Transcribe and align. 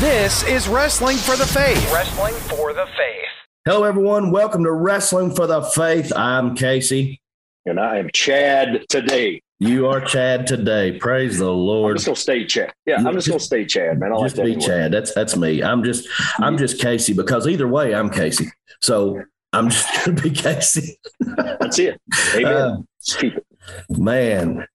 This 0.00 0.42
is 0.44 0.68
Wrestling 0.68 1.16
for 1.16 1.36
the 1.36 1.46
Faith. 1.46 1.92
Wrestling 1.92 2.34
for 2.34 2.72
the 2.72 2.84
Faith. 2.96 3.28
Hello, 3.64 3.84
everyone. 3.84 4.30
Welcome 4.32 4.64
to 4.64 4.72
Wrestling 4.72 5.34
for 5.34 5.46
the 5.46 5.62
Faith. 5.62 6.12
I'm 6.16 6.54
Casey. 6.56 7.20
And 7.64 7.78
I 7.78 7.98
am 7.98 8.10
Chad 8.12 8.84
today. 8.88 9.40
You 9.60 9.86
are 9.86 10.00
Chad 10.00 10.46
today. 10.46 10.98
Praise 10.98 11.38
the 11.38 11.50
Lord. 11.50 11.56
I'm 11.56 11.66
Lord. 11.66 11.96
just 11.96 12.06
gonna 12.06 12.16
stay 12.16 12.44
Chad. 12.44 12.72
Yeah, 12.86 12.96
I'm 13.06 13.14
just 13.14 13.28
gonna 13.28 13.38
stay 13.40 13.64
Chad, 13.64 13.98
man. 14.00 14.12
I 14.12 14.16
like 14.16 14.24
Just 14.26 14.36
that. 14.36 14.44
be 14.44 14.52
anyway. 14.52 14.66
Chad. 14.66 14.92
That's 14.92 15.14
that's 15.14 15.36
me. 15.36 15.62
I'm 15.62 15.84
just 15.84 16.08
I'm 16.38 16.58
just 16.58 16.80
Casey 16.80 17.12
because 17.14 17.46
either 17.46 17.68
way 17.68 17.94
I'm 17.94 18.10
Casey. 18.10 18.46
So 18.82 19.22
I'm 19.52 19.70
just 19.70 19.88
gonna 20.04 20.20
be 20.20 20.30
Casey. 20.30 20.98
That's 21.20 21.78
it. 21.78 22.00
Amen. 22.34 22.52
Uh, 22.52 22.76
keep 23.04 23.36
it. 23.36 23.46
Man. 23.90 24.66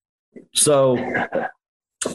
So 0.55 0.95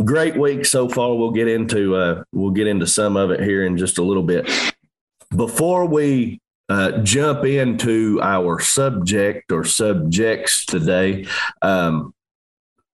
great 0.04 0.36
week 0.36 0.64
so 0.64 0.88
far. 0.88 1.14
We'll 1.14 1.30
get 1.30 1.48
into 1.48 1.96
uh 1.96 2.24
we'll 2.32 2.50
get 2.50 2.66
into 2.66 2.86
some 2.86 3.16
of 3.16 3.30
it 3.30 3.40
here 3.40 3.64
in 3.64 3.76
just 3.76 3.98
a 3.98 4.02
little 4.02 4.22
bit. 4.22 4.50
Before 5.34 5.86
we 5.86 6.40
uh, 6.68 7.02
jump 7.02 7.44
into 7.44 8.20
our 8.22 8.61
subject 8.61 9.52
or 9.52 9.64
subjects 9.64 10.64
today, 10.64 11.26
um, 11.61 12.14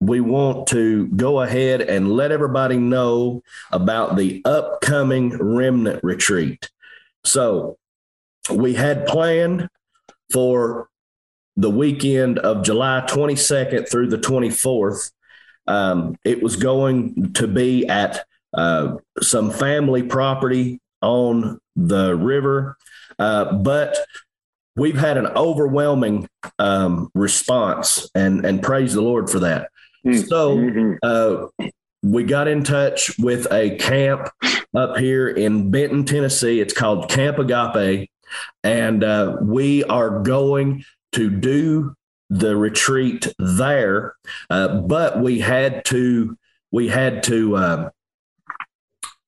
we 0.00 0.20
want 0.20 0.66
to 0.68 1.06
go 1.08 1.40
ahead 1.40 1.82
and 1.82 2.10
let 2.10 2.32
everybody 2.32 2.78
know 2.78 3.42
about 3.70 4.16
the 4.16 4.42
upcoming 4.44 5.36
remnant 5.36 6.02
retreat. 6.02 6.70
So 7.24 7.76
we 8.50 8.74
had 8.74 9.06
planned 9.06 9.68
for 10.32 10.88
the 11.56 11.70
weekend 11.70 12.38
of 12.38 12.64
July 12.64 13.04
22nd 13.06 13.88
through 13.90 14.08
the 14.08 14.18
24th. 14.18 15.12
Um, 15.70 16.16
it 16.24 16.42
was 16.42 16.56
going 16.56 17.32
to 17.34 17.46
be 17.46 17.86
at 17.86 18.24
uh, 18.52 18.96
some 19.20 19.50
family 19.50 20.02
property 20.02 20.80
on 21.00 21.60
the 21.76 22.16
river, 22.16 22.76
uh, 23.18 23.52
but 23.52 23.96
we've 24.76 24.98
had 24.98 25.16
an 25.16 25.26
overwhelming 25.28 26.28
um, 26.58 27.10
response, 27.14 28.10
and 28.14 28.44
and 28.44 28.62
praise 28.62 28.94
the 28.94 29.00
Lord 29.02 29.30
for 29.30 29.38
that. 29.40 29.70
Mm. 30.04 30.28
So 30.28 30.56
Mhm. 30.56 30.98
uh, 31.02 31.68
we 32.02 32.24
got 32.24 32.48
in 32.48 32.64
touch 32.64 33.16
with 33.18 33.46
a 33.52 33.76
camp 33.76 34.28
up 34.74 34.96
here 34.96 35.28
in 35.28 35.70
Benton, 35.70 36.04
Tennessee. 36.04 36.60
It's 36.60 36.74
called 36.74 37.08
Camp 37.08 37.38
Agape, 37.38 38.10
and 38.64 39.04
uh, 39.04 39.36
we 39.40 39.84
are 39.84 40.20
going 40.20 40.84
to 41.12 41.30
do 41.30 41.94
the 42.30 42.56
retreat 42.56 43.26
there. 43.38 44.14
Uh, 44.48 44.78
but 44.80 45.20
we 45.20 45.40
had 45.40 45.84
to 45.86 46.38
we 46.70 46.88
had 46.88 47.22
to 47.24 47.56
uh, 47.56 47.90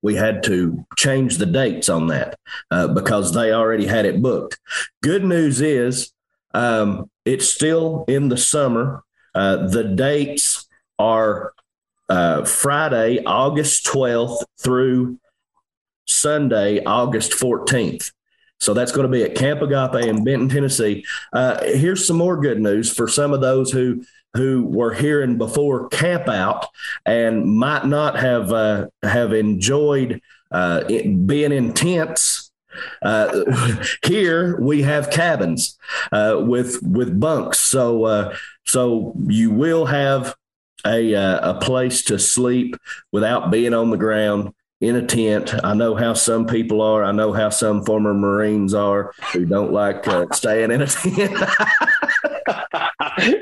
we 0.01 0.15
had 0.15 0.43
to 0.45 0.85
change 0.97 1.37
the 1.37 1.47
dates 1.47 1.89
on 1.89 2.07
that 2.09 2.39
uh, 2.71 2.89
because 2.89 3.35
they 3.35 3.53
already 3.53 3.87
had 3.87 4.07
it 4.07 4.23
booked. 4.23 4.59
Good 5.03 5.25
news 5.25 5.61
is 5.61 6.13
um, 6.55 7.11
it's 7.25 7.49
still 7.49 8.05
in 8.09 8.29
the 8.29 8.37
summer. 8.37 9.03
Uh, 9.35 9.69
the 9.69 9.85
dates 9.85 10.67
are 10.99 11.53
uh, 12.09 12.45
Friday, 12.45 13.23
August 13.25 13.87
12th 13.87 14.45
through 14.61 15.19
Sunday, 16.05 16.85
August 16.85 17.33
14th. 17.33 18.13
So 18.63 18.75
that's 18.75 18.93
going 18.93 19.11
to 19.11 19.13
be 19.13 19.25
at 19.25 19.35
Camp 19.35 19.61
Agape 19.61 20.07
in 20.07 20.23
Benton, 20.23 20.49
Tennessee. 20.49 21.05
Uh, 21.33 21.63
here's 21.65 22.07
some 22.07 22.17
more 22.17 22.41
good 22.41 22.61
news 22.61 22.95
for 22.95 23.09
some 23.09 23.33
of 23.33 23.41
those 23.41 23.73
who 23.73 24.05
who 24.35 24.65
were 24.65 24.95
hearing 24.95 25.37
before 25.37 25.89
camp 25.89 26.29
out 26.29 26.67
and 27.05 27.45
might 27.45 27.87
not 27.87 28.19
have 28.19 28.53
uh, 28.53 28.87
have 29.03 29.33
enjoyed 29.33 30.23
uh, 30.51 30.85
being 30.85 31.53
in 31.53 31.73
tents. 31.73 32.51
Uh, 33.03 33.45
here 34.07 34.59
we 34.61 34.83
have 34.83 35.11
cabins 35.11 35.77
uh, 36.13 36.37
with 36.41 36.81
with 36.83 37.19
bunks, 37.19 37.59
so 37.59 38.05
uh, 38.05 38.37
so 38.65 39.13
you 39.27 39.51
will 39.51 39.87
have 39.87 40.35
a 40.87 41.15
uh, 41.15 41.57
a 41.57 41.61
place 41.61 42.03
to 42.05 42.19
sleep 42.19 42.77
without 43.11 43.51
being 43.51 43.75
on 43.75 43.91
the 43.91 43.97
ground 43.97 44.55
in 44.83 44.97
a 44.97 45.07
tent. 45.07 45.55
I 45.63 45.75
know 45.75 45.95
how 45.95 46.13
some 46.13 46.45
people 46.45 46.83
are. 46.83 47.05
I 47.05 47.13
know 47.13 47.33
how 47.33 47.51
some 47.51 47.85
former 47.85 48.13
Marines 48.13 48.75
are 48.75 49.15
who 49.33 49.47
don't 49.47 49.73
like 49.73 50.09
uh, 50.09 50.27
staying 50.33 50.73
in 50.73 50.83
a 50.83 50.87
tent. 50.89 51.33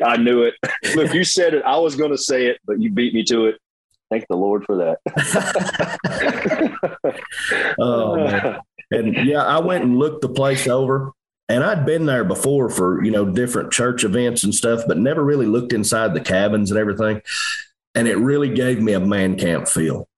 I 0.05 0.19
knew 0.19 0.43
it. 0.43 0.55
Look, 0.95 1.15
you 1.15 1.25
said 1.25 1.55
it. 1.55 1.65
I 1.65 1.79
was 1.79 1.97
going 1.97 2.11
to 2.11 2.19
say 2.19 2.47
it, 2.47 2.59
but 2.67 2.79
you 2.81 2.93
beat 2.93 3.15
me 3.15 3.25
to 3.25 3.47
it. 3.47 3.59
Thank 4.11 4.27
the 4.29 4.37
Lord 4.37 4.65
for 4.65 4.77
that. 4.77 4.99
oh 7.79 8.17
man. 8.17 8.61
And 8.91 9.27
yeah, 9.27 9.43
I 9.43 9.61
went 9.61 9.85
and 9.85 9.99
looked 9.99 10.21
the 10.21 10.29
place 10.29 10.67
over. 10.69 11.13
And 11.49 11.65
I'd 11.65 11.87
been 11.87 12.07
there 12.07 12.25
before 12.25 12.69
for, 12.69 13.03
you 13.03 13.11
know, 13.11 13.25
different 13.25 13.73
church 13.73 14.05
events 14.05 14.45
and 14.45 14.55
stuff, 14.55 14.83
but 14.87 14.99
never 14.99 15.25
really 15.25 15.47
looked 15.47 15.73
inside 15.73 16.13
the 16.15 16.21
cabins 16.21 16.71
and 16.71 16.79
everything. 16.79 17.23
And 17.95 18.07
it 18.07 18.19
really 18.19 18.51
gave 18.51 18.81
me 18.81 18.93
a 18.93 19.01
man 19.01 19.37
camp 19.37 19.67
feel. 19.69 20.10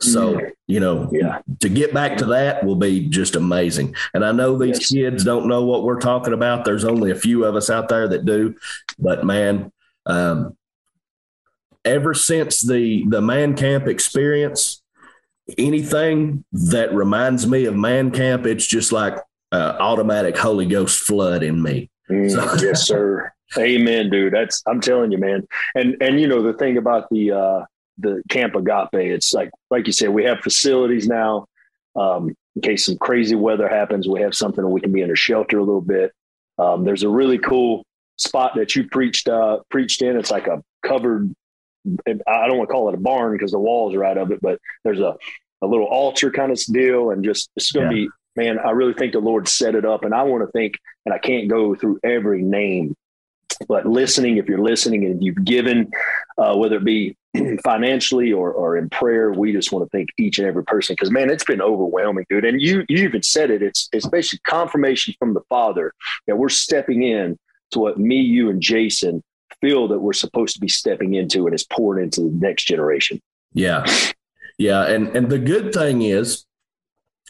So, 0.00 0.40
you 0.68 0.78
know, 0.80 1.10
yeah. 1.12 1.40
to 1.60 1.68
get 1.68 1.92
back 1.92 2.16
to 2.18 2.24
that 2.26 2.64
will 2.64 2.76
be 2.76 3.08
just 3.08 3.34
amazing. 3.34 3.96
And 4.14 4.24
I 4.24 4.30
know 4.32 4.56
these 4.56 4.78
Yes. 4.78 4.90
kids 4.92 5.24
don't 5.24 5.48
know 5.48 5.64
what 5.64 5.82
we're 5.82 5.98
talking 6.00 6.32
about. 6.32 6.64
There's 6.64 6.84
only 6.84 7.10
a 7.10 7.16
few 7.16 7.44
of 7.44 7.56
us 7.56 7.68
out 7.68 7.88
there 7.88 8.06
that 8.08 8.24
do, 8.24 8.54
but 8.98 9.24
man, 9.24 9.72
um, 10.06 10.56
ever 11.84 12.14
since 12.14 12.60
the 12.60 13.04
the 13.08 13.20
man 13.20 13.54
camp 13.56 13.88
experience, 13.88 14.82
anything 15.56 16.44
that 16.52 16.94
reminds 16.94 17.46
me 17.46 17.64
of 17.64 17.74
man 17.74 18.10
camp, 18.10 18.46
it's 18.46 18.66
just 18.66 18.92
like 18.92 19.16
uh, 19.52 19.76
automatic 19.80 20.36
Holy 20.36 20.66
Ghost 20.66 21.00
flood 21.00 21.42
in 21.42 21.62
me. 21.62 21.90
Mm, 22.10 22.30
So- 22.30 22.64
yes, 22.66 22.86
sir. 22.86 23.32
Amen, 23.58 24.10
dude. 24.10 24.32
That's 24.34 24.62
I'm 24.66 24.80
telling 24.80 25.10
you, 25.10 25.16
man. 25.18 25.46
And 25.74 25.96
and 26.02 26.20
you 26.20 26.28
know 26.28 26.42
the 26.42 26.52
thing 26.52 26.76
about 26.76 27.08
the 27.10 27.32
uh 27.32 27.64
the 27.98 28.22
Camp 28.28 28.54
Agape, 28.54 28.88
it's 28.94 29.32
like 29.34 29.50
like 29.70 29.86
you 29.86 29.92
said, 29.92 30.10
we 30.10 30.24
have 30.24 30.40
facilities 30.40 31.08
now. 31.08 31.46
Um, 31.96 32.34
in 32.56 32.62
case 32.62 32.86
some 32.86 32.96
crazy 32.98 33.34
weather 33.34 33.68
happens, 33.68 34.08
we 34.08 34.20
have 34.20 34.34
something 34.34 34.68
we 34.70 34.80
can 34.80 34.92
be 34.92 35.02
in 35.02 35.10
a 35.10 35.16
shelter 35.16 35.58
a 35.58 35.64
little 35.64 35.80
bit. 35.80 36.12
Um, 36.58 36.84
there's 36.84 37.02
a 37.04 37.08
really 37.08 37.38
cool 37.38 37.84
spot 38.16 38.52
that 38.56 38.74
you 38.74 38.88
preached 38.88 39.28
uh 39.28 39.58
preached 39.70 40.02
in. 40.02 40.16
It's 40.16 40.30
like 40.30 40.46
a 40.48 40.62
covered 40.84 41.32
I 42.26 42.46
don't 42.48 42.58
want 42.58 42.68
to 42.68 42.72
call 42.72 42.88
it 42.88 42.94
a 42.94 42.98
barn 43.00 43.32
because 43.32 43.52
the 43.52 43.58
walls 43.58 43.94
are 43.94 44.04
out 44.04 44.18
of 44.18 44.30
it, 44.32 44.40
but 44.42 44.58
there's 44.84 45.00
a 45.00 45.14
a 45.62 45.66
little 45.66 45.86
altar 45.86 46.30
kind 46.30 46.52
of 46.52 46.58
deal 46.66 47.10
and 47.10 47.24
just 47.24 47.50
it's 47.56 47.72
gonna 47.72 47.86
Yeah. 47.86 47.92
be 48.06 48.08
man, 48.36 48.58
I 48.60 48.70
really 48.70 48.94
think 48.94 49.12
the 49.12 49.18
Lord 49.20 49.48
set 49.48 49.74
it 49.74 49.84
up 49.84 50.04
and 50.04 50.14
I 50.14 50.22
want 50.22 50.44
to 50.46 50.50
think 50.52 50.74
and 51.04 51.12
I 51.12 51.18
can't 51.18 51.48
go 51.48 51.74
through 51.74 51.98
every 52.04 52.42
name, 52.42 52.94
but 53.68 53.84
listening, 53.86 54.36
if 54.36 54.48
you're 54.48 54.62
listening 54.62 55.04
and 55.04 55.22
you've 55.24 55.42
given, 55.44 55.90
uh, 56.36 56.54
whether 56.56 56.76
it 56.76 56.84
be 56.84 57.16
financially 57.64 58.32
or, 58.32 58.52
or 58.52 58.76
in 58.76 58.88
prayer, 58.90 59.32
we 59.32 59.52
just 59.52 59.72
want 59.72 59.84
to 59.84 59.96
thank 59.96 60.08
each 60.18 60.38
and 60.38 60.46
every 60.46 60.64
person 60.64 60.94
because 60.94 61.10
man, 61.10 61.30
it's 61.30 61.44
been 61.44 61.62
overwhelming, 61.62 62.24
dude. 62.28 62.44
And 62.44 62.60
you 62.60 62.84
you 62.88 63.04
even 63.04 63.22
said 63.22 63.50
it. 63.50 63.62
It's 63.62 63.88
it's 63.92 64.06
basically 64.06 64.40
confirmation 64.46 65.14
from 65.18 65.34
the 65.34 65.42
Father 65.48 65.92
that 66.26 66.36
we're 66.36 66.48
stepping 66.48 67.02
in 67.02 67.38
to 67.72 67.78
what 67.80 67.98
me, 67.98 68.16
you, 68.16 68.50
and 68.50 68.60
Jason 68.60 69.22
feel 69.60 69.88
that 69.88 69.98
we're 69.98 70.12
supposed 70.12 70.54
to 70.54 70.60
be 70.60 70.68
stepping 70.68 71.14
into, 71.14 71.46
and 71.46 71.54
it's 71.54 71.64
poured 71.64 72.02
into 72.02 72.22
the 72.22 72.30
next 72.30 72.64
generation. 72.64 73.20
Yeah. 73.52 73.84
Yeah. 74.58 74.86
And 74.86 75.16
and 75.16 75.30
the 75.30 75.38
good 75.38 75.72
thing 75.72 76.02
is, 76.02 76.44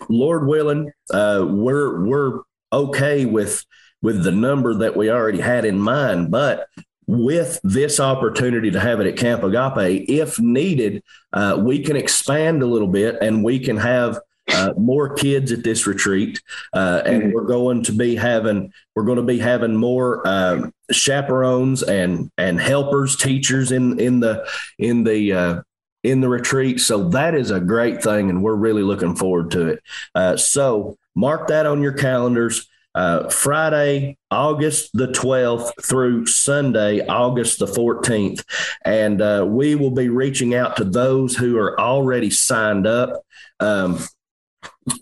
Lord 0.08 0.46
willing, 0.46 0.92
uh, 1.12 1.44
we're 1.48 2.04
we're 2.04 2.40
okay 2.72 3.24
with 3.24 3.64
with 4.02 4.22
the 4.22 4.32
number 4.32 4.74
that 4.74 4.96
we 4.96 5.10
already 5.10 5.40
had 5.40 5.64
in 5.64 5.78
mind, 5.78 6.30
but 6.30 6.68
with 7.08 7.58
this 7.64 7.98
opportunity 7.98 8.70
to 8.70 8.78
have 8.78 9.00
it 9.00 9.06
at 9.06 9.16
Camp 9.16 9.42
Agape, 9.42 10.04
if 10.10 10.38
needed, 10.38 11.02
uh, 11.32 11.56
we 11.58 11.82
can 11.82 11.96
expand 11.96 12.62
a 12.62 12.66
little 12.66 12.86
bit 12.86 13.16
and 13.22 13.42
we 13.42 13.58
can 13.58 13.78
have 13.78 14.20
uh, 14.50 14.72
more 14.76 15.14
kids 15.14 15.50
at 15.52 15.62
this 15.62 15.86
retreat, 15.86 16.40
uh, 16.74 17.02
and 17.04 17.22
Mhm. 17.22 17.32
we're 17.32 17.44
going 17.44 17.82
to 17.82 17.92
be 17.92 18.14
having 18.14 18.72
we're 18.94 19.04
going 19.04 19.16
to 19.18 19.22
be 19.22 19.38
having 19.38 19.76
more 19.76 20.26
um, 20.26 20.72
chaperones 20.90 21.82
and 21.82 22.30
and 22.38 22.58
helpers, 22.60 23.16
teachers 23.16 23.72
in 23.72 23.98
in 24.00 24.20
the 24.20 24.46
in 24.78 25.04
the 25.04 25.32
uh, 25.32 25.60
in 26.02 26.20
the 26.22 26.28
retreat. 26.28 26.80
So 26.80 27.08
that 27.10 27.34
is 27.34 27.50
a 27.50 27.60
great 27.60 28.02
thing, 28.02 28.30
and 28.30 28.42
we're 28.42 28.54
really 28.54 28.82
looking 28.82 29.16
forward 29.16 29.50
to 29.52 29.66
it. 29.68 29.82
Uh, 30.14 30.36
so 30.36 30.96
mark 31.14 31.48
that 31.48 31.66
on 31.66 31.82
your 31.82 31.92
calendars. 31.92 32.68
Uh, 32.98 33.28
Friday, 33.28 34.18
August 34.28 34.90
the 34.92 35.06
12th 35.06 35.70
through 35.84 36.26
Sunday, 36.26 37.06
August 37.06 37.60
the 37.60 37.66
14th. 37.66 38.44
And 38.84 39.22
uh, 39.22 39.46
we 39.48 39.76
will 39.76 39.92
be 39.92 40.08
reaching 40.08 40.56
out 40.56 40.76
to 40.78 40.84
those 40.84 41.36
who 41.36 41.56
are 41.58 41.78
already 41.78 42.28
signed 42.28 42.88
up. 42.88 43.22
Um, 43.60 44.00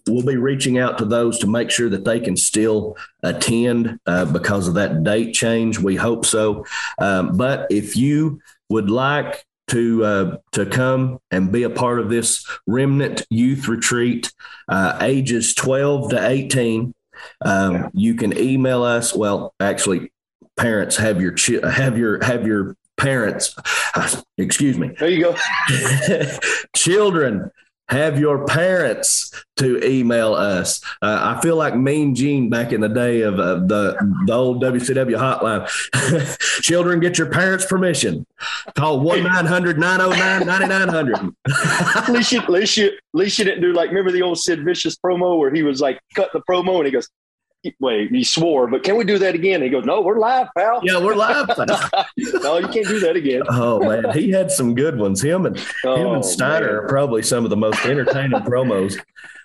we'll 0.07 0.27
be 0.27 0.37
reaching 0.37 0.79
out 0.79 0.99
to 0.99 1.07
those 1.07 1.39
to 1.39 1.47
make 1.47 1.71
sure 1.71 1.89
that 1.89 2.05
they 2.05 2.21
can 2.21 2.37
still 2.37 2.99
attend 3.23 3.99
uh, 4.05 4.27
because 4.27 4.69
of 4.69 4.75
that 4.75 5.03
date 5.03 5.33
change. 5.33 5.79
We 5.79 5.97
hope 5.97 6.27
so. 6.27 6.67
Um, 6.99 7.39
but 7.39 7.67
if 7.71 7.97
you 7.97 8.41
would 8.69 8.91
like 8.91 9.43
to 9.69 10.05
uh, 10.05 10.37
to 10.53 10.67
come 10.67 11.19
and 11.31 11.51
be 11.51 11.63
a 11.63 11.71
part 11.71 11.99
of 11.99 12.11
this 12.11 12.47
remnant 12.67 13.27
youth 13.31 13.69
retreat, 13.69 14.31
uh, 14.69 14.99
ages 15.01 15.55
12 15.55 16.11
to 16.11 16.29
18, 16.29 16.93
um, 17.45 17.75
yeah. 17.75 17.89
you 17.95 18.15
can 18.15 18.37
email 18.37 18.83
us. 18.83 19.15
Well, 19.15 19.55
actually, 19.61 20.13
parents 20.57 20.97
have 20.97 21.21
your 21.21 21.33
chi- 21.33 21.69
have 21.71 21.99
your 21.99 22.25
have 22.25 22.47
your 22.47 22.77
parents. 22.97 23.55
Excuse 24.39 24.79
me. 24.79 24.93
There 24.99 25.09
you 25.09 25.23
go. 25.23 25.37
Children 26.77 27.51
have 27.89 28.19
your 28.19 28.45
parents 28.47 29.33
to 29.57 29.83
email 29.85 30.35
us. 30.35 30.83
Uh, 31.01 31.37
I 31.37 31.41
feel 31.41 31.57
like 31.57 31.77
Mean 31.77 32.15
Gene 32.15 32.51
back 32.51 32.73
in 32.73 32.81
the 32.81 32.89
day 32.89 33.23
of 33.23 33.39
uh, 33.39 33.57
the 33.57 33.97
the 34.27 34.33
old 34.33 34.63
WCW 34.63 35.17
hotline. 35.17 35.67
Children, 36.63 37.01
get 37.01 37.19
your 37.19 37.31
parents' 37.31 37.67
permission. 37.67 38.27
Call 38.75 39.01
1 39.01 39.23
900 39.23 39.79
909 39.79 40.47
9900. 40.47 41.35
At 41.97 42.09
least 42.13 42.33
you, 42.33 42.41
at 42.41 42.51
least 42.51 42.77
you, 42.77 42.87
at 42.87 42.93
least 43.15 43.39
you 43.39 43.45
didn't 43.45 43.63
do 43.63 43.73
like, 43.73 43.89
remember 43.89 44.13
the 44.13 44.23
old 44.23 44.39
Sid 44.39 44.65
Vicious 44.65 44.97
promo 44.97 45.39
where 45.39 45.53
he 45.53 45.63
was 45.63 45.81
like, 45.81 46.01
cut 46.15 46.33
the 46.33 46.43
promo 46.49 46.77
and 46.77 46.87
he 46.87 46.93
goes, 46.93 47.09
wait, 47.81 48.11
he 48.11 48.25
swore, 48.25 48.67
but 48.67 48.83
can 48.83 48.97
we 48.97 49.05
do 49.05 49.19
that 49.19 49.35
again? 49.35 49.63
he 49.63 49.69
goes, 49.69 49.85
no, 49.85 50.01
we're 50.03 50.19
live, 50.19 50.49
pal. 50.57 50.81
Yeah, 50.83 50.99
we're 51.03 51.15
live. 51.15 51.49
no, 51.59 52.59
you 52.59 52.69
can't 52.69 52.87
do 52.87 53.01
that 53.01 53.17
again. 53.17 53.43
Oh 53.49 53.81
man, 53.81 54.13
he 54.13 54.31
had 54.31 54.51
some 54.51 54.75
good 54.75 54.99
ones. 54.99 55.23
Him 55.23 55.47
and 55.47 55.59
oh, 55.85 55.97
him 55.97 56.15
and 56.15 56.25
Steiner 56.25 56.67
man. 56.67 56.75
are 56.75 56.89
probably 56.89 57.23
some 57.23 57.45
of 57.45 57.51
the 57.51 57.57
most 57.57 57.85
entertaining 57.85 58.41
promos. 58.41 58.99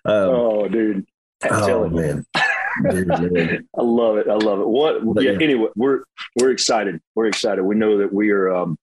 Um, 0.05 0.29
oh, 0.29 0.67
dude. 0.67 1.05
Oh 1.49 1.89
man. 1.89 2.25
Dude, 2.89 3.11
I 3.77 3.81
love 3.81 4.17
it. 4.17 4.27
I 4.27 4.35
love 4.35 4.59
it. 4.59 4.67
What? 4.67 5.23
Yeah, 5.23 5.31
yeah, 5.31 5.37
Anyway, 5.41 5.69
we're 5.75 6.03
we're 6.35 6.51
excited. 6.51 7.01
We're 7.15 7.27
excited. 7.27 7.63
We 7.63 7.75
know 7.75 7.97
that 7.99 8.13
we 8.13 8.31
are. 8.31 8.53
Um, 8.53 8.77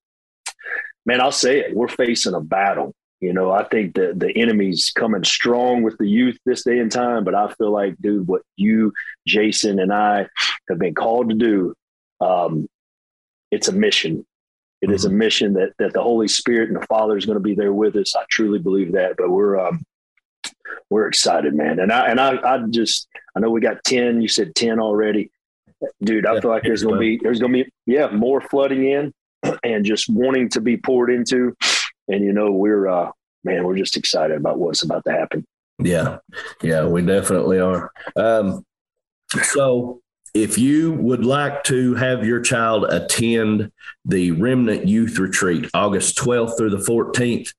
man, 1.06 1.20
I'll 1.20 1.32
say 1.32 1.61
it. 1.61 1.75
We're 1.75 1.88
facing 1.88 2.34
a 2.34 2.41
battle 2.41 2.94
you 3.20 3.32
know, 3.32 3.50
I 3.50 3.65
think 3.65 3.94
that 3.97 4.20
the 4.20 4.31
enemy's 4.37 4.93
coming 4.94 5.25
strong 5.25 5.82
with 5.82 5.99
the 5.99 6.09
youth 6.09 6.38
this 6.47 6.62
day 6.62 6.79
and 6.79 6.91
time, 6.91 7.25
but 7.25 7.35
I 7.35 7.53
feel 7.55 7.73
like, 7.73 7.97
dude, 8.00 8.29
what 8.29 8.43
you, 8.56 8.93
Jason, 9.26 9.81
and 9.81 9.93
I 9.93 10.29
have 10.69 10.79
been 10.79 10.94
called 10.94 11.31
to 11.31 11.35
do, 11.35 11.75
um, 12.20 12.69
it's 13.50 13.69
a 13.69 13.73
mission. 13.73 14.25
It 14.81 14.87
mm-hmm. 14.87 14.94
is 14.94 15.05
a 15.05 15.09
mm-hmm. 15.09 15.19
mission 15.19 15.53
that 15.55 15.73
that 15.79 15.93
the 15.94 16.03
Holy 16.03 16.29
Spirit 16.29 16.69
and 16.69 16.81
the 16.81 16.87
Father 16.87 17.17
is 17.17 17.26
going 17.26 17.37
to 17.38 17.43
be 17.43 17.55
there 17.55 17.73
with 17.73 17.97
us. 17.97 18.15
I 18.15 18.25
truly 18.31 18.61
believe 18.61 18.93
that. 18.93 19.17
But 19.17 19.31
we're 19.31 19.59
um, 19.59 19.82
we're 20.88 21.09
excited, 21.09 21.55
man. 21.55 21.81
And 21.81 21.91
I 21.91 22.09
and 22.09 22.20
I 22.20 22.37
I 22.37 22.59
just 22.70 23.09
I 23.35 23.41
know 23.41 23.50
we 23.50 23.61
got 23.61 23.82
ten. 23.82 24.23
You 24.23 24.29
said 24.29 24.55
ten 24.55 24.79
already, 24.79 25.31
dude. 26.03 26.26
I 26.26 26.35
yeah, 26.35 26.41
feel 26.41 26.50
like 26.50 26.62
there's 26.62 26.85
going 26.85 26.94
to 26.94 27.00
be 27.00 27.19
there's 27.20 27.41
going 27.41 27.53
to 27.53 27.65
be 27.65 27.73
yeah 27.87 28.09
more 28.09 28.41
flooding 28.41 28.88
in 28.88 29.12
and 29.65 29.85
just 29.85 30.09
wanting 30.09 30.49
to 30.50 30.61
be 30.61 30.76
poured 30.76 31.11
into 31.11 31.56
and 32.08 32.25
you 32.25 32.32
know 32.32 32.50
we're 32.50 32.88
uh, 32.88 33.10
man, 33.44 33.64
we're 33.64 33.76
just 33.76 33.96
excited 33.96 34.37
about 34.37 34.58
what's 34.58 34.82
about 34.82 35.05
to 35.05 35.12
happen. 35.12 35.46
Yeah, 35.78 36.19
yeah, 36.62 36.87
we 36.87 37.02
definitely 37.02 37.60
are. 37.60 37.93
Um, 38.16 38.64
so, 39.43 40.00
if 40.34 40.58
you 40.58 40.93
would 40.94 41.25
like 41.25 41.64
to 41.64 41.94
have 41.94 42.26
your 42.26 42.40
child 42.40 42.84
attend 42.84 43.70
the 44.05 44.32
Remnant 44.32 44.87
Youth 44.87 45.19
Retreat, 45.19 45.70
August 45.75 46.19
12th 46.19 46.56
through 46.56 46.70
the 46.70 46.78
14th, 46.78 47.55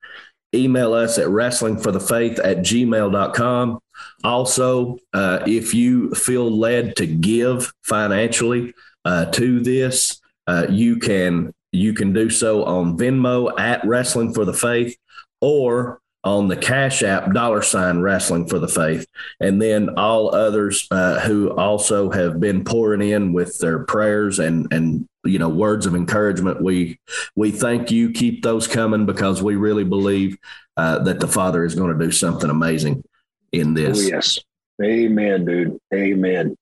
email 0.54 0.94
us 0.94 1.18
at 1.18 1.28
wrestlingforthefaith 1.28 2.40
at 2.44 2.58
gmail.com. 2.58 3.80
Also, 4.24 4.98
uh, 5.14 5.40
if 5.46 5.74
you 5.74 6.12
feel 6.12 6.50
led 6.50 6.96
to 6.98 7.08
give 7.08 7.72
financially 7.84 8.74
uh, 9.06 9.26
to 9.26 9.60
this, 9.62 10.22
uh, 10.48 10.66
you 10.70 10.98
can 10.98 11.54
you 11.72 11.94
can 11.94 12.14
do 12.14 12.30
so 12.30 12.64
on 12.64 12.98
Venmo 12.98 13.58
at 13.60 13.86
Wrestling 13.86 14.34
for 14.34 14.46
the 14.46 14.54
Faith 14.54 14.98
or 15.42 16.02
on 16.24 16.50
the 16.50 16.58
Cash 16.58 17.02
App 17.02 17.32
dollar 17.32 17.62
sign 17.62 18.02
Wrestling 18.02 18.48
for 18.48 18.60
the 18.60 18.68
Faith. 18.68 19.06
And 19.40 19.62
then 19.62 19.90
all 19.98 20.34
others 20.36 20.88
uh, 20.92 21.20
who 21.22 21.52
also 21.52 22.10
have 22.10 22.40
been 22.40 22.64
pouring 22.64 23.02
in 23.02 23.32
with 23.32 23.58
their 23.60 23.80
prayers 23.80 24.40
and, 24.40 24.72
and, 24.74 25.08
you 25.24 25.40
know, 25.40 25.48
words 25.48 25.86
of 25.86 25.96
encouragement. 25.96 26.62
We, 26.62 27.00
we 27.36 27.52
thank 27.52 27.90
you. 27.92 28.12
Keep 28.12 28.44
those 28.44 28.68
coming 28.68 29.06
because 29.06 29.42
we 29.42 29.56
really 29.56 29.86
believe 29.86 30.38
uh, 30.76 31.00
that 31.00 31.20
the 31.20 31.28
Father 31.28 31.64
is 31.64 31.76
going 31.76 31.98
to 31.98 32.06
do 32.06 32.12
something 32.12 32.50
amazing 32.50 33.04
in 33.52 33.74
this. 33.74 34.06
Oh, 34.06 34.10
yes. 34.10 34.40
Amen, 34.84 35.46
dude. 35.46 35.80
Amen. 35.94 36.56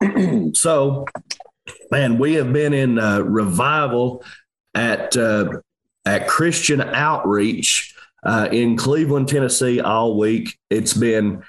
so, 0.54 1.04
man, 1.90 2.18
we 2.18 2.34
have 2.34 2.52
been 2.52 2.72
in 2.72 2.98
uh, 2.98 3.20
revival 3.20 4.24
at 4.74 5.16
uh, 5.16 5.60
at 6.04 6.28
Christian 6.28 6.80
Outreach 6.80 7.94
uh, 8.24 8.48
in 8.50 8.76
Cleveland, 8.76 9.28
Tennessee, 9.28 9.80
all 9.80 10.18
week. 10.18 10.58
It's 10.70 10.94
been 10.94 11.42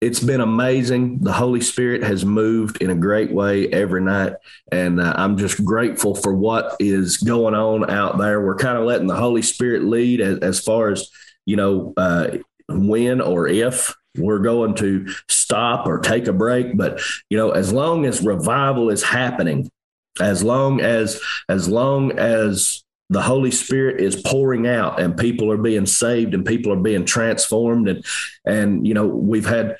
it's 0.00 0.20
been 0.20 0.42
amazing. 0.42 1.20
The 1.20 1.32
Holy 1.32 1.62
Spirit 1.62 2.02
has 2.02 2.26
moved 2.26 2.82
in 2.82 2.90
a 2.90 2.94
great 2.94 3.32
way 3.32 3.68
every 3.68 4.02
night, 4.02 4.34
and 4.70 5.00
uh, 5.00 5.14
I'm 5.16 5.38
just 5.38 5.64
grateful 5.64 6.14
for 6.14 6.34
what 6.34 6.76
is 6.78 7.16
going 7.16 7.54
on 7.54 7.90
out 7.90 8.18
there. 8.18 8.44
We're 8.44 8.56
kind 8.56 8.76
of 8.76 8.84
letting 8.84 9.06
the 9.06 9.16
Holy 9.16 9.40
Spirit 9.42 9.84
lead 9.84 10.20
as, 10.20 10.38
as 10.40 10.60
far 10.60 10.90
as 10.90 11.08
you 11.46 11.56
know 11.56 11.94
uh, 11.96 12.38
when 12.68 13.20
or 13.20 13.48
if 13.48 13.94
we're 14.16 14.40
going 14.40 14.74
to 14.74 15.08
stop 15.28 15.86
or 15.86 15.98
take 15.98 16.26
a 16.26 16.32
break. 16.32 16.76
But 16.76 17.00
you 17.30 17.38
know, 17.38 17.50
as 17.50 17.72
long 17.72 18.04
as 18.04 18.22
revival 18.22 18.90
is 18.90 19.02
happening, 19.02 19.70
as 20.20 20.42
long 20.42 20.80
as 20.80 21.20
as 21.48 21.68
long 21.68 22.12
as 22.18 22.84
the 23.10 23.22
Holy 23.22 23.50
Spirit 23.50 24.00
is 24.00 24.20
pouring 24.22 24.66
out 24.66 25.00
and 25.00 25.16
people 25.16 25.52
are 25.52 25.58
being 25.58 25.86
saved 25.86 26.34
and 26.34 26.44
people 26.44 26.72
are 26.72 26.80
being 26.80 27.04
transformed 27.04 27.88
and 27.88 28.04
and 28.44 28.86
you 28.86 28.94
know 28.94 29.06
we've 29.06 29.46
had 29.46 29.76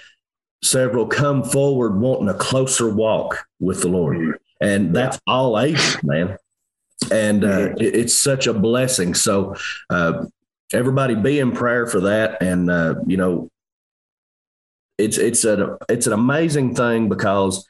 several 0.63 1.07
come 1.07 1.43
forward 1.43 2.01
wanting 2.01 2.29
a 2.29 2.35
closer 2.35 2.93
walk 2.93 3.47
with 3.61 3.83
the 3.83 3.89
Lord. 3.89 4.39
And 4.61 4.97
that's 4.97 5.21
all 5.27 5.61
ages 5.61 6.03
man. 6.03 6.39
And 7.11 7.45
uh, 7.45 7.75
it, 7.77 7.95
it's 7.95 8.19
such 8.19 8.47
a 8.47 8.55
blessing. 8.55 9.15
So 9.15 9.57
uh, 9.91 10.25
everybody 10.73 11.15
be 11.15 11.39
in 11.39 11.53
prayer 11.53 11.87
for 11.87 12.01
that. 12.01 12.43
And 12.43 12.71
uh, 12.71 12.97
you 13.07 13.17
know 13.17 13.49
it's 14.97 15.19
it's 15.19 15.45
a 15.45 15.77
it's 15.89 16.07
an 16.07 16.13
amazing 16.13 16.75
thing 16.75 17.09
because 17.09 17.67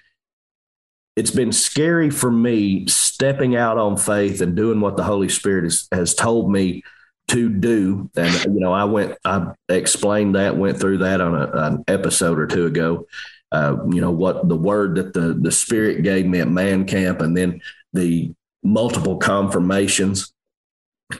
it's 1.17 1.31
been 1.31 1.53
scary 1.53 2.11
for 2.11 2.31
me 2.31 2.87
stepping 2.89 3.55
out 3.55 3.79
on 3.79 3.97
faith 3.97 4.41
and 4.41 4.57
doing 4.57 4.81
what 4.81 4.97
the 4.97 5.05
Holy 5.05 5.29
Spirit 5.29 5.65
has, 5.65 5.87
has 5.93 6.15
told 6.15 6.51
me 6.51 6.83
to 7.29 7.49
do. 7.49 8.11
And, 8.17 8.45
you 8.45 8.61
know, 8.61 8.73
I 8.73 8.85
went, 8.85 9.17
I 9.25 9.53
explained 9.69 10.35
that, 10.35 10.57
went 10.57 10.81
through 10.81 10.99
that 10.99 11.21
on 11.21 11.35
a, 11.35 11.51
an 11.53 11.85
episode 11.87 12.39
or 12.39 12.47
two 12.47 12.67
ago. 12.67 13.07
Uh, 13.53 13.77
you 13.89 14.01
know, 14.01 14.11
what 14.11 14.49
the 14.49 14.57
word 14.57 14.97
that 14.97 15.15
the, 15.15 15.35
the 15.35 15.53
Spirit 15.53 16.03
gave 16.03 16.27
me 16.27 16.41
at 16.41 16.49
man 16.49 16.85
camp 16.87 17.21
and 17.21 17.37
then 17.37 17.61
the 17.93 18.33
multiple 18.65 19.19
confirmations. 19.19 20.33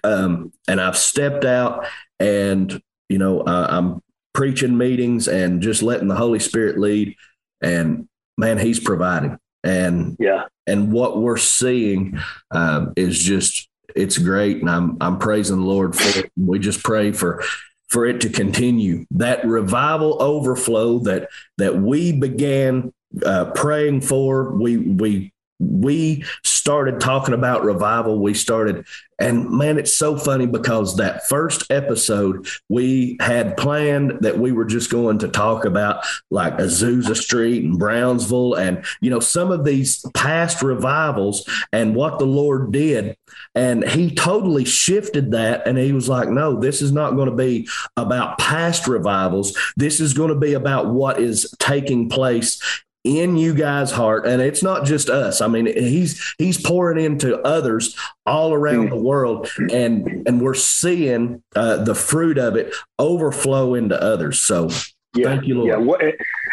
Um, 0.03 0.53
and 0.67 0.81
I've 0.81 0.99
stepped 0.99 1.45
out 1.45 1.87
and, 2.19 2.83
you 3.09 3.19
know, 3.19 3.43
uh, 3.43 3.67
I'm 3.71 4.03
preaching 4.33 4.77
meetings 4.77 5.29
and 5.29 5.63
just 5.63 5.83
letting 5.83 6.09
the 6.09 6.17
Holy 6.17 6.41
Spirit 6.41 6.81
lead. 6.81 7.15
And 7.63 8.09
man, 8.37 8.59
he's 8.59 8.81
providing 8.81 9.39
and 9.65 10.17
yeah. 10.21 10.45
and 10.67 10.93
what 10.93 11.21
we're 11.21 11.37
seeing 11.37 12.19
um, 12.51 12.93
is 12.97 13.19
just 13.19 13.69
it's 13.97 14.19
great. 14.19 14.59
And 14.59 14.71
i'm 14.71 14.97
i'm 15.01 15.19
praising 15.19 15.57
the 15.57 15.67
lord 15.67 15.97
for 15.97 16.21
it. 16.21 16.33
We 16.37 16.59
just 16.59 16.83
pray 16.85 17.13
for 17.13 17.43
for 17.89 18.07
it 18.07 18.21
to 18.23 18.29
continue. 18.29 19.07
That 19.13 19.45
revival 19.47 20.23
overflow 20.23 21.01
that 21.01 21.29
that 21.59 21.77
we 21.77 22.13
began 22.13 22.93
uh, 23.25 23.47
praying 23.53 24.03
for 24.03 24.53
we 24.53 24.77
we 24.77 25.34
we 25.59 26.25
started 26.43 27.01
talking 27.01 27.35
about 27.35 27.65
revival, 27.65 28.19
we 28.19 28.35
started, 28.35 28.85
and 29.19 29.49
man, 29.51 29.79
it's 29.79 29.97
so 29.97 30.17
funny 30.17 30.47
because 30.47 30.97
that 30.97 31.29
first 31.29 31.71
episode 31.71 32.49
we 32.69 33.17
had 33.21 33.57
planned 33.57 34.19
that 34.23 34.39
we 34.39 34.51
were 34.51 34.65
just 34.65 34.91
going 34.91 35.19
to 35.21 35.29
talk 35.29 35.65
about 35.65 36.05
like 36.31 36.59
Azusa 36.59 37.17
Street 37.17 37.63
and 37.63 37.79
Brownsville 37.79 38.55
and, 38.55 38.85
you 39.01 39.11
know, 39.11 39.21
some 39.21 39.53
of 39.53 39.65
these 39.65 40.05
past 40.15 40.63
revivals 40.63 41.49
and 41.73 41.95
what 41.95 42.19
the 42.19 42.27
Lord 42.27 42.73
did. 42.73 43.17
And 43.55 43.89
he 43.89 44.13
totally 44.13 44.65
shifted 44.65 45.31
that. 45.31 45.67
And 45.67 45.79
he 45.79 45.93
was 45.93 46.09
like, 46.09 46.29
no, 46.29 46.59
this 46.59 46.83
is 46.83 46.91
not 46.91 47.15
going 47.15 47.31
to 47.31 47.37
be 47.37 47.69
about 47.97 48.39
past 48.39 48.89
revivals. 48.89 49.57
This 49.77 50.01
is 50.01 50.13
going 50.13 50.31
to 50.31 50.35
be 50.35 50.55
about 50.55 50.87
what 50.87 51.21
is 51.21 51.55
taking 51.61 52.09
place 52.09 52.61
in 53.05 53.37
you 53.37 53.55
guys' 53.55 53.91
heart, 53.91 54.27
and 54.27 54.41
it's 54.41 54.63
not 54.63 54.87
just 54.87 55.11
us. 55.11 55.43
I 55.43 55.47
mean, 55.47 55.67
he's 55.67 56.35
he's 56.39 56.61
pouring 56.61 57.05
into 57.05 57.39
others 57.43 57.97
all 58.25 58.55
around 58.55 58.91
the 58.91 58.97
world, 58.97 59.49
and 59.71 60.27
and 60.27 60.41
we're 60.41 60.55
seeing 60.55 61.43
uh, 61.55 61.85
the 61.85 61.95
fruit 61.95 62.39
of 62.39 62.57
it 62.57 62.75
overflow 62.99 63.75
into 63.75 64.01
others. 64.03 64.41
So, 64.41 64.71
yeah, 65.15 65.27
thank 65.27 65.47
you, 65.47 65.57
Lord. 65.57 65.69
Yeah, 65.69 65.77
what, 65.77 66.01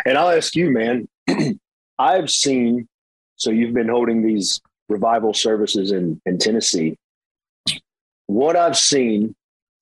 and 0.06 0.18
I'll 0.18 0.30
ask 0.30 0.56
you, 0.56 0.70
man. 0.70 1.08
I've 2.00 2.30
seen. 2.30 2.88
So 3.38 3.50
you've 3.50 3.74
been 3.74 3.90
holding 3.90 4.22
these 4.22 4.62
revival 4.90 5.34
services 5.34 5.92
in 5.92 6.22
in 6.26 6.38
Tennessee. 6.38 6.98
what 8.28 8.56
I've 8.56 8.78
seen 8.78 9.36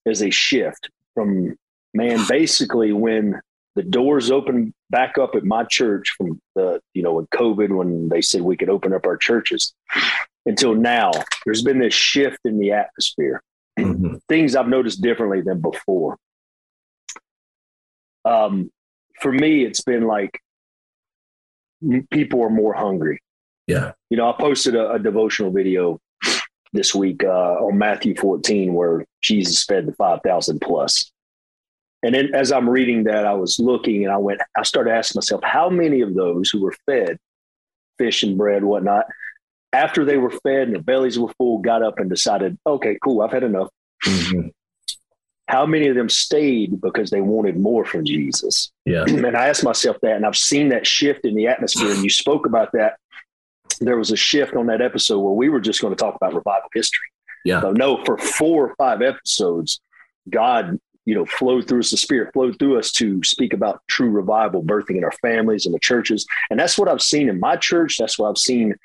is 0.05 0.21
a 0.21 0.29
shift 0.29 0.89
from 1.13 1.57
man, 1.93 2.23
basically 2.29 2.93
when 2.93 3.41
the 3.79 3.83
doors 3.83 4.29
opened 4.29 4.73
back 4.89 5.17
up 5.17 5.35
at 5.35 5.45
my 5.45 5.63
church 5.63 6.13
from 6.17 6.41
the, 6.53 6.81
you 6.93 7.01
know, 7.01 7.13
when 7.13 7.27
COVID, 7.27 7.69
when 7.69 8.09
they 8.09 8.19
said 8.19 8.41
we 8.41 8.57
could 8.57 8.69
open 8.69 8.91
up 8.91 9.05
our 9.05 9.15
churches 9.15 9.73
until 10.45 10.75
now, 10.75 11.11
there's 11.45 11.61
been 11.61 11.79
this 11.79 11.93
shift 11.93 12.39
in 12.43 12.59
the 12.59 12.73
atmosphere. 12.73 13.41
Mm-hmm. 13.79 14.15
Things 14.27 14.57
I've 14.57 14.67
noticed 14.67 15.01
differently 15.01 15.39
than 15.39 15.61
before. 15.61 16.17
Um, 18.25 18.69
for 19.21 19.31
me, 19.31 19.63
it's 19.63 19.79
been 19.79 20.05
like 20.05 20.41
people 22.11 22.43
are 22.43 22.49
more 22.49 22.73
hungry. 22.73 23.21
Yeah. 23.65 23.93
You 24.09 24.17
know, 24.17 24.29
I 24.29 24.35
posted 24.37 24.75
a, 24.75 24.91
a 24.91 24.99
devotional 24.99 25.51
video 25.51 26.01
this 26.73 26.93
week 26.93 27.23
uh, 27.23 27.63
on 27.63 27.77
Matthew 27.77 28.13
14 28.13 28.73
where 28.73 29.05
Jesus 29.21 29.63
fed 29.63 29.85
the 29.85 29.93
5,000 29.93 30.59
plus. 30.59 31.13
And 32.01 32.15
then 32.15 32.33
as 32.33 32.51
I'm 32.51 32.69
reading 32.69 33.03
that, 33.05 33.25
I 33.25 33.33
was 33.33 33.59
looking 33.59 34.03
and 34.03 34.13
I 34.13 34.17
went, 34.17 34.41
I 34.57 34.63
started 34.63 34.91
asking 34.91 35.19
myself, 35.19 35.41
how 35.43 35.69
many 35.69 36.01
of 36.01 36.13
those 36.13 36.49
who 36.49 36.61
were 36.61 36.75
fed 36.85 37.17
fish 37.97 38.23
and 38.23 38.37
bread, 38.37 38.63
whatnot, 38.63 39.05
after 39.73 40.05
they 40.05 40.17
were 40.17 40.31
fed 40.31 40.63
and 40.63 40.75
their 40.75 40.81
bellies 40.81 41.19
were 41.19 41.31
full, 41.37 41.59
got 41.59 41.83
up 41.83 41.99
and 41.99 42.09
decided, 42.09 42.57
okay, 42.65 42.97
cool, 43.03 43.21
I've 43.21 43.31
had 43.31 43.43
enough. 43.43 43.69
Mm-hmm. 44.05 44.47
How 45.47 45.65
many 45.65 45.87
of 45.87 45.95
them 45.95 46.09
stayed 46.09 46.79
because 46.79 47.09
they 47.09 47.21
wanted 47.21 47.59
more 47.59 47.83
from 47.83 48.05
Jesus? 48.05 48.71
Yeah. 48.85 49.03
and 49.07 49.35
I 49.35 49.47
asked 49.47 49.63
myself 49.63 49.97
that, 50.01 50.15
and 50.15 50.25
I've 50.25 50.37
seen 50.37 50.69
that 50.69 50.87
shift 50.87 51.25
in 51.25 51.35
the 51.35 51.47
atmosphere. 51.47 51.91
And 51.91 52.03
you 52.03 52.09
spoke 52.09 52.45
about 52.45 52.71
that. 52.73 52.97
There 53.81 53.97
was 53.97 54.11
a 54.11 54.15
shift 54.15 54.55
on 54.55 54.67
that 54.67 54.81
episode 54.81 55.19
where 55.19 55.33
we 55.33 55.49
were 55.49 55.59
just 55.59 55.81
going 55.81 55.95
to 55.95 56.01
talk 56.01 56.15
about 56.15 56.33
revival 56.33 56.69
history. 56.73 57.07
Yeah. 57.45 57.61
So 57.61 57.71
no, 57.71 58.03
for 58.03 58.17
four 58.17 58.69
or 58.69 58.75
five 58.75 59.01
episodes, 59.01 59.79
God 60.29 60.79
you 61.05 61.15
know, 61.15 61.25
flowed 61.25 61.67
through 61.67 61.79
us, 61.79 61.91
the 61.91 61.97
Spirit 61.97 62.33
flowed 62.33 62.59
through 62.59 62.77
us 62.77 62.91
to 62.93 63.23
speak 63.23 63.53
about 63.53 63.81
true 63.87 64.09
revival 64.09 64.63
birthing 64.63 64.97
in 64.97 65.03
our 65.03 65.11
families 65.13 65.65
and 65.65 65.73
the 65.73 65.79
churches. 65.79 66.25
And 66.49 66.59
that's 66.59 66.77
what 66.77 66.87
I've 66.87 67.01
seen 67.01 67.29
in 67.29 67.39
my 67.39 67.55
church. 67.55 67.97
That's 67.97 68.19
what 68.19 68.29
I've 68.29 68.37
seen 68.37 68.75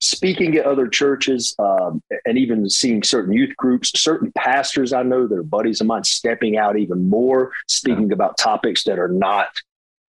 speaking 0.00 0.56
at 0.56 0.66
other 0.66 0.86
churches 0.86 1.54
um, 1.58 2.02
and 2.24 2.38
even 2.38 2.68
seeing 2.68 3.02
certain 3.02 3.32
youth 3.32 3.56
groups, 3.56 3.90
certain 4.00 4.32
pastors 4.32 4.92
I 4.92 5.02
know 5.02 5.26
that 5.26 5.38
are 5.38 5.42
buddies 5.42 5.80
of 5.80 5.86
mine 5.86 6.04
stepping 6.04 6.56
out 6.56 6.78
even 6.78 7.08
more, 7.08 7.52
speaking 7.68 8.08
yeah. 8.08 8.14
about 8.14 8.38
topics 8.38 8.84
that 8.84 8.98
are 8.98 9.08
not, 9.08 9.48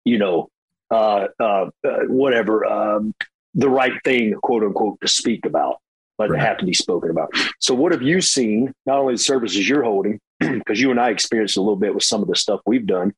you 0.06 0.18
know, 0.18 0.50
uh, 0.92 1.28
uh, 1.40 1.70
uh, 1.88 2.00
whatever, 2.08 2.66
um, 2.66 3.14
the 3.54 3.70
right 3.70 3.94
thing, 4.04 4.34
quote 4.42 4.64
unquote, 4.64 5.00
to 5.02 5.08
speak 5.08 5.46
about 5.46 5.78
but 6.18 6.30
right. 6.30 6.42
have 6.42 6.58
to 6.58 6.66
be 6.66 6.74
spoken 6.74 7.10
about. 7.10 7.32
So, 7.60 7.74
what 7.74 7.94
have 7.94 8.02
you 8.02 8.20
seen? 8.20 8.74
Not 8.86 9.00
only 9.00 9.14
the 9.14 9.20
services 9.20 9.68
you're 9.68 9.84
holding, 9.84 10.20
because 10.58 10.80
you 10.80 10.92
and 10.92 11.00
I 11.00 11.10
experienced 11.10 11.58
a 11.58 11.62
little 11.62 11.76
bit 11.76 11.94
with 11.94 12.04
some 12.04 12.22
of 12.22 12.28
the 12.28 12.36
stuff 12.36 12.62
we've 12.66 12.86
done. 12.86 13.14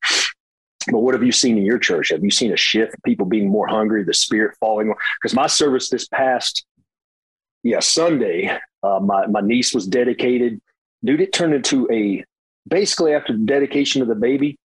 But 0.90 0.98
what 0.98 1.14
have 1.14 1.22
you 1.22 1.32
seen 1.32 1.58
in 1.58 1.64
your 1.64 1.78
church? 1.78 2.10
Have 2.10 2.24
you 2.24 2.30
seen 2.30 2.52
a 2.52 2.56
shift? 2.56 2.96
People 3.04 3.26
being 3.26 3.48
more 3.48 3.68
hungry, 3.68 4.02
the 4.02 4.14
spirit 4.14 4.56
falling? 4.58 4.92
Because 5.20 5.34
my 5.34 5.46
service 5.46 5.88
this 5.88 6.08
past, 6.08 6.64
yeah, 7.62 7.80
Sunday, 7.80 8.58
uh, 8.82 8.98
my 9.00 9.26
my 9.26 9.40
niece 9.40 9.72
was 9.72 9.86
dedicated. 9.86 10.60
Dude, 11.04 11.20
it 11.20 11.32
turned 11.32 11.54
into 11.54 11.88
a 11.92 12.24
basically 12.66 13.14
after 13.14 13.32
the 13.32 13.44
dedication 13.44 14.02
of 14.02 14.08
the 14.08 14.14
baby, 14.16 14.58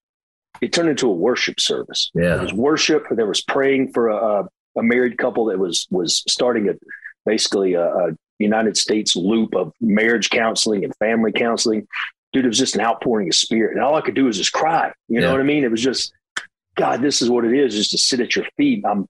it 0.62 0.74
turned 0.74 0.90
into 0.90 1.08
a 1.08 1.14
worship 1.14 1.60
service. 1.60 2.10
Yeah, 2.16 2.36
there 2.36 2.42
was 2.42 2.54
worship. 2.54 3.06
There 3.12 3.28
was 3.28 3.42
praying 3.42 3.94
for 3.94 4.10
a, 4.10 4.48
a 4.76 4.84
married 4.84 5.20
couple 5.20 5.46
that 5.46 5.60
was 5.60 5.88
was 5.92 6.24
starting 6.28 6.70
a 6.70 6.74
basically 7.28 7.76
a, 7.76 7.86
a 7.86 8.12
United 8.40 8.78
States 8.78 9.16
loop 9.16 9.56
of 9.56 9.72
marriage 9.82 10.30
counseling 10.30 10.84
and 10.84 10.96
family 10.96 11.32
counseling 11.32 11.88
dude, 12.34 12.46
it 12.46 12.50
was 12.50 12.58
just 12.58 12.76
an 12.76 12.82
outpouring 12.82 13.28
of 13.28 13.36
spirit. 13.36 13.76
And 13.76 13.84
all 13.84 13.96
I 13.96 14.02
could 14.02 14.16
do 14.16 14.26
was 14.26 14.38
just 14.38 14.54
cry. 14.54 14.92
You 15.08 15.22
know 15.22 15.32
what 15.32 15.40
I 15.40 15.44
mean? 15.44 15.64
It 15.64 15.72
was 15.72 15.82
just, 15.82 16.14
God, 16.76 17.02
this 17.02 17.22
is 17.22 17.30
what 17.30 17.46
it 17.46 17.54
is, 17.54 17.76
just 17.76 17.92
to 17.92 17.98
sit 17.98 18.20
at 18.20 18.36
your 18.36 18.46
feet. 18.58 18.86
I'm 18.86 19.08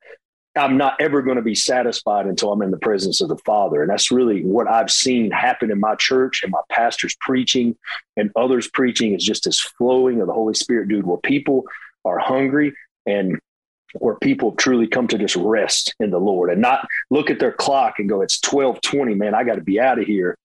I'm 0.58 0.78
not 0.78 1.00
ever 1.00 1.22
going 1.22 1.36
to 1.38 1.42
be 1.42 1.56
satisfied 1.56 2.26
until 2.26 2.52
I'm 2.52 2.62
in 2.62 2.72
the 2.72 2.78
presence 2.78 3.22
of 3.22 3.30
the 3.30 3.38
Father. 3.38 3.82
And 3.82 3.90
that's 3.90 4.12
really 4.12 4.44
what 4.44 4.68
I've 4.68 4.90
seen 4.92 5.32
happen 5.32 5.72
in 5.72 5.80
my 5.80 5.96
church 5.96 6.44
and 6.44 6.52
my 6.52 6.62
pastors 6.70 7.16
preaching 7.22 7.76
and 8.16 8.32
others 8.36 8.68
preaching 8.68 9.14
is 9.14 9.24
just 9.24 9.44
this 9.44 9.60
flowing 9.60 10.20
of 10.22 10.28
the 10.28 10.34
Holy 10.34 10.54
Spirit, 10.54 10.90
dude, 10.90 11.06
where 11.06 11.18
people 11.18 11.64
are 12.06 12.20
hungry 12.20 12.74
and 13.06 13.40
where 14.00 14.16
people 14.16 14.52
truly 14.54 14.88
come 14.88 15.08
to 15.08 15.18
just 15.18 15.36
rest 15.36 15.96
in 16.00 16.12
the 16.12 16.20
Lord 16.20 16.50
and 16.50 16.62
not 16.62 16.86
look 17.10 17.30
at 17.30 17.40
their 17.40 17.54
clock 17.54 18.00
and 18.00 18.10
go, 18.10 18.22
it's 18.22 18.42
1220, 18.44 19.16
man, 19.16 19.34
I 19.34 19.44
got 19.44 19.56
to 19.56 19.62
be 19.62 19.80
out 19.80 20.00
of 20.00 20.06
here. 20.06 20.38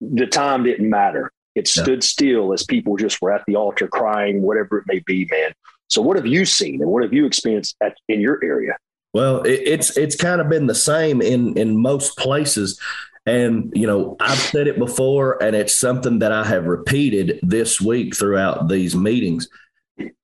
The 0.00 0.26
time 0.26 0.64
didn't 0.64 0.88
matter. 0.88 1.30
It 1.58 1.66
stood 1.66 2.02
yeah. 2.02 2.08
still 2.08 2.52
as 2.52 2.64
people 2.64 2.96
just 2.96 3.20
were 3.20 3.32
at 3.32 3.42
the 3.48 3.56
altar 3.56 3.88
crying, 3.88 4.42
whatever 4.42 4.78
it 4.78 4.84
may 4.86 5.00
be, 5.00 5.26
man. 5.28 5.52
So, 5.88 6.00
what 6.00 6.16
have 6.16 6.26
you 6.26 6.44
seen 6.44 6.80
and 6.80 6.90
what 6.90 7.02
have 7.02 7.12
you 7.12 7.26
experienced 7.26 7.76
at, 7.82 7.96
in 8.08 8.20
your 8.20 8.38
area? 8.44 8.76
Well, 9.12 9.42
it, 9.42 9.60
it's 9.64 9.96
it's 9.96 10.14
kind 10.14 10.40
of 10.40 10.48
been 10.48 10.68
the 10.68 10.74
same 10.74 11.20
in 11.20 11.58
in 11.58 11.76
most 11.76 12.16
places, 12.16 12.80
and 13.26 13.72
you 13.74 13.88
know 13.88 14.16
I've 14.20 14.38
said 14.38 14.68
it 14.68 14.78
before, 14.78 15.42
and 15.42 15.56
it's 15.56 15.74
something 15.74 16.20
that 16.20 16.30
I 16.30 16.44
have 16.44 16.66
repeated 16.66 17.40
this 17.42 17.80
week 17.80 18.16
throughout 18.16 18.68
these 18.68 18.94
meetings. 18.94 19.48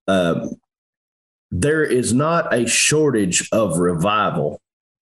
Um, 0.07 0.51
there 1.51 1.83
is 1.83 2.13
not 2.13 2.53
a 2.53 2.65
shortage 2.65 3.49
of 3.51 3.79
revival, 3.79 4.61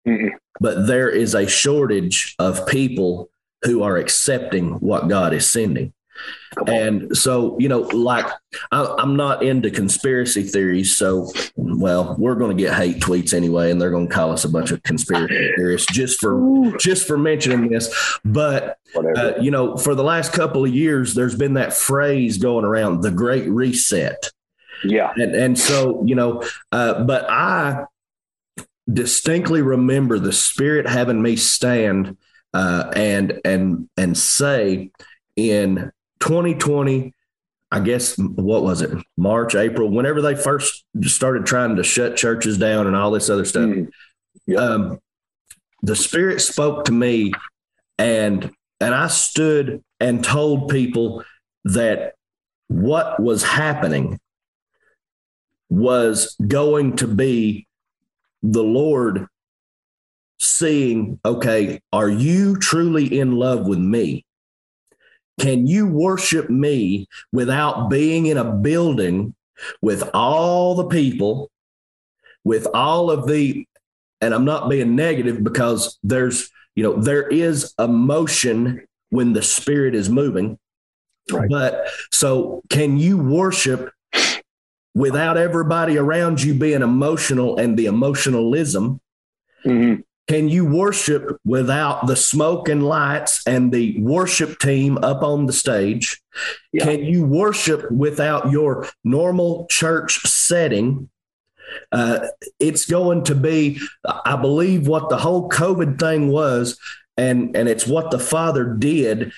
Mm-mm. 0.08 0.32
but 0.60 0.86
there 0.86 1.10
is 1.10 1.34
a 1.34 1.48
shortage 1.48 2.36
of 2.38 2.68
people 2.68 3.32
who 3.64 3.82
are 3.82 3.98
accepting 3.98 4.74
what 4.74 5.08
God 5.08 5.34
is 5.34 5.50
sending. 5.50 5.92
And 6.68 7.16
so, 7.16 7.58
you 7.60 7.70
know, 7.70 7.82
like 7.82 8.26
I, 8.72 8.96
am 9.00 9.16
not 9.16 9.44
into 9.44 9.70
conspiracy 9.70 10.44
theories. 10.44 10.98
So, 10.98 11.32
well, 11.56 12.16
we're 12.18 12.36
going 12.36 12.56
to 12.56 12.62
get 12.62 12.74
hate 12.74 13.00
tweets 13.00 13.34
anyway, 13.34 13.72
and 13.72 13.80
they're 13.80 13.92
going 13.92 14.08
to 14.08 14.14
call 14.14 14.32
us 14.32 14.46
a 14.46 14.50
bunch 14.50 14.72
of 14.72 14.82
conspiracy 14.84 15.52
theorists 15.58 15.92
just 15.94 16.20
for 16.20 16.76
just 16.78 17.08
for 17.08 17.18
mentioning 17.18 17.70
this. 17.70 18.20
But 18.26 18.78
uh, 18.96 19.34
you 19.40 19.52
know, 19.52 19.78
for 19.78 19.96
the 19.96 20.04
last 20.04 20.34
couple 20.34 20.66
of 20.66 20.74
years, 20.74 21.14
there's 21.14 21.36
been 21.36 21.54
that 21.54 21.74
phrase 21.74 22.38
going 22.38 22.66
around, 22.66 23.02
the 23.02 23.12
Great 23.12 23.48
Reset. 23.48 24.32
Yeah, 24.84 25.14
and 25.16 25.36
and 25.36 25.60
so 25.60 26.04
you 26.06 26.16
know, 26.16 26.44
uh, 26.72 27.04
but 27.04 27.30
I 27.30 27.86
distinctly 28.92 29.62
remember 29.62 30.18
the 30.18 30.34
Spirit 30.34 30.88
having 30.88 31.22
me 31.22 31.36
stand 31.36 32.18
uh, 32.54 32.92
and 32.96 33.40
and 33.46 33.90
and 33.98 34.18
say 34.18 34.92
in 35.36 35.92
2020, 36.20 37.14
I 37.72 37.80
guess 37.80 38.18
what 38.18 38.64
was 38.64 38.82
it, 38.82 38.92
March, 39.18 39.56
April, 39.56 39.90
whenever 39.90 40.22
they 40.22 40.36
first 40.36 40.86
started 41.04 41.46
trying 41.46 41.76
to 41.76 41.84
shut 41.84 42.18
churches 42.18 42.58
down 42.58 42.88
and 42.88 42.96
all 42.96 43.12
this 43.12 43.30
other 43.30 43.46
stuff. 43.46 43.70
Mm. 43.70 43.90
Yep. 44.48 44.60
Um, 44.60 45.00
the 45.82 45.96
Spirit 45.96 46.42
spoke 46.42 46.86
to 46.86 46.92
me, 46.92 47.32
and 47.98 48.52
and 48.82 48.96
I 48.96 49.08
stood 49.08 49.84
and 50.00 50.24
told 50.24 50.70
people 50.70 51.24
that 51.66 52.16
what 52.68 53.22
was 53.22 53.44
happening 53.44 54.20
was 55.70 56.36
going 56.48 56.96
to 56.98 57.08
be 57.08 57.68
the 58.42 58.64
Lord 58.64 59.28
seeing, 60.40 61.20
okay, 61.26 61.80
are 61.92 62.10
you 62.10 62.56
truly 62.58 63.20
in 63.20 63.34
love 63.34 63.68
with 63.68 63.80
me? 63.80 64.26
Can 65.40 65.66
you 65.68 65.88
worship 65.88 66.50
me 66.50 67.08
without 67.32 67.90
being 67.90 68.28
in 68.28 68.38
a 68.38 68.44
building 68.44 69.34
with 69.82 70.10
all 70.14 70.76
the 70.76 70.86
people, 70.86 71.50
with 72.44 72.68
all 72.74 73.10
of 73.10 73.28
the, 73.28 73.66
and 74.22 74.34
I'm 74.34 74.46
not 74.46 74.70
being 74.70 74.96
negative 74.96 75.44
because 75.44 75.98
there's, 76.04 76.50
you 76.76 76.84
know, 76.84 77.02
there 77.02 77.28
is 77.28 77.74
emotion 77.80 78.86
when 79.10 79.34
the 79.34 79.42
spirit 79.42 79.96
is 79.96 80.10
moving. 80.10 80.58
Right. 81.32 81.50
But 81.50 81.88
so 82.12 82.62
can 82.70 82.98
you 82.98 83.18
worship 83.18 83.92
without 84.96 85.38
everybody 85.38 85.98
around 85.98 86.42
you 86.42 86.54
being 86.54 86.82
emotional 86.82 87.58
and 87.58 87.78
the 87.78 87.86
emotionalism? 87.86 89.00
Mm-hmm. 89.66 90.02
Can 90.30 90.48
you 90.48 90.64
worship 90.64 91.40
without 91.44 92.06
the 92.06 92.16
smoke 92.16 92.70
and 92.70 92.84
lights 92.84 93.42
and 93.48 93.72
the 93.72 94.00
worship 94.00 94.60
team 94.60 95.00
up 95.00 95.24
on 95.24 95.48
the 95.48 95.54
stage? 95.54 96.22
Yeah. 96.72 96.86
Can 96.86 97.04
you 97.04 97.26
worship 97.26 97.90
without 97.92 98.52
your 98.52 98.88
normal 99.04 99.66
church 99.72 100.22
setting? 100.28 101.10
Uh, 101.92 102.28
it's 102.60 102.86
going 102.86 103.24
to 103.24 103.34
be, 103.34 103.80
I 104.06 104.36
believe, 104.36 104.88
what 104.88 105.10
the 105.10 105.18
whole 105.18 105.50
COVID 105.50 106.00
thing 106.00 106.30
was, 106.30 106.78
and 107.18 107.56
and 107.56 107.68
it's 107.68 107.88
what 107.88 108.12
the 108.12 108.20
Father 108.20 108.66
did. 108.66 109.32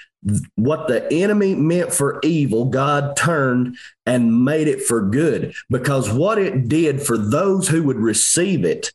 What 0.56 0.90
the 0.90 1.12
enemy 1.12 1.56
meant 1.56 1.94
for 1.94 2.20
evil, 2.22 2.66
God 2.66 3.16
turned 3.16 3.78
and 4.06 4.44
made 4.44 4.68
it 4.68 4.84
for 4.84 5.02
good. 5.02 5.56
Because 5.70 6.12
what 6.12 6.38
it 6.38 6.68
did 6.68 7.02
for 7.02 7.18
those 7.18 7.70
who 7.70 7.82
would 7.84 7.98
receive 7.98 8.66
it, 8.66 8.92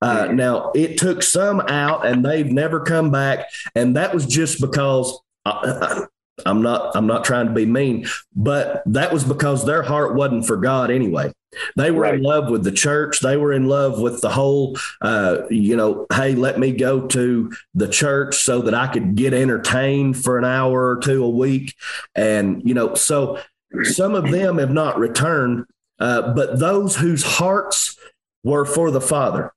uh, 0.00 0.28
now, 0.32 0.72
it 0.74 0.98
took 0.98 1.22
some 1.22 1.60
out 1.60 2.06
and 2.06 2.24
they've 2.24 2.50
never 2.50 2.80
come 2.80 3.10
back. 3.10 3.46
And 3.74 3.96
that 3.96 4.14
was 4.14 4.26
just 4.26 4.60
because 4.60 5.20
uh, 5.44 6.06
I'm 6.46 6.62
not 6.62 6.96
I'm 6.96 7.06
not 7.06 7.24
trying 7.24 7.46
to 7.46 7.52
be 7.52 7.66
mean, 7.66 8.06
but 8.34 8.82
that 8.86 9.12
was 9.12 9.24
because 9.24 9.64
their 9.64 9.82
heart 9.82 10.14
wasn't 10.14 10.46
for 10.46 10.56
God 10.56 10.90
anyway. 10.90 11.32
They 11.76 11.90
were 11.90 12.02
right. 12.02 12.14
in 12.14 12.22
love 12.22 12.48
with 12.48 12.62
the 12.62 12.72
church. 12.72 13.20
They 13.20 13.36
were 13.36 13.52
in 13.52 13.66
love 13.66 14.00
with 14.00 14.20
the 14.20 14.30
whole, 14.30 14.78
uh, 15.00 15.38
you 15.50 15.76
know, 15.76 16.06
hey, 16.12 16.34
let 16.34 16.60
me 16.60 16.72
go 16.72 17.06
to 17.08 17.52
the 17.74 17.88
church 17.88 18.36
so 18.36 18.62
that 18.62 18.74
I 18.74 18.86
could 18.86 19.16
get 19.16 19.34
entertained 19.34 20.22
for 20.22 20.38
an 20.38 20.44
hour 20.44 20.90
or 20.90 21.00
two 21.00 21.24
a 21.24 21.28
week. 21.28 21.74
And, 22.14 22.62
you 22.64 22.72
know, 22.74 22.94
so 22.94 23.40
some 23.82 24.14
of 24.14 24.30
them 24.30 24.58
have 24.58 24.70
not 24.70 24.98
returned, 24.98 25.64
uh, 25.98 26.32
but 26.34 26.60
those 26.60 26.96
whose 26.96 27.24
hearts 27.24 27.98
were 28.44 28.64
for 28.64 28.92
the 28.92 29.00
Father, 29.00 29.52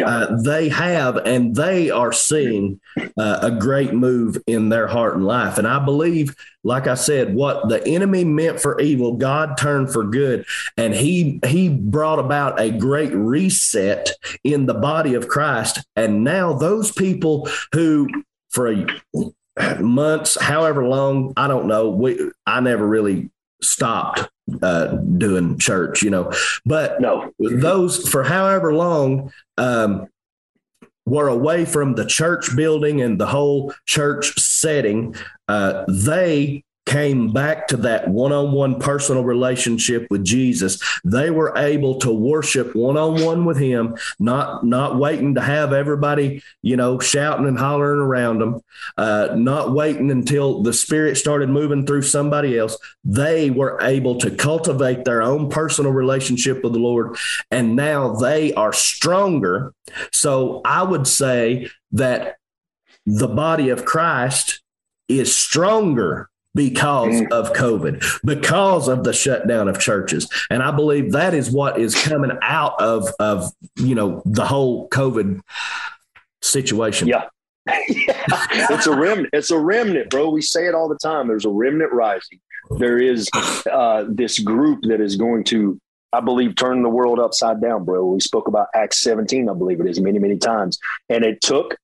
uh, 0.00 0.36
they 0.42 0.68
have 0.68 1.16
and 1.16 1.54
they 1.54 1.90
are 1.90 2.12
seeing 2.12 2.80
uh, 3.16 3.38
a 3.42 3.50
great 3.50 3.92
move 3.92 4.38
in 4.46 4.68
their 4.68 4.86
heart 4.86 5.14
and 5.14 5.26
life. 5.26 5.58
And 5.58 5.66
I 5.66 5.84
believe, 5.84 6.34
like 6.64 6.86
I 6.86 6.94
said, 6.94 7.34
what 7.34 7.68
the 7.68 7.86
enemy 7.86 8.24
meant 8.24 8.60
for 8.60 8.80
evil, 8.80 9.16
God 9.16 9.56
turned 9.56 9.92
for 9.92 10.04
good, 10.04 10.44
and 10.76 10.94
he 10.94 11.40
he 11.46 11.68
brought 11.68 12.18
about 12.18 12.60
a 12.60 12.70
great 12.70 13.12
reset 13.12 14.10
in 14.44 14.66
the 14.66 14.74
body 14.74 15.14
of 15.14 15.28
Christ. 15.28 15.84
And 15.96 16.24
now 16.24 16.52
those 16.52 16.92
people 16.92 17.48
who 17.72 18.08
for 18.50 18.86
months, 19.80 20.40
however 20.40 20.86
long, 20.86 21.32
I 21.36 21.48
don't 21.48 21.66
know. 21.66 21.90
We 21.90 22.30
I 22.46 22.60
never 22.60 22.86
really 22.86 23.30
stopped 23.62 24.28
uh, 24.62 24.86
doing 24.86 25.58
church, 25.58 26.02
you 26.02 26.10
know. 26.10 26.32
But 26.64 27.00
no, 27.00 27.32
those 27.38 28.08
for 28.08 28.22
however 28.22 28.74
long 28.74 29.32
um, 29.56 30.08
were 31.06 31.28
away 31.28 31.64
from 31.64 31.94
the 31.94 32.06
church 32.06 32.54
building 32.56 33.00
and 33.00 33.20
the 33.20 33.26
whole 33.26 33.72
church 33.86 34.38
setting, 34.38 35.14
uh, 35.48 35.84
they 35.88 36.64
came 36.88 37.30
back 37.30 37.68
to 37.68 37.76
that 37.76 38.08
one 38.08 38.32
on 38.32 38.50
one 38.50 38.80
personal 38.80 39.22
relationship 39.22 40.06
with 40.10 40.24
Jesus, 40.24 40.82
they 41.04 41.30
were 41.30 41.52
able 41.56 41.96
to 42.00 42.10
worship 42.10 42.74
one 42.74 42.96
on 42.96 43.22
one 43.22 43.44
with 43.44 43.58
Him, 43.58 43.96
not, 44.18 44.64
not 44.64 44.98
waiting 44.98 45.34
to 45.34 45.40
have 45.42 45.74
everybody, 45.74 46.42
you 46.62 46.76
know, 46.76 46.98
shouting 46.98 47.46
and 47.46 47.58
hollering 47.58 48.00
around 48.00 48.38
them, 48.38 48.60
uh, 48.96 49.34
not 49.36 49.72
waiting 49.72 50.10
until 50.10 50.62
the 50.62 50.72
Spirit 50.72 51.16
started 51.16 51.50
moving 51.50 51.84
through 51.84 52.02
somebody 52.02 52.58
else. 52.58 52.78
They 53.04 53.50
were 53.50 53.78
able 53.82 54.16
to 54.20 54.30
cultivate 54.30 55.04
their 55.04 55.22
own 55.22 55.50
personal 55.50 55.92
relationship 55.92 56.64
with 56.64 56.72
the 56.72 56.78
Lord, 56.78 57.16
and 57.50 57.76
now 57.76 58.14
they 58.14 58.54
are 58.54 58.72
stronger. 58.72 59.74
So 60.10 60.62
I 60.64 60.82
would 60.82 61.06
say 61.06 61.68
that 61.92 62.36
the 63.04 63.28
body 63.28 63.68
of 63.68 63.84
Christ 63.84 64.62
is 65.06 65.34
stronger 65.34 66.30
because 66.54 67.14
mm. 67.14 67.30
of 67.30 67.52
COVID, 67.52 68.04
because 68.24 68.88
of 68.88 69.04
the 69.04 69.12
shutdown 69.12 69.68
of 69.68 69.78
churches. 69.78 70.28
And 70.50 70.62
I 70.62 70.70
believe 70.70 71.12
that 71.12 71.34
is 71.34 71.50
what 71.50 71.78
is 71.78 71.94
coming 71.94 72.32
out 72.42 72.80
of, 72.80 73.08
of 73.18 73.52
you 73.76 73.94
know, 73.94 74.22
the 74.24 74.44
whole 74.44 74.88
COVID 74.88 75.40
situation. 76.42 77.08
Yeah. 77.08 77.26
yeah. 77.88 78.24
It's 78.70 78.86
a 78.86 78.96
remnant. 78.96 79.30
It's 79.32 79.50
a 79.50 79.58
remnant, 79.58 80.10
bro. 80.10 80.30
We 80.30 80.42
say 80.42 80.66
it 80.66 80.74
all 80.74 80.88
the 80.88 80.98
time. 80.98 81.28
There's 81.28 81.44
a 81.44 81.50
remnant 81.50 81.92
rising. 81.92 82.40
There 82.78 82.98
is 82.98 83.28
uh, 83.70 84.04
this 84.08 84.38
group 84.38 84.80
that 84.82 85.00
is 85.00 85.16
going 85.16 85.44
to, 85.44 85.80
I 86.12 86.20
believe, 86.20 86.54
turn 86.56 86.82
the 86.82 86.88
world 86.88 87.18
upside 87.18 87.62
down, 87.62 87.84
bro. 87.84 88.04
We 88.04 88.20
spoke 88.20 88.48
about 88.48 88.68
Acts 88.74 89.00
17, 89.00 89.48
I 89.48 89.54
believe 89.54 89.80
it 89.80 89.86
is, 89.86 90.00
many, 90.00 90.18
many 90.18 90.36
times. 90.36 90.78
And 91.08 91.24
it 91.24 91.40
took 91.40 91.76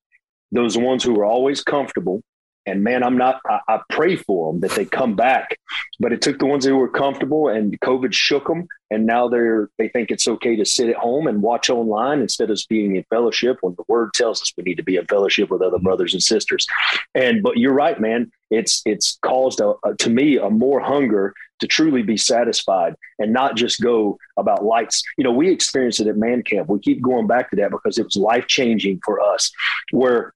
those 0.51 0.77
ones 0.77 1.03
who 1.03 1.13
were 1.13 1.25
always 1.25 1.63
comfortable 1.63 2.21
and 2.65 2.83
man, 2.83 3.03
I'm 3.03 3.17
not, 3.17 3.41
I, 3.47 3.59
I, 3.67 3.79
pray 3.89 4.15
for 4.15 4.51
them 4.51 4.61
that 4.61 4.71
they 4.71 4.85
come 4.85 5.15
back, 5.15 5.59
but 5.99 6.11
it 6.11 6.21
took 6.21 6.39
the 6.39 6.45
ones 6.45 6.65
who 6.65 6.75
were 6.75 6.89
comfortable 6.89 7.47
and 7.47 7.79
COVID 7.81 8.13
shook 8.13 8.47
them. 8.47 8.67
And 8.89 9.05
now 9.05 9.27
they're, 9.27 9.69
they 9.77 9.87
think 9.89 10.09
it's 10.09 10.27
okay 10.27 10.55
to 10.55 10.65
sit 10.65 10.89
at 10.89 10.95
home 10.95 11.27
and 11.27 11.41
watch 11.41 11.69
online 11.69 12.21
instead 12.21 12.49
of 12.49 12.59
being 12.69 12.95
in 12.95 13.03
fellowship 13.09 13.57
when 13.61 13.75
the 13.75 13.83
word 13.87 14.13
tells 14.13 14.41
us 14.41 14.53
we 14.57 14.63
need 14.63 14.77
to 14.77 14.83
be 14.83 14.97
in 14.97 15.05
fellowship 15.05 15.49
with 15.49 15.61
other 15.61 15.79
brothers 15.79 16.13
and 16.13 16.23
sisters. 16.23 16.65
And, 17.13 17.43
but 17.43 17.57
you're 17.57 17.73
right, 17.73 17.99
man. 17.99 18.31
It's, 18.49 18.81
it's 18.85 19.17
caused 19.21 19.59
a, 19.59 19.73
a, 19.83 19.95
to 19.95 20.09
me 20.09 20.37
a 20.37 20.49
more 20.49 20.79
hunger 20.79 21.33
to 21.59 21.67
truly 21.67 22.03
be 22.03 22.17
satisfied 22.17 22.95
and 23.19 23.31
not 23.31 23.55
just 23.55 23.81
go 23.81 24.17
about 24.37 24.63
lights. 24.63 25.03
You 25.17 25.23
know, 25.23 25.31
we 25.31 25.49
experienced 25.49 25.99
it 25.99 26.07
at 26.07 26.17
man 26.17 26.43
camp. 26.43 26.69
We 26.69 26.79
keep 26.79 27.01
going 27.01 27.27
back 27.27 27.49
to 27.49 27.55
that 27.57 27.71
because 27.71 27.97
it 27.97 28.05
was 28.05 28.15
life 28.15 28.47
changing 28.47 29.01
for 29.03 29.21
us 29.21 29.51
where 29.91 30.33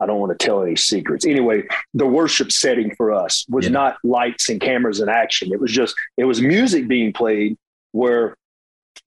I 0.00 0.06
don't 0.06 0.20
want 0.20 0.38
to 0.38 0.44
tell 0.44 0.62
any 0.62 0.76
secrets. 0.76 1.26
Anyway, 1.26 1.64
the 1.94 2.06
worship 2.06 2.52
setting 2.52 2.94
for 2.94 3.12
us 3.12 3.44
was 3.48 3.64
yeah. 3.64 3.72
not 3.72 3.96
lights 4.04 4.48
and 4.48 4.60
cameras 4.60 5.00
and 5.00 5.10
action. 5.10 5.52
It 5.52 5.60
was 5.60 5.72
just 5.72 5.94
it 6.16 6.24
was 6.24 6.40
music 6.40 6.86
being 6.88 7.12
played 7.12 7.56
where 7.92 8.36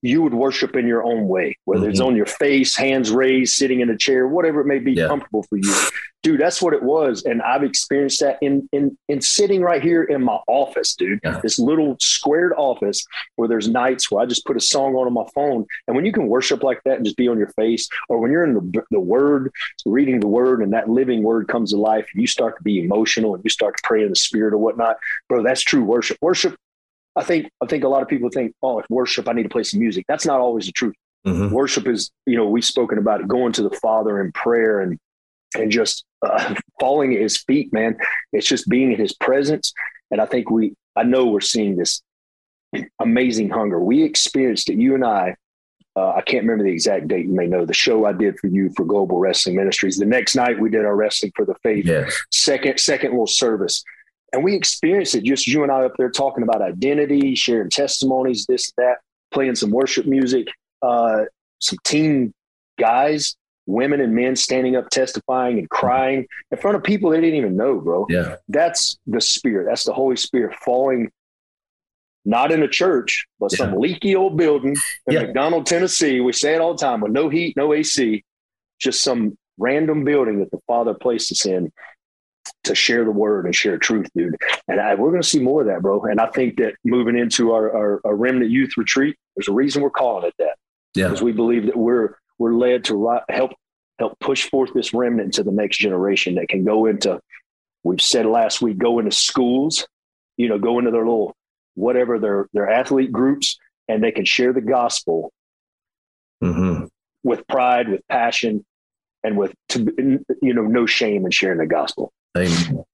you 0.02 0.20
would 0.20 0.34
worship 0.34 0.74
in 0.76 0.86
your 0.86 1.04
own 1.04 1.28
way, 1.28 1.56
whether 1.64 1.82
mm-hmm. 1.82 1.90
it's 1.90 2.00
on 2.00 2.16
your 2.16 2.26
face, 2.26 2.76
hands 2.76 3.10
raised, 3.10 3.54
sitting 3.54 3.80
in 3.80 3.88
a 3.88 3.96
chair, 3.96 4.26
whatever 4.26 4.60
it 4.60 4.66
may 4.66 4.80
be 4.80 4.92
yeah. 4.92 5.06
comfortable 5.06 5.44
for 5.44 5.56
you. 5.56 5.74
Dude, 6.24 6.40
that's 6.40 6.62
what 6.62 6.72
it 6.72 6.82
was. 6.82 7.24
And 7.24 7.42
I've 7.42 7.64
experienced 7.64 8.20
that 8.20 8.38
in 8.40 8.68
in 8.72 8.96
in 9.08 9.20
sitting 9.20 9.60
right 9.60 9.82
here 9.82 10.04
in 10.04 10.22
my 10.22 10.38
office, 10.46 10.94
dude. 10.94 11.18
Yeah. 11.24 11.40
This 11.42 11.58
little 11.58 11.96
squared 12.00 12.52
office 12.56 13.04
where 13.36 13.48
there's 13.48 13.68
nights 13.68 14.10
where 14.10 14.22
I 14.22 14.26
just 14.26 14.44
put 14.44 14.56
a 14.56 14.60
song 14.60 14.94
on 14.94 15.06
on 15.06 15.12
my 15.12 15.24
phone. 15.34 15.66
And 15.86 15.96
when 15.96 16.04
you 16.04 16.12
can 16.12 16.28
worship 16.28 16.62
like 16.62 16.80
that 16.84 16.96
and 16.96 17.04
just 17.04 17.16
be 17.16 17.28
on 17.28 17.38
your 17.38 17.50
face, 17.56 17.88
or 18.08 18.20
when 18.20 18.30
you're 18.30 18.44
in 18.44 18.54
the, 18.54 18.82
the 18.90 19.00
word, 19.00 19.50
reading 19.84 20.20
the 20.20 20.28
word, 20.28 20.62
and 20.62 20.72
that 20.72 20.88
living 20.88 21.22
word 21.22 21.48
comes 21.48 21.70
to 21.70 21.76
life, 21.76 22.06
and 22.12 22.20
you 22.20 22.26
start 22.26 22.56
to 22.56 22.62
be 22.62 22.80
emotional 22.80 23.34
and 23.34 23.42
you 23.42 23.50
start 23.50 23.76
to 23.76 23.82
pray 23.84 24.02
in 24.02 24.10
the 24.10 24.16
spirit 24.16 24.54
or 24.54 24.58
whatnot, 24.58 24.96
bro, 25.28 25.42
that's 25.42 25.62
true 25.62 25.82
worship. 25.82 26.18
Worship 26.20 26.56
I 27.16 27.24
think 27.24 27.50
I 27.62 27.66
think 27.66 27.84
a 27.84 27.88
lot 27.88 28.02
of 28.02 28.08
people 28.08 28.30
think, 28.30 28.54
oh, 28.62 28.78
if 28.78 28.86
worship, 28.88 29.28
I 29.28 29.32
need 29.32 29.42
to 29.44 29.48
play 29.48 29.62
some 29.62 29.80
music. 29.80 30.04
That's 30.08 30.26
not 30.26 30.40
always 30.40 30.66
the 30.66 30.72
truth. 30.72 30.94
Mm-hmm. 31.26 31.54
Worship 31.54 31.86
is, 31.86 32.10
you 32.26 32.36
know, 32.36 32.48
we've 32.48 32.64
spoken 32.64 32.98
about 32.98 33.20
it, 33.20 33.28
going 33.28 33.52
to 33.52 33.62
the 33.62 33.76
Father 33.76 34.20
in 34.20 34.32
prayer 34.32 34.80
and 34.80 34.98
and 35.54 35.70
just 35.70 36.04
uh, 36.22 36.54
falling 36.80 37.14
at 37.14 37.20
His 37.20 37.38
feet, 37.38 37.72
man. 37.72 37.96
It's 38.32 38.46
just 38.46 38.68
being 38.68 38.92
in 38.92 38.98
His 38.98 39.14
presence. 39.14 39.72
And 40.10 40.20
I 40.20 40.26
think 40.26 40.50
we, 40.50 40.74
I 40.96 41.04
know 41.04 41.26
we're 41.26 41.40
seeing 41.40 41.76
this 41.76 42.02
amazing 43.00 43.50
hunger. 43.50 43.78
We 43.78 44.02
experienced 44.02 44.70
it. 44.70 44.78
You 44.78 44.94
and 44.94 45.04
I. 45.04 45.36
Uh, 45.94 46.14
I 46.14 46.22
can't 46.22 46.44
remember 46.44 46.64
the 46.64 46.72
exact 46.72 47.08
date. 47.08 47.26
You 47.26 47.34
may 47.34 47.46
know 47.46 47.66
the 47.66 47.74
show 47.74 48.06
I 48.06 48.14
did 48.14 48.38
for 48.40 48.46
you 48.46 48.70
for 48.74 48.86
Global 48.86 49.18
Wrestling 49.18 49.56
Ministries. 49.56 49.98
The 49.98 50.06
next 50.06 50.34
night 50.34 50.58
we 50.58 50.70
did 50.70 50.86
our 50.86 50.96
wrestling 50.96 51.32
for 51.36 51.44
the 51.44 51.54
faith. 51.62 51.84
Yes. 51.84 52.18
Second 52.30 52.80
second 52.80 53.10
little 53.10 53.26
service 53.26 53.84
and 54.32 54.42
we 54.42 54.54
experienced 54.54 55.14
it 55.14 55.24
just 55.24 55.46
you 55.46 55.62
and 55.62 55.70
I 55.70 55.84
up 55.84 55.92
there 55.98 56.10
talking 56.10 56.42
about 56.42 56.62
identity, 56.62 57.34
sharing 57.34 57.70
testimonies, 57.70 58.46
this, 58.46 58.72
that, 58.78 58.98
playing 59.30 59.54
some 59.54 59.70
worship 59.70 60.06
music, 60.06 60.48
uh, 60.82 61.22
some 61.58 61.78
teen 61.84 62.32
guys, 62.78 63.36
women 63.66 64.00
and 64.00 64.14
men 64.14 64.34
standing 64.36 64.74
up 64.74 64.88
testifying 64.90 65.58
and 65.58 65.70
crying 65.70 66.26
in 66.50 66.58
front 66.58 66.76
of 66.76 66.82
people 66.82 67.10
they 67.10 67.20
didn't 67.20 67.36
even 67.36 67.56
know, 67.56 67.78
bro. 67.80 68.06
Yeah. 68.08 68.36
That's 68.48 68.98
the 69.06 69.20
spirit. 69.20 69.66
That's 69.68 69.84
the 69.84 69.92
Holy 69.92 70.16
Spirit 70.16 70.56
falling 70.64 71.10
not 72.24 72.52
in 72.52 72.62
a 72.62 72.68
church, 72.68 73.26
but 73.40 73.52
yeah. 73.52 73.58
some 73.58 73.78
leaky 73.78 74.14
old 74.14 74.36
building 74.36 74.76
in 75.06 75.14
yeah. 75.14 75.22
McDonald, 75.22 75.66
Tennessee. 75.66 76.20
We 76.20 76.32
say 76.32 76.54
it 76.54 76.60
all 76.60 76.74
the 76.74 76.80
time 76.80 77.00
with 77.00 77.12
no 77.12 77.28
heat, 77.28 77.56
no 77.56 77.72
AC, 77.72 78.24
just 78.78 79.02
some 79.02 79.36
random 79.58 80.04
building 80.04 80.38
that 80.38 80.50
the 80.50 80.60
Father 80.66 80.94
placed 80.94 81.32
us 81.32 81.46
in 81.46 81.72
to 82.64 82.74
share 82.74 83.04
the 83.04 83.10
word 83.10 83.44
and 83.44 83.54
share 83.54 83.76
truth, 83.78 84.08
dude. 84.16 84.36
And 84.68 84.80
I, 84.80 84.94
we're 84.94 85.10
going 85.10 85.22
to 85.22 85.28
see 85.28 85.40
more 85.40 85.62
of 85.62 85.66
that, 85.66 85.82
bro. 85.82 86.02
And 86.04 86.20
I 86.20 86.26
think 86.28 86.58
that 86.58 86.74
moving 86.84 87.18
into 87.18 87.52
our, 87.52 87.70
our, 87.74 88.00
our, 88.04 88.14
remnant 88.14 88.50
youth 88.50 88.76
retreat, 88.76 89.16
there's 89.34 89.48
a 89.48 89.52
reason 89.52 89.82
we're 89.82 89.90
calling 89.90 90.26
it 90.26 90.34
that. 90.38 90.56
Yeah. 90.94 91.08
Because 91.08 91.22
we 91.22 91.32
believe 91.32 91.66
that 91.66 91.76
we're 91.76 92.16
we're 92.38 92.54
led 92.54 92.84
to 92.84 93.18
help 93.28 93.52
help 93.98 94.18
push 94.20 94.48
forth 94.48 94.72
this 94.74 94.92
remnant 94.92 95.34
to 95.34 95.42
the 95.42 95.52
next 95.52 95.78
generation 95.78 96.34
that 96.36 96.48
can 96.48 96.64
go 96.64 96.86
into. 96.86 97.20
We've 97.82 98.00
said 98.00 98.26
last 98.26 98.62
week, 98.62 98.78
go 98.78 98.98
into 98.98 99.10
schools, 99.10 99.86
you 100.36 100.48
know, 100.48 100.58
go 100.58 100.78
into 100.78 100.90
their 100.90 101.00
little 101.04 101.34
whatever 101.74 102.18
their 102.18 102.48
their 102.52 102.68
athlete 102.68 103.10
groups, 103.10 103.58
and 103.88 104.02
they 104.02 104.12
can 104.12 104.24
share 104.24 104.52
the 104.52 104.60
gospel 104.60 105.32
mm-hmm. 106.42 106.84
with 107.22 107.46
pride, 107.48 107.88
with 107.88 108.06
passion, 108.08 108.64
and 109.24 109.36
with 109.36 109.54
to, 109.70 110.20
you 110.42 110.54
know 110.54 110.62
no 110.62 110.86
shame 110.86 111.24
in 111.24 111.30
sharing 111.30 111.58
the 111.58 111.66
gospel. 111.66 112.12
Amen. 112.36 112.84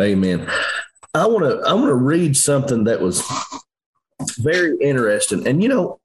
Amen. 0.00 0.50
I 1.14 1.26
want 1.26 1.44
to 1.44 1.68
I 1.68 1.72
want 1.74 1.86
to 1.86 1.94
read 1.94 2.36
something 2.36 2.84
that 2.84 3.00
was 3.00 3.22
very 4.38 4.76
interesting. 4.80 5.46
And 5.46 5.62
you 5.62 5.68
know, 5.68 6.00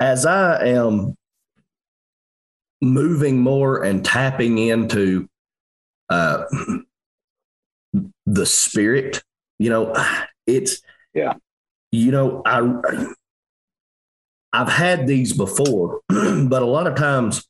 as 0.00 0.26
I 0.26 0.66
am 0.66 1.16
moving 2.82 3.38
more 3.38 3.82
and 3.82 4.04
tapping 4.04 4.58
into 4.58 5.28
uh, 6.10 6.44
the 8.26 8.44
spirit, 8.44 9.22
you 9.58 9.70
know, 9.70 9.94
it's 10.46 10.82
yeah. 11.14 11.34
You 11.90 12.10
know, 12.10 12.42
I 12.44 12.60
I've 14.52 14.68
had 14.68 15.06
these 15.06 15.32
before, 15.32 16.00
but 16.08 16.62
a 16.62 16.66
lot 16.66 16.86
of 16.86 16.94
times 16.96 17.46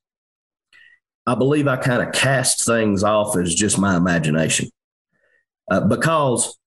I 1.26 1.35
believe 1.35 1.68
I 1.68 1.76
kind 1.76 2.02
of 2.02 2.12
cast 2.12 2.66
things 2.66 3.04
off 3.04 3.37
as 3.37 3.54
just 3.54 3.78
my 3.78 3.96
imagination. 3.96 4.68
uh, 5.70 5.80
because 5.80 6.58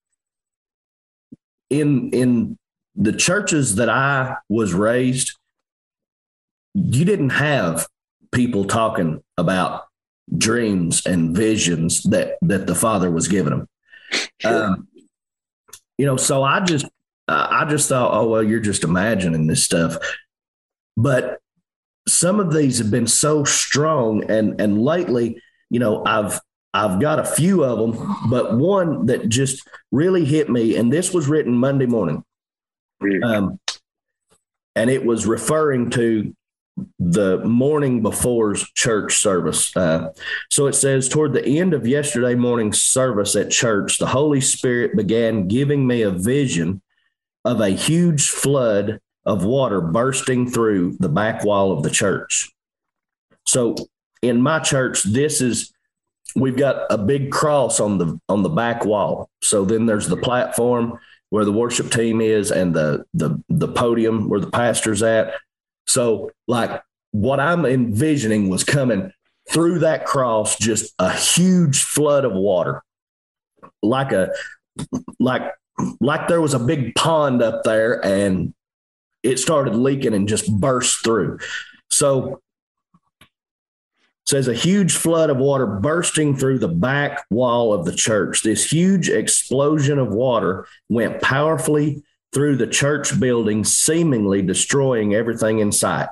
in 1.70 2.10
in 2.12 2.58
the 2.96 3.12
churches 3.13 3.76
that 3.76 3.89
I 3.89 4.36
was 4.50 4.74
raised, 4.74 5.38
you 6.74 7.06
didn't 7.06 7.32
have 7.32 7.88
people 8.32 8.65
talking 8.65 9.22
about 9.38 9.84
dreams 10.38 11.06
and 11.06 11.36
visions 11.36 12.04
that 12.04 12.38
that 12.41 12.68
the 12.68 12.76
Father 12.76 13.12
was 13.12 13.28
giving 13.28 13.52
them. 13.52 13.68
Sure. 14.39 14.65
Um, 14.65 14.88
you 15.98 16.06
know, 16.06 16.18
so 16.18 16.44
I 16.44 16.62
just 16.62 16.86
I 17.28 17.65
just 17.65 17.89
thought, 17.89 18.13
oh 18.13 18.30
well, 18.30 18.44
you're 18.44 18.60
just 18.60 18.84
imagining 18.84 19.48
this 19.48 19.63
stuff. 19.63 19.98
But 20.98 21.39
some 22.08 22.39
of 22.39 22.54
these 22.54 22.78
have 22.78 22.91
been 22.91 23.08
so 23.08 23.44
strong, 23.44 24.30
and 24.30 24.60
and 24.60 24.82
lately, 24.82 25.41
you 25.70 25.80
know, 25.80 26.04
I've 26.06 26.39
I've 26.74 27.00
got 27.00 27.20
a 27.20 27.26
few 27.26 27.63
of 27.63 27.80
them, 27.80 28.15
but 28.30 28.58
one 28.58 29.06
that 29.08 29.30
just 29.30 29.68
really 29.91 30.26
hit 30.26 30.50
me, 30.50 30.76
and 30.76 30.91
this 30.91 31.13
was 31.13 31.28
written 31.28 31.54
Monday 31.54 31.86
morning, 31.86 32.24
um, 33.24 33.60
and 34.76 34.89
it 34.89 35.06
was 35.06 35.26
referring 35.26 35.89
to 35.91 36.36
the 37.00 37.38
morning 37.46 38.02
before 38.02 38.54
church 38.54 39.18
service. 39.18 39.76
Uh, 39.78 40.10
so 40.50 40.68
it 40.68 40.74
says, 40.74 41.08
toward 41.08 41.34
the 41.34 41.46
end 41.46 41.74
of 41.74 41.88
yesterday 41.88 42.36
morning 42.36 42.74
service 42.74 43.36
at 43.36 43.50
church, 43.50 43.98
the 43.98 44.08
Holy 44.08 44.41
Spirit 44.41 44.96
began 44.96 45.48
giving 45.48 45.88
me 45.88 46.02
a 46.02 46.12
vision 46.12 46.82
of 47.46 47.62
a 47.62 47.70
huge 47.70 48.28
flood 48.28 49.00
of 49.26 49.44
water 49.44 49.82
bursting 49.82 50.50
through 50.50 50.98
the 51.00 51.10
back 51.10 51.44
wall 51.44 51.72
of 51.72 51.84
the 51.84 51.90
church. 51.90 52.52
So 53.46 53.76
in 54.22 54.42
my 54.42 54.60
church, 54.60 55.04
this 55.04 55.42
is 55.42 55.74
we've 56.36 56.58
got 56.58 56.86
a 56.90 56.98
big 56.98 57.32
cross 57.32 57.80
on 57.80 57.98
the 57.98 58.20
on 58.30 58.44
the 58.44 58.50
back 58.50 58.86
wall. 58.86 59.30
So 59.42 59.66
then 59.66 59.86
there's 59.86 60.08
the 60.08 60.18
platform 60.18 61.00
where 61.30 61.46
the 61.46 61.52
worship 61.52 61.92
team 61.92 62.22
is 62.22 62.52
and 62.52 62.74
the 62.74 63.06
the 63.14 63.42
the 63.50 63.68
podium 63.68 64.30
where 64.30 64.40
the 64.40 64.52
pastor's 64.52 65.04
at. 65.04 65.34
So 65.88 66.32
like 66.48 66.82
what 67.12 67.40
I'm 67.40 67.66
envisioning 67.66 68.50
was 68.50 68.64
coming 68.64 69.12
through 69.50 69.80
that 69.80 70.06
cross 70.06 70.58
just 70.58 70.94
a 71.00 71.14
huge 71.14 71.84
flood 71.84 72.26
of 72.26 72.34
water. 72.34 72.84
Like 73.82 74.12
a 74.12 74.32
like 75.20 75.52
like 76.00 76.28
there 76.28 76.42
was 76.42 76.54
a 76.54 76.60
big 76.60 76.96
pond 76.96 77.42
up 77.42 77.64
there 77.64 78.04
and 78.04 78.54
it 79.26 79.40
started 79.40 79.76
leaking 79.76 80.14
and 80.14 80.28
just 80.28 80.52
burst 80.52 81.04
through. 81.04 81.40
So 81.90 82.42
says 84.26 84.48
a 84.48 84.54
huge 84.54 84.96
flood 84.96 85.30
of 85.30 85.38
water 85.38 85.68
bursting 85.68 86.36
through 86.36 86.60
the 86.60 86.68
back 86.68 87.26
wall 87.30 87.74
of 87.74 87.86
the 87.86 87.96
church. 87.96 88.42
This 88.42 88.72
huge 88.72 89.10
explosion 89.10 90.00
of 90.00 90.14
water 90.14 90.68
went 90.90 91.22
powerfully 91.22 92.04
through 92.34 92.58
the 92.58 92.68
church 92.68 93.20
building, 93.20 93.64
seemingly 93.64 94.42
destroying 94.42 95.14
everything 95.14 95.60
in 95.60 95.72
sight. 95.72 96.10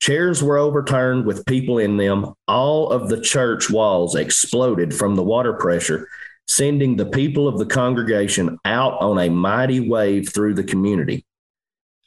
Chairs 0.00 0.42
were 0.42 0.56
overturned 0.56 1.26
with 1.26 1.44
people 1.44 1.78
in 1.78 1.96
them. 1.96 2.32
All 2.48 2.90
of 2.90 3.08
the 3.08 3.20
church 3.20 3.68
walls 3.68 4.14
exploded 4.14 4.94
from 4.94 5.16
the 5.16 5.22
water 5.22 5.52
pressure, 5.52 6.08
sending 6.46 6.96
the 6.96 7.06
people 7.06 7.46
of 7.46 7.58
the 7.58 7.66
congregation 7.66 8.58
out 8.64 8.98
on 9.00 9.18
a 9.18 9.28
mighty 9.28 9.80
wave 9.80 10.32
through 10.32 10.54
the 10.54 10.64
community. 10.64 11.26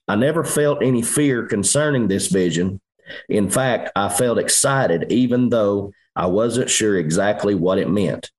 I 0.08 0.16
never 0.16 0.44
felt 0.44 0.84
any 0.84 1.02
fear 1.02 1.46
concerning 1.46 2.08
this 2.08 2.28
vision 2.28 2.82
in 3.30 3.50
fact, 3.50 3.92
I 3.96 4.10
felt 4.10 4.38
excited 4.38 5.12
even 5.12 5.50
though 5.50 5.94
I 6.16 6.28
wasn't 6.28 6.70
sure 6.70 6.98
exactly 6.98 7.56
what 7.56 7.80
it 7.80 7.90
meant. 7.90 8.32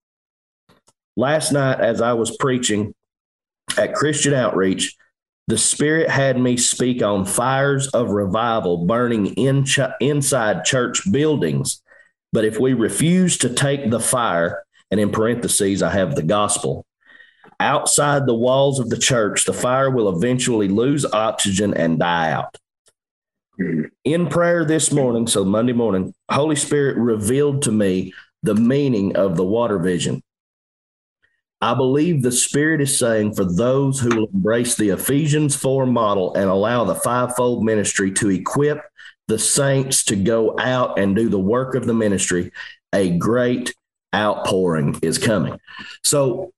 Last 1.16 1.52
night, 1.52 1.80
as 1.80 2.00
I 2.00 2.12
was 2.12 2.36
preaching 2.36 2.94
at 3.78 3.94
Christian 3.94 4.34
Outreach, 4.34 4.96
the 5.46 5.58
Spirit 5.58 6.08
had 6.08 6.38
me 6.38 6.56
speak 6.56 7.02
on 7.02 7.26
fires 7.26 7.88
of 7.88 8.10
revival 8.10 8.86
burning 8.86 9.26
in 9.34 9.64
ch- 9.64 9.80
inside 10.00 10.64
church 10.64 11.00
buildings. 11.12 11.82
But 12.32 12.44
if 12.44 12.58
we 12.58 12.72
refuse 12.72 13.36
to 13.38 13.50
take 13.52 13.90
the 13.90 14.00
fire, 14.00 14.64
and 14.90 14.98
in 14.98 15.10
parentheses, 15.10 15.82
I 15.82 15.90
have 15.90 16.14
the 16.14 16.22
gospel, 16.22 16.83
outside 17.64 18.26
the 18.26 18.34
walls 18.34 18.78
of 18.78 18.90
the 18.90 18.98
church, 18.98 19.44
the 19.44 19.52
fire 19.52 19.90
will 19.90 20.14
eventually 20.14 20.68
lose 20.68 21.04
oxygen 21.06 21.74
and 21.74 21.98
die 21.98 22.30
out. 22.30 22.56
In 24.04 24.28
prayer 24.28 24.64
this 24.64 24.92
morning, 24.92 25.26
so 25.26 25.44
Monday 25.44 25.72
morning, 25.72 26.14
Holy 26.30 26.56
Spirit 26.56 26.96
revealed 26.96 27.62
to 27.62 27.72
me 27.72 28.12
the 28.42 28.54
meaning 28.54 29.16
of 29.16 29.36
the 29.36 29.44
water 29.44 29.78
vision. 29.78 30.22
I 31.60 31.72
believe 31.74 32.20
the 32.20 32.32
Spirit 32.32 32.82
is 32.82 32.98
saying 32.98 33.34
for 33.34 33.44
those 33.44 33.98
who 33.98 34.14
will 34.14 34.28
embrace 34.34 34.74
the 34.74 34.90
Ephesians 34.90 35.56
4 35.56 35.86
model 35.86 36.34
and 36.34 36.50
allow 36.50 36.84
the 36.84 36.96
fivefold 36.96 37.64
ministry 37.64 38.10
to 38.12 38.28
equip 38.28 38.82
the 39.28 39.38
saints 39.38 40.04
to 40.04 40.16
go 40.16 40.58
out 40.58 40.98
and 40.98 41.16
do 41.16 41.28
the 41.28 41.38
work 41.38 41.74
of 41.74 41.86
the 41.86 41.94
ministry, 41.94 42.52
a 42.92 43.16
great 43.16 43.74
outpouring 44.14 44.98
is 45.02 45.16
coming. 45.16 45.58
So 46.02 46.52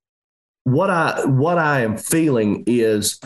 what 0.66 0.90
I 0.90 1.24
what 1.26 1.58
I 1.58 1.82
am 1.82 1.96
feeling 1.96 2.64
is 2.66 3.20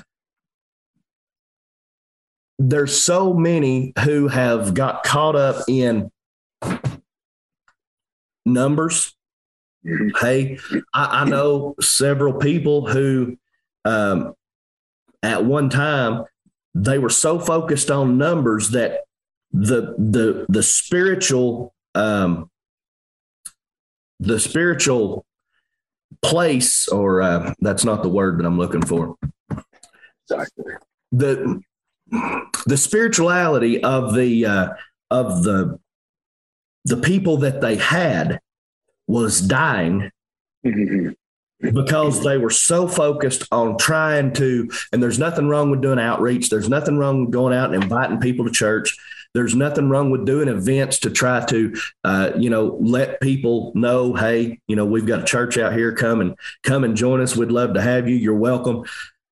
there's 2.59 3.00
so 3.00 3.33
many 3.33 3.94
who 4.05 4.29
have 4.29 4.74
got 4.74 5.05
caught 5.05 5.37
up 5.37 5.64
in 5.66 6.11
numbers. 8.44 9.16
Hey, 10.20 10.59
I, 10.92 11.22
I, 11.22 11.24
know 11.24 11.76
several 11.81 12.35
people 12.35 12.87
who, 12.87 13.38
um, 13.87 14.35
at 15.22 15.42
one 15.42 15.70
time, 15.70 16.26
they 16.74 16.98
were 16.98 17.09
so 17.09 17.38
focused 17.38 17.90
on 17.90 18.18
numbers 18.18 18.68
that 18.72 19.05
the 19.50 19.94
the 19.96 20.44
the 20.50 20.62
spiritual 20.62 21.74
um, 21.94 22.50
the 24.18 24.38
spiritual 24.38 25.24
place, 26.22 26.88
or 26.88 27.22
uh, 27.22 27.54
that's 27.60 27.84
not 27.84 28.02
the 28.02 28.08
word 28.08 28.38
that 28.38 28.46
I'm 28.46 28.58
looking 28.58 28.82
for. 28.82 29.16
Exactly. 30.24 30.74
The 31.12 31.62
the 32.66 32.76
spirituality 32.76 33.82
of 33.82 34.14
the 34.14 34.46
uh, 34.46 34.68
of 35.10 35.42
the 35.44 35.78
the 36.84 36.96
people 36.96 37.38
that 37.38 37.60
they 37.60 37.76
had 37.76 38.40
was 39.06 39.40
dying 39.40 40.10
mm-hmm. 40.64 41.10
because 41.60 42.22
they 42.24 42.38
were 42.38 42.50
so 42.50 42.88
focused 42.88 43.46
on 43.52 43.76
trying 43.76 44.32
to 44.32 44.70
and 44.92 45.02
there's 45.02 45.18
nothing 45.18 45.48
wrong 45.48 45.70
with 45.70 45.82
doing 45.82 45.98
outreach 45.98 46.48
there's 46.48 46.68
nothing 46.68 46.96
wrong 46.96 47.24
with 47.24 47.32
going 47.32 47.52
out 47.52 47.74
and 47.74 47.82
inviting 47.82 48.20
people 48.20 48.44
to 48.44 48.50
church 48.50 48.96
there's 49.34 49.54
nothing 49.54 49.88
wrong 49.88 50.10
with 50.10 50.26
doing 50.26 50.48
events 50.48 50.98
to 51.00 51.10
try 51.10 51.44
to 51.46 51.74
uh, 52.04 52.32
you 52.36 52.50
know 52.50 52.76
let 52.80 53.20
people 53.20 53.72
know 53.74 54.14
hey 54.14 54.58
you 54.66 54.76
know 54.76 54.84
we've 54.84 55.06
got 55.06 55.20
a 55.20 55.24
church 55.24 55.58
out 55.58 55.72
here. 55.72 55.94
Come 55.94 56.20
and 56.20 56.36
come 56.62 56.84
and 56.84 56.96
join 56.96 57.20
us. 57.20 57.36
We'd 57.36 57.52
love 57.52 57.74
to 57.74 57.82
have 57.82 58.08
you. 58.08 58.16
You're 58.16 58.34
welcome. 58.34 58.84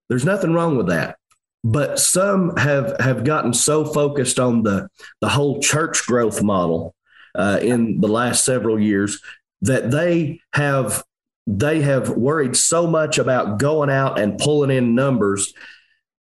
There's 0.09 0.25
nothing 0.25 0.55
wrong 0.55 0.77
with 0.77 0.89
that. 0.89 1.17
But 1.65 1.99
some 1.99 2.57
have 2.57 2.97
have 3.01 3.25
gotten 3.25 3.53
so 3.53 3.85
focused 3.85 4.39
on 4.39 4.63
the 4.63 4.89
the 5.21 5.29
whole 5.29 5.61
church 5.61 6.07
growth 6.07 6.43
model 6.43 6.95
uh, 7.35 7.59
in 7.61 8.01
the 8.01 8.09
last 8.09 8.45
several 8.45 8.79
years 8.79 9.21
that 9.63 9.91
they 9.91 10.41
have 10.53 11.03
they 11.47 11.81
have 11.81 12.11
worried 12.11 12.57
so 12.57 12.87
much 12.87 13.19
about 13.19 13.59
going 13.59 13.91
out 13.91 14.19
and 14.19 14.39
pulling 14.39 14.71
in 14.71 14.95
numbers. 14.95 15.55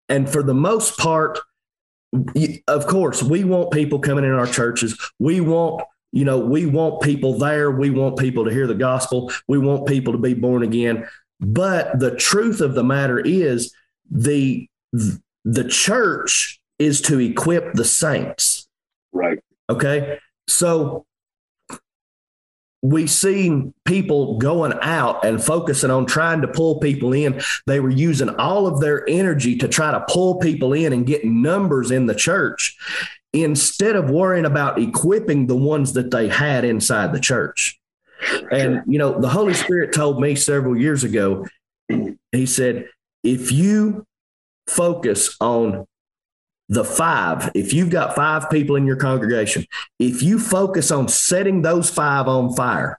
And 0.08 0.28
for 0.28 0.42
the 0.42 0.54
most 0.54 0.98
part 0.98 1.38
of 2.68 2.86
course 2.86 3.22
we 3.22 3.42
want 3.42 3.70
people 3.70 3.98
coming 3.98 4.24
in 4.24 4.32
our 4.32 4.46
churches 4.46 4.98
we 5.18 5.40
want 5.40 5.82
you 6.12 6.26
know 6.26 6.38
we 6.38 6.66
want 6.66 7.00
people 7.00 7.38
there 7.38 7.70
we 7.70 7.88
want 7.88 8.18
people 8.18 8.44
to 8.44 8.50
hear 8.50 8.66
the 8.66 8.74
gospel 8.74 9.32
we 9.48 9.56
want 9.56 9.86
people 9.86 10.12
to 10.12 10.18
be 10.18 10.34
born 10.34 10.62
again 10.62 11.08
but 11.40 11.98
the 11.98 12.14
truth 12.14 12.60
of 12.60 12.74
the 12.74 12.84
matter 12.84 13.18
is 13.18 13.74
the 14.10 14.68
the 15.44 15.68
church 15.68 16.60
is 16.78 17.00
to 17.02 17.18
equip 17.18 17.72
the 17.74 17.84
saints. 17.84 18.68
Right. 19.12 19.38
Okay. 19.68 20.18
So 20.48 21.06
we 22.82 23.06
see 23.06 23.72
people 23.84 24.38
going 24.38 24.72
out 24.82 25.24
and 25.24 25.42
focusing 25.42 25.90
on 25.90 26.04
trying 26.04 26.40
to 26.40 26.48
pull 26.48 26.80
people 26.80 27.12
in. 27.12 27.40
They 27.66 27.78
were 27.78 27.90
using 27.90 28.28
all 28.30 28.66
of 28.66 28.80
their 28.80 29.08
energy 29.08 29.56
to 29.58 29.68
try 29.68 29.92
to 29.92 30.04
pull 30.08 30.40
people 30.40 30.72
in 30.72 30.92
and 30.92 31.06
get 31.06 31.24
numbers 31.24 31.92
in 31.92 32.06
the 32.06 32.14
church 32.14 32.76
instead 33.32 33.94
of 33.94 34.10
worrying 34.10 34.44
about 34.44 34.80
equipping 34.80 35.46
the 35.46 35.56
ones 35.56 35.92
that 35.92 36.10
they 36.10 36.28
had 36.28 36.64
inside 36.64 37.12
the 37.12 37.20
church. 37.20 37.78
And, 38.50 38.82
you 38.86 38.98
know, 38.98 39.20
the 39.20 39.28
Holy 39.28 39.54
Spirit 39.54 39.94
told 39.94 40.20
me 40.20 40.34
several 40.34 40.76
years 40.76 41.04
ago, 41.04 41.46
he 42.32 42.46
said, 42.46 42.88
if 43.22 43.52
you 43.52 44.04
focus 44.66 45.36
on 45.40 45.86
the 46.68 46.84
five, 46.84 47.50
if 47.54 47.72
you've 47.72 47.90
got 47.90 48.14
five 48.14 48.48
people 48.50 48.76
in 48.76 48.86
your 48.86 48.96
congregation, 48.96 49.66
if 49.98 50.22
you 50.22 50.38
focus 50.38 50.90
on 50.90 51.08
setting 51.08 51.62
those 51.62 51.90
five 51.90 52.28
on 52.28 52.54
fire, 52.54 52.98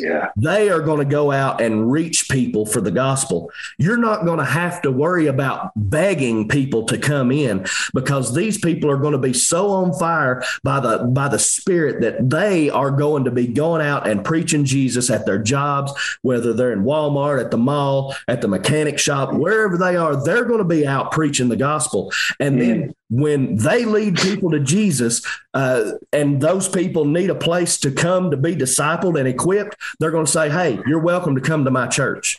Yeah. 0.00 0.30
They 0.36 0.70
are 0.70 0.80
going 0.80 0.98
to 0.98 1.04
go 1.04 1.32
out 1.32 1.60
and 1.60 1.90
reach 1.90 2.28
people 2.28 2.66
for 2.66 2.80
the 2.80 2.90
gospel. 2.90 3.50
You're 3.78 3.96
not 3.96 4.24
going 4.24 4.38
to 4.38 4.44
have 4.44 4.82
to 4.82 4.90
worry 4.90 5.26
about 5.26 5.72
begging 5.76 6.48
people 6.48 6.84
to 6.86 6.98
come 6.98 7.30
in 7.30 7.66
because 7.94 8.34
these 8.34 8.58
people 8.58 8.90
are 8.90 8.96
going 8.96 9.12
to 9.12 9.18
be 9.18 9.32
so 9.32 9.70
on 9.70 9.92
fire 9.94 10.42
by 10.62 10.80
the 10.80 10.98
by 10.98 11.28
the 11.28 11.38
spirit 11.38 12.00
that 12.00 12.30
they 12.30 12.70
are 12.70 12.90
going 12.90 13.24
to 13.24 13.30
be 13.30 13.46
going 13.46 13.82
out 13.82 14.08
and 14.08 14.24
preaching 14.24 14.64
Jesus 14.64 15.10
at 15.10 15.26
their 15.26 15.38
jobs, 15.38 15.92
whether 16.22 16.52
they're 16.52 16.72
in 16.72 16.84
Walmart, 16.84 17.40
at 17.42 17.50
the 17.50 17.58
mall, 17.58 18.14
at 18.28 18.40
the 18.40 18.48
mechanic 18.48 18.98
shop, 18.98 19.32
wherever 19.32 19.76
they 19.76 19.96
are, 19.96 20.22
they're 20.24 20.44
going 20.44 20.58
to 20.58 20.64
be 20.64 20.86
out 20.86 21.12
preaching 21.12 21.48
the 21.48 21.56
gospel. 21.56 22.12
And 22.40 22.60
then 22.60 22.82
mm. 22.82 22.94
When 23.12 23.56
they 23.56 23.84
lead 23.84 24.16
people 24.16 24.50
to 24.50 24.58
Jesus, 24.58 25.20
uh, 25.52 25.92
and 26.14 26.40
those 26.40 26.66
people 26.66 27.04
need 27.04 27.28
a 27.28 27.34
place 27.34 27.78
to 27.80 27.90
come 27.90 28.30
to 28.30 28.38
be 28.38 28.56
discipled 28.56 29.18
and 29.18 29.28
equipped, 29.28 29.76
they're 30.00 30.10
going 30.10 30.24
to 30.24 30.32
say, 30.32 30.48
"Hey, 30.48 30.80
you're 30.86 30.98
welcome 30.98 31.34
to 31.34 31.42
come 31.42 31.66
to 31.66 31.70
my 31.70 31.86
church." 31.86 32.38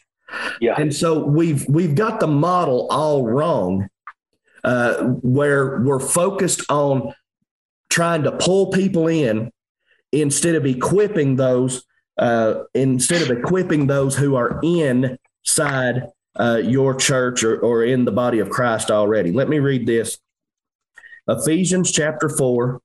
Yeah. 0.60 0.74
And 0.76 0.94
so 0.94 1.24
we've 1.24 1.64
we've 1.70 1.94
got 1.94 2.20
the 2.20 2.28
model 2.28 2.88
all 2.90 3.24
wrong, 3.24 3.88
uh, 4.64 5.04
where 5.04 5.80
we're 5.82 6.00
focused 6.00 6.64
on 6.72 7.14
trying 7.92 8.24
to 8.24 8.32
pull 8.32 8.72
people 8.72 9.08
in 9.08 9.52
instead 10.12 10.56
of 10.56 10.66
equipping 10.66 11.36
those 11.36 11.86
uh, 12.18 12.64
instead 12.74 13.22
of 13.22 13.30
equipping 13.30 13.86
those 13.86 14.16
who 14.16 14.34
are 14.34 14.60
inside 14.64 16.08
uh, 16.40 16.60
your 16.64 16.96
church 16.96 17.44
or, 17.44 17.60
or 17.60 17.84
in 17.84 18.06
the 18.06 18.12
body 18.12 18.40
of 18.40 18.50
Christ 18.50 18.90
already. 18.90 19.32
Let 19.32 19.50
me 19.50 19.60
read 19.60 19.86
this. 19.86 20.18
Ephesians 21.28 21.92
chapter 21.92 22.28
4, 22.28 22.82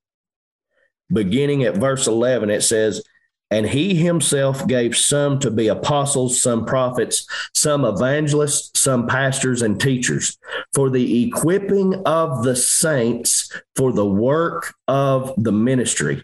beginning 1.12 1.64
at 1.64 1.76
verse 1.76 2.06
11, 2.06 2.50
it 2.50 2.62
says, 2.62 3.02
And 3.50 3.66
he 3.66 3.96
himself 3.96 4.66
gave 4.68 4.96
some 4.96 5.40
to 5.40 5.50
be 5.50 5.66
apostles, 5.66 6.40
some 6.40 6.64
prophets, 6.64 7.26
some 7.52 7.84
evangelists, 7.84 8.78
some 8.80 9.08
pastors 9.08 9.60
and 9.60 9.80
teachers, 9.80 10.38
for 10.72 10.88
the 10.88 11.24
equipping 11.24 12.00
of 12.06 12.44
the 12.44 12.54
saints 12.54 13.52
for 13.74 13.92
the 13.92 14.06
work 14.06 14.74
of 14.86 15.34
the 15.36 15.52
ministry, 15.52 16.22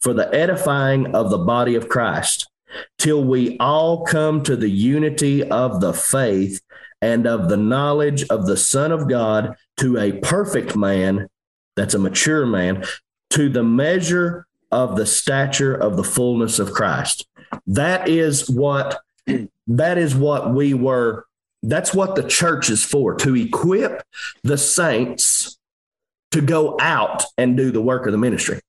for 0.00 0.14
the 0.14 0.34
edifying 0.34 1.14
of 1.14 1.30
the 1.30 1.38
body 1.38 1.76
of 1.76 1.88
Christ, 1.88 2.50
till 2.98 3.22
we 3.22 3.56
all 3.58 4.04
come 4.04 4.42
to 4.42 4.56
the 4.56 4.70
unity 4.70 5.48
of 5.48 5.80
the 5.80 5.92
faith 5.92 6.60
and 7.00 7.26
of 7.26 7.48
the 7.48 7.56
knowledge 7.56 8.24
of 8.30 8.46
the 8.46 8.56
Son 8.56 8.90
of 8.90 9.08
God 9.08 9.54
to 9.76 9.98
a 9.98 10.12
perfect 10.12 10.76
man 10.76 11.28
that's 11.76 11.94
a 11.94 11.98
mature 11.98 12.46
man, 12.46 12.84
to 13.30 13.48
the 13.48 13.62
measure 13.62 14.46
of 14.70 14.96
the 14.96 15.06
stature 15.06 15.74
of 15.74 15.96
the 15.96 16.04
fullness 16.04 16.58
of 16.58 16.72
Christ. 16.72 17.26
That 17.66 18.08
is 18.08 18.48
what 18.48 19.00
that 19.66 19.98
is 19.98 20.14
what 20.14 20.52
we 20.52 20.74
were 20.74 21.26
that's 21.62 21.94
what 21.94 22.16
the 22.16 22.24
church 22.24 22.70
is 22.70 22.82
for 22.82 23.14
to 23.14 23.36
equip 23.36 24.02
the 24.42 24.58
saints 24.58 25.58
to 26.32 26.40
go 26.40 26.76
out 26.80 27.22
and 27.38 27.56
do 27.56 27.70
the 27.70 27.80
work 27.80 28.06
of 28.06 28.12
the 28.12 28.18
ministry. 28.18 28.60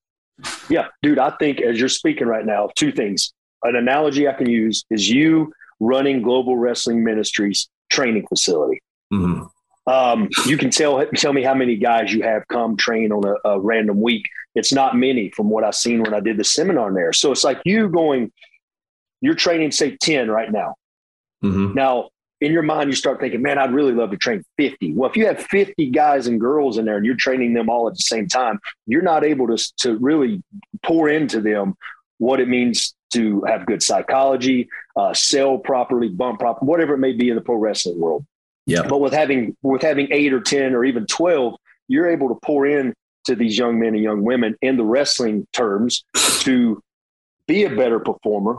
Yeah, 0.68 0.88
dude, 1.02 1.18
I 1.18 1.30
think 1.30 1.60
as 1.60 1.80
you're 1.80 1.88
speaking 1.88 2.26
right 2.26 2.44
now, 2.44 2.68
two 2.76 2.92
things. 2.92 3.32
An 3.64 3.76
analogy 3.76 4.28
I 4.28 4.34
can 4.34 4.48
use 4.48 4.84
is 4.90 5.08
you 5.08 5.52
running 5.80 6.22
Global 6.22 6.56
Wrestling 6.56 7.02
Ministries 7.02 7.68
training 7.90 8.26
facility. 8.28 8.80
Mm-hmm. 9.12 9.44
Um, 9.86 10.30
you 10.46 10.56
can 10.56 10.70
tell 10.70 11.04
tell 11.14 11.32
me 11.32 11.42
how 11.42 11.54
many 11.54 11.76
guys 11.76 12.12
you 12.12 12.22
have 12.22 12.46
come 12.48 12.76
train 12.76 13.12
on 13.12 13.24
a, 13.24 13.48
a, 13.48 13.60
random 13.60 14.00
week. 14.00 14.24
It's 14.54 14.72
not 14.72 14.96
many 14.96 15.30
from 15.30 15.50
what 15.50 15.62
I've 15.62 15.74
seen 15.74 16.02
when 16.02 16.14
I 16.14 16.20
did 16.20 16.38
the 16.38 16.44
seminar 16.44 16.92
there. 16.92 17.12
So 17.12 17.32
it's 17.32 17.44
like 17.44 17.60
you 17.64 17.88
going, 17.88 18.32
you're 19.20 19.34
training 19.34 19.72
say 19.72 19.96
ten 20.00 20.30
right 20.30 20.50
now. 20.50 20.74
Mm-hmm. 21.42 21.74
Now 21.74 22.08
in 22.40 22.52
your 22.52 22.62
mind 22.62 22.90
you 22.90 22.96
start 22.96 23.20
thinking, 23.20 23.42
man, 23.42 23.58
I'd 23.58 23.72
really 23.72 23.92
love 23.92 24.10
to 24.10 24.16
train 24.16 24.42
fifty. 24.56 24.94
Well, 24.94 25.10
if 25.10 25.16
you 25.16 25.26
have 25.26 25.40
fifty 25.40 25.90
guys 25.90 26.26
and 26.26 26.40
girls 26.40 26.78
in 26.78 26.86
there 26.86 26.96
and 26.96 27.04
you're 27.04 27.16
training 27.16 27.52
them 27.52 27.68
all 27.68 27.86
at 27.86 27.94
the 27.94 28.02
same 28.02 28.26
time, 28.26 28.60
you're 28.86 29.02
not 29.02 29.22
able 29.22 29.46
to 29.48 29.72
to 29.78 29.98
really 29.98 30.42
pour 30.82 31.10
into 31.10 31.42
them 31.42 31.74
what 32.18 32.40
it 32.40 32.48
means 32.48 32.94
to 33.12 33.42
have 33.42 33.66
good 33.66 33.82
psychology, 33.82 34.68
uh, 34.96 35.12
sell 35.12 35.58
properly, 35.58 36.08
bump 36.08 36.40
properly, 36.40 36.66
whatever 36.66 36.94
it 36.94 36.98
may 36.98 37.12
be 37.12 37.28
in 37.28 37.36
the 37.36 37.42
pro 37.42 37.56
wrestling 37.56 38.00
world. 38.00 38.24
Yeah. 38.66 38.86
But 38.88 39.00
with 39.00 39.12
having 39.12 39.56
with 39.62 39.82
having 39.82 40.08
eight 40.10 40.32
or 40.32 40.40
ten 40.40 40.74
or 40.74 40.84
even 40.84 41.06
twelve, 41.06 41.56
you're 41.88 42.10
able 42.10 42.28
to 42.28 42.38
pour 42.42 42.66
in 42.66 42.94
to 43.24 43.34
these 43.34 43.56
young 43.56 43.78
men 43.78 43.94
and 43.94 44.02
young 44.02 44.22
women 44.22 44.54
in 44.62 44.76
the 44.76 44.84
wrestling 44.84 45.46
terms 45.52 46.04
to 46.40 46.82
be 47.46 47.64
a 47.64 47.74
better 47.74 47.98
performer, 47.98 48.58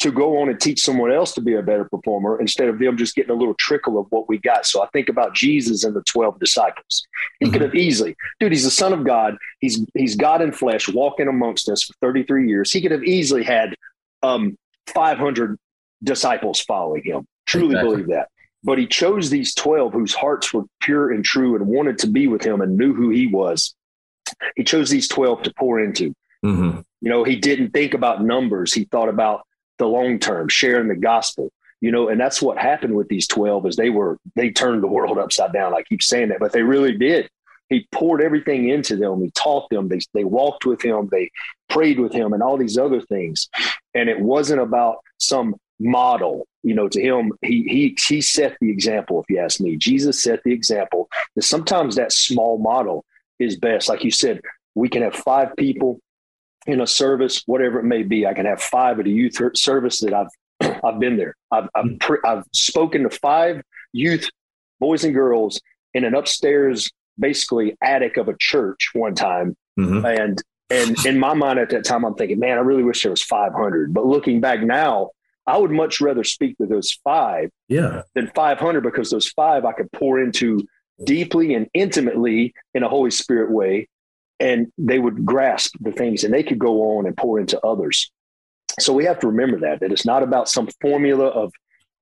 to 0.00 0.10
go 0.10 0.40
on 0.40 0.48
and 0.48 0.60
teach 0.60 0.80
someone 0.80 1.12
else 1.12 1.32
to 1.34 1.40
be 1.40 1.54
a 1.54 1.62
better 1.62 1.84
performer 1.84 2.40
instead 2.40 2.68
of 2.68 2.78
them 2.78 2.96
just 2.96 3.14
getting 3.14 3.30
a 3.30 3.38
little 3.38 3.54
trickle 3.54 3.98
of 3.98 4.06
what 4.10 4.28
we 4.28 4.38
got. 4.38 4.66
So 4.66 4.82
I 4.82 4.88
think 4.92 5.08
about 5.08 5.34
Jesus 5.34 5.84
and 5.84 5.94
the 5.94 6.02
12 6.02 6.38
disciples. 6.38 7.04
He 7.38 7.46
mm-hmm. 7.46 7.52
could 7.52 7.62
have 7.62 7.74
easily, 7.74 8.16
dude, 8.40 8.52
he's 8.52 8.64
the 8.64 8.70
son 8.70 8.92
of 8.92 9.04
God. 9.04 9.36
He's 9.60 9.84
he's 9.94 10.16
God 10.16 10.42
in 10.42 10.52
flesh 10.52 10.88
walking 10.88 11.28
amongst 11.28 11.68
us 11.68 11.84
for 11.84 11.94
33 12.00 12.48
years. 12.48 12.72
He 12.72 12.80
could 12.80 12.92
have 12.92 13.04
easily 13.04 13.44
had 13.44 13.74
um, 14.22 14.56
500 14.94 15.58
disciples 16.02 16.60
following 16.60 17.02
him. 17.04 17.26
Truly 17.46 17.74
exactly. 17.74 17.90
believe 17.90 18.08
that. 18.08 18.28
But 18.64 18.78
he 18.78 18.86
chose 18.86 19.28
these 19.28 19.54
12 19.54 19.92
whose 19.92 20.14
hearts 20.14 20.52
were 20.52 20.64
pure 20.80 21.12
and 21.12 21.22
true 21.24 21.54
and 21.54 21.66
wanted 21.66 21.98
to 21.98 22.06
be 22.06 22.26
with 22.26 22.42
him 22.42 22.62
and 22.62 22.78
knew 22.78 22.94
who 22.94 23.10
he 23.10 23.26
was. 23.26 23.74
He 24.56 24.64
chose 24.64 24.88
these 24.88 25.06
12 25.06 25.42
to 25.42 25.54
pour 25.58 25.78
into. 25.80 26.14
Mm-hmm. 26.44 26.80
You 27.02 27.10
know, 27.10 27.24
he 27.24 27.36
didn't 27.36 27.70
think 27.72 27.92
about 27.92 28.24
numbers. 28.24 28.72
He 28.72 28.84
thought 28.84 29.10
about 29.10 29.42
the 29.78 29.86
long 29.86 30.18
term, 30.18 30.48
sharing 30.48 30.88
the 30.88 30.96
gospel. 30.96 31.52
You 31.80 31.92
know, 31.92 32.08
and 32.08 32.18
that's 32.18 32.40
what 32.40 32.56
happened 32.56 32.94
with 32.94 33.08
these 33.08 33.26
12 33.26 33.66
is 33.66 33.76
they 33.76 33.90
were 33.90 34.18
they 34.34 34.50
turned 34.50 34.82
the 34.82 34.88
world 34.88 35.18
upside 35.18 35.52
down. 35.52 35.74
I 35.74 35.82
keep 35.82 36.02
saying 36.02 36.30
that, 36.30 36.40
but 36.40 36.52
they 36.52 36.62
really 36.62 36.96
did. 36.96 37.28
He 37.68 37.86
poured 37.92 38.22
everything 38.22 38.68
into 38.68 38.96
them. 38.96 39.20
He 39.20 39.30
taught 39.32 39.68
them. 39.68 39.88
They 39.88 40.00
they 40.14 40.24
walked 40.24 40.64
with 40.64 40.80
him. 40.80 41.08
They 41.10 41.30
prayed 41.68 41.98
with 41.98 42.12
him, 42.12 42.32
and 42.32 42.42
all 42.42 42.56
these 42.56 42.78
other 42.78 43.02
things. 43.02 43.50
And 43.92 44.08
it 44.08 44.18
wasn't 44.18 44.60
about 44.60 44.98
some 45.18 45.56
model 45.80 46.46
you 46.62 46.74
know 46.74 46.88
to 46.88 47.00
him 47.00 47.32
he 47.42 47.64
he 47.64 47.96
he 48.06 48.20
set 48.20 48.56
the 48.60 48.70
example 48.70 49.20
if 49.20 49.26
you 49.28 49.38
ask 49.38 49.60
me. 49.60 49.76
Jesus 49.76 50.22
set 50.22 50.42
the 50.44 50.52
example. 50.52 51.08
That 51.34 51.42
sometimes 51.42 51.96
that 51.96 52.12
small 52.12 52.58
model 52.58 53.04
is 53.38 53.56
best. 53.56 53.88
Like 53.88 54.04
you 54.04 54.10
said 54.10 54.40
we 54.74 54.88
can 54.88 55.02
have 55.02 55.14
five 55.14 55.54
people 55.56 56.00
in 56.66 56.80
a 56.80 56.86
service 56.86 57.42
whatever 57.46 57.80
it 57.80 57.84
may 57.84 58.02
be. 58.02 58.26
I 58.26 58.34
can 58.34 58.46
have 58.46 58.62
five 58.62 58.98
at 59.00 59.06
a 59.06 59.10
youth 59.10 59.38
service 59.56 60.00
that 60.00 60.14
i've 60.14 60.80
i've 60.84 61.00
been 61.00 61.16
there. 61.16 61.36
I've 61.50 61.68
I've, 61.74 61.98
pre- 62.00 62.18
I've 62.24 62.44
spoken 62.52 63.02
to 63.02 63.10
five 63.10 63.62
youth 63.92 64.28
boys 64.80 65.04
and 65.04 65.14
girls 65.14 65.60
in 65.92 66.04
an 66.04 66.14
upstairs 66.14 66.90
basically 67.18 67.76
attic 67.82 68.16
of 68.16 68.28
a 68.28 68.34
church 68.38 68.90
one 68.92 69.14
time. 69.14 69.56
Mm-hmm. 69.78 70.06
and 70.06 70.42
and 70.70 71.06
in 71.06 71.18
my 71.18 71.34
mind 71.34 71.58
at 71.58 71.70
that 71.70 71.84
time 71.84 72.04
i'm 72.04 72.14
thinking 72.14 72.38
man 72.38 72.58
i 72.58 72.60
really 72.60 72.84
wish 72.84 73.02
there 73.02 73.10
was 73.10 73.22
500 73.22 73.92
but 73.92 74.06
looking 74.06 74.40
back 74.40 74.62
now 74.62 75.10
I 75.46 75.58
would 75.58 75.70
much 75.70 76.00
rather 76.00 76.24
speak 76.24 76.56
to 76.58 76.66
those 76.66 76.92
five 77.04 77.50
yeah. 77.68 78.02
than 78.14 78.30
500 78.34 78.82
because 78.82 79.10
those 79.10 79.28
five 79.28 79.64
I 79.64 79.72
could 79.72 79.92
pour 79.92 80.20
into 80.20 80.66
deeply 81.04 81.54
and 81.54 81.68
intimately 81.74 82.54
in 82.74 82.82
a 82.82 82.88
Holy 82.88 83.10
Spirit 83.10 83.50
way. 83.50 83.88
And 84.40 84.68
they 84.78 84.98
would 84.98 85.24
grasp 85.24 85.74
the 85.80 85.92
things 85.92 86.24
and 86.24 86.32
they 86.32 86.42
could 86.42 86.58
go 86.58 86.96
on 86.96 87.06
and 87.06 87.16
pour 87.16 87.38
into 87.38 87.60
others. 87.60 88.10
So 88.80 88.92
we 88.92 89.04
have 89.04 89.20
to 89.20 89.28
remember 89.28 89.60
that, 89.60 89.80
that 89.80 89.92
it's 89.92 90.06
not 90.06 90.22
about 90.22 90.48
some 90.48 90.68
formula 90.80 91.26
of, 91.26 91.52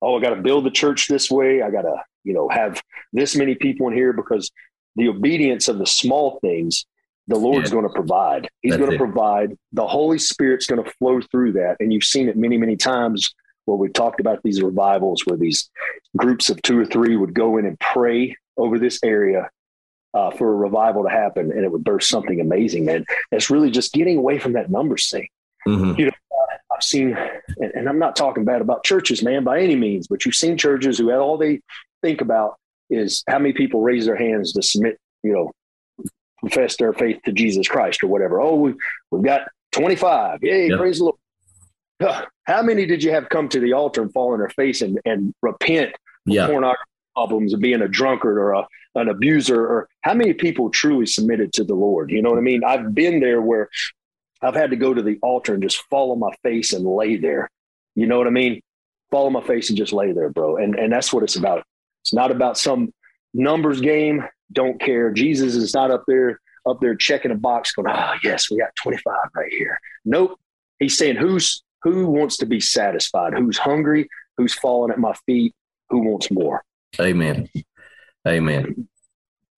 oh, 0.00 0.18
I 0.18 0.22
got 0.22 0.30
to 0.30 0.40
build 0.40 0.64
the 0.64 0.70
church 0.70 1.08
this 1.08 1.30
way. 1.30 1.62
I 1.62 1.70
got 1.70 1.82
to, 1.82 1.96
you 2.24 2.32
know, 2.32 2.48
have 2.48 2.80
this 3.12 3.36
many 3.36 3.54
people 3.54 3.88
in 3.88 3.94
here 3.94 4.12
because 4.12 4.50
the 4.96 5.08
obedience 5.08 5.68
of 5.68 5.78
the 5.78 5.86
small 5.86 6.38
things 6.40 6.86
the 7.28 7.36
Lord's 7.36 7.70
yeah. 7.70 7.74
going 7.74 7.88
to 7.88 7.94
provide. 7.94 8.48
He's 8.60 8.76
going 8.76 8.90
to 8.90 8.98
provide. 8.98 9.56
The 9.72 9.86
Holy 9.86 10.18
Spirit's 10.18 10.66
going 10.66 10.82
to 10.82 10.90
flow 10.98 11.20
through 11.20 11.52
that. 11.52 11.76
And 11.80 11.92
you've 11.92 12.04
seen 12.04 12.28
it 12.28 12.36
many, 12.36 12.58
many 12.58 12.76
times 12.76 13.32
where 13.64 13.76
we've 13.76 13.92
talked 13.92 14.20
about 14.20 14.40
these 14.42 14.60
revivals 14.60 15.22
where 15.24 15.38
these 15.38 15.70
groups 16.16 16.50
of 16.50 16.60
two 16.62 16.78
or 16.78 16.84
three 16.84 17.16
would 17.16 17.34
go 17.34 17.58
in 17.58 17.66
and 17.66 17.78
pray 17.78 18.36
over 18.56 18.78
this 18.78 18.98
area 19.04 19.48
uh, 20.14 20.30
for 20.32 20.52
a 20.52 20.56
revival 20.56 21.04
to 21.04 21.08
happen 21.08 21.52
and 21.52 21.64
it 21.64 21.70
would 21.70 21.84
burst 21.84 22.08
something 22.08 22.40
amazing. 22.40 22.88
And 22.88 23.06
it's 23.30 23.50
really 23.50 23.70
just 23.70 23.92
getting 23.92 24.18
away 24.18 24.38
from 24.38 24.54
that 24.54 24.70
numbers 24.70 25.08
thing. 25.08 25.28
Mm-hmm. 25.66 26.00
You 26.00 26.06
know, 26.06 26.12
I've 26.74 26.82
seen, 26.82 27.16
and, 27.58 27.72
and 27.74 27.88
I'm 27.88 27.98
not 27.98 28.16
talking 28.16 28.44
bad 28.44 28.60
about 28.60 28.84
churches, 28.84 29.22
man, 29.22 29.44
by 29.44 29.60
any 29.60 29.76
means, 29.76 30.08
but 30.08 30.24
you've 30.24 30.34
seen 30.34 30.58
churches 30.58 30.98
who 30.98 31.12
all 31.12 31.38
they 31.38 31.60
think 32.02 32.20
about 32.20 32.56
is 32.90 33.22
how 33.28 33.38
many 33.38 33.52
people 33.52 33.80
raise 33.80 34.06
their 34.06 34.16
hands 34.16 34.52
to 34.52 34.62
submit, 34.62 34.98
you 35.22 35.32
know, 35.32 35.52
profess 36.42 36.76
their 36.76 36.92
faith 36.92 37.20
to 37.24 37.32
Jesus 37.32 37.66
Christ 37.66 38.02
or 38.02 38.08
whatever. 38.08 38.40
Oh, 38.40 38.56
we, 38.56 38.74
we've 39.10 39.24
got 39.24 39.42
25. 39.72 40.40
Yay, 40.42 40.68
yep. 40.68 40.78
praise 40.78 40.98
the 40.98 41.04
Lord. 41.04 42.26
How 42.44 42.62
many 42.62 42.84
did 42.84 43.02
you 43.02 43.12
have 43.12 43.28
come 43.28 43.48
to 43.50 43.60
the 43.60 43.72
altar 43.72 44.02
and 44.02 44.12
fall 44.12 44.32
on 44.32 44.40
their 44.40 44.48
face 44.50 44.82
and, 44.82 44.98
and 45.04 45.32
repent 45.40 45.94
yeah. 46.26 46.46
pornography 46.46 46.82
problems 47.14 47.54
of 47.54 47.60
being 47.60 47.82
a 47.82 47.88
drunkard 47.88 48.38
or 48.38 48.52
a, 48.52 48.66
an 48.96 49.08
abuser? 49.08 49.64
Or 49.64 49.88
how 50.00 50.14
many 50.14 50.32
people 50.32 50.68
truly 50.70 51.06
submitted 51.06 51.52
to 51.54 51.64
the 51.64 51.74
Lord? 51.74 52.10
You 52.10 52.20
know 52.20 52.30
what 52.30 52.38
I 52.38 52.42
mean? 52.42 52.64
I've 52.64 52.94
been 52.94 53.20
there 53.20 53.40
where 53.40 53.68
I've 54.42 54.56
had 54.56 54.70
to 54.70 54.76
go 54.76 54.92
to 54.92 55.02
the 55.02 55.18
altar 55.22 55.54
and 55.54 55.62
just 55.62 55.82
fall 55.88 56.10
on 56.10 56.18
my 56.18 56.32
face 56.42 56.72
and 56.72 56.84
lay 56.84 57.16
there 57.16 57.48
You 57.94 58.06
know 58.06 58.18
what 58.18 58.26
I 58.26 58.30
mean? 58.30 58.60
Fall 59.10 59.26
on 59.26 59.32
my 59.32 59.42
face 59.42 59.68
and 59.68 59.78
just 59.78 59.92
lay 59.92 60.12
there, 60.12 60.30
bro. 60.30 60.56
And 60.56 60.74
and 60.74 60.92
that's 60.92 61.12
what 61.12 61.22
it's 61.22 61.36
about. 61.36 61.64
It's 62.02 62.12
not 62.12 62.30
about 62.30 62.58
some 62.58 62.92
numbers 63.34 63.80
game. 63.80 64.24
Don't 64.52 64.80
care. 64.80 65.10
Jesus 65.10 65.54
is 65.54 65.74
not 65.74 65.90
up 65.90 66.04
there 66.06 66.40
up 66.68 66.80
there 66.80 66.94
checking 66.94 67.30
a 67.30 67.36
box, 67.36 67.72
going, 67.72 67.88
"Ah, 67.90 68.12
oh, 68.14 68.18
yes, 68.22 68.50
we 68.50 68.58
got 68.58 68.74
25 68.76 69.14
right 69.34 69.52
here." 69.52 69.78
Nope. 70.04 70.38
He's 70.78 70.96
saying, 70.96 71.16
"Who's 71.16 71.62
who 71.82 72.06
wants 72.06 72.36
to 72.38 72.46
be 72.46 72.60
satisfied? 72.60 73.34
Who's 73.34 73.58
hungry? 73.58 74.08
Who's 74.36 74.54
falling 74.54 74.92
at 74.92 74.98
my 74.98 75.14
feet? 75.26 75.54
Who 75.90 75.98
wants 76.00 76.30
more?" 76.30 76.64
Amen. 77.00 77.48
Amen. 78.26 78.88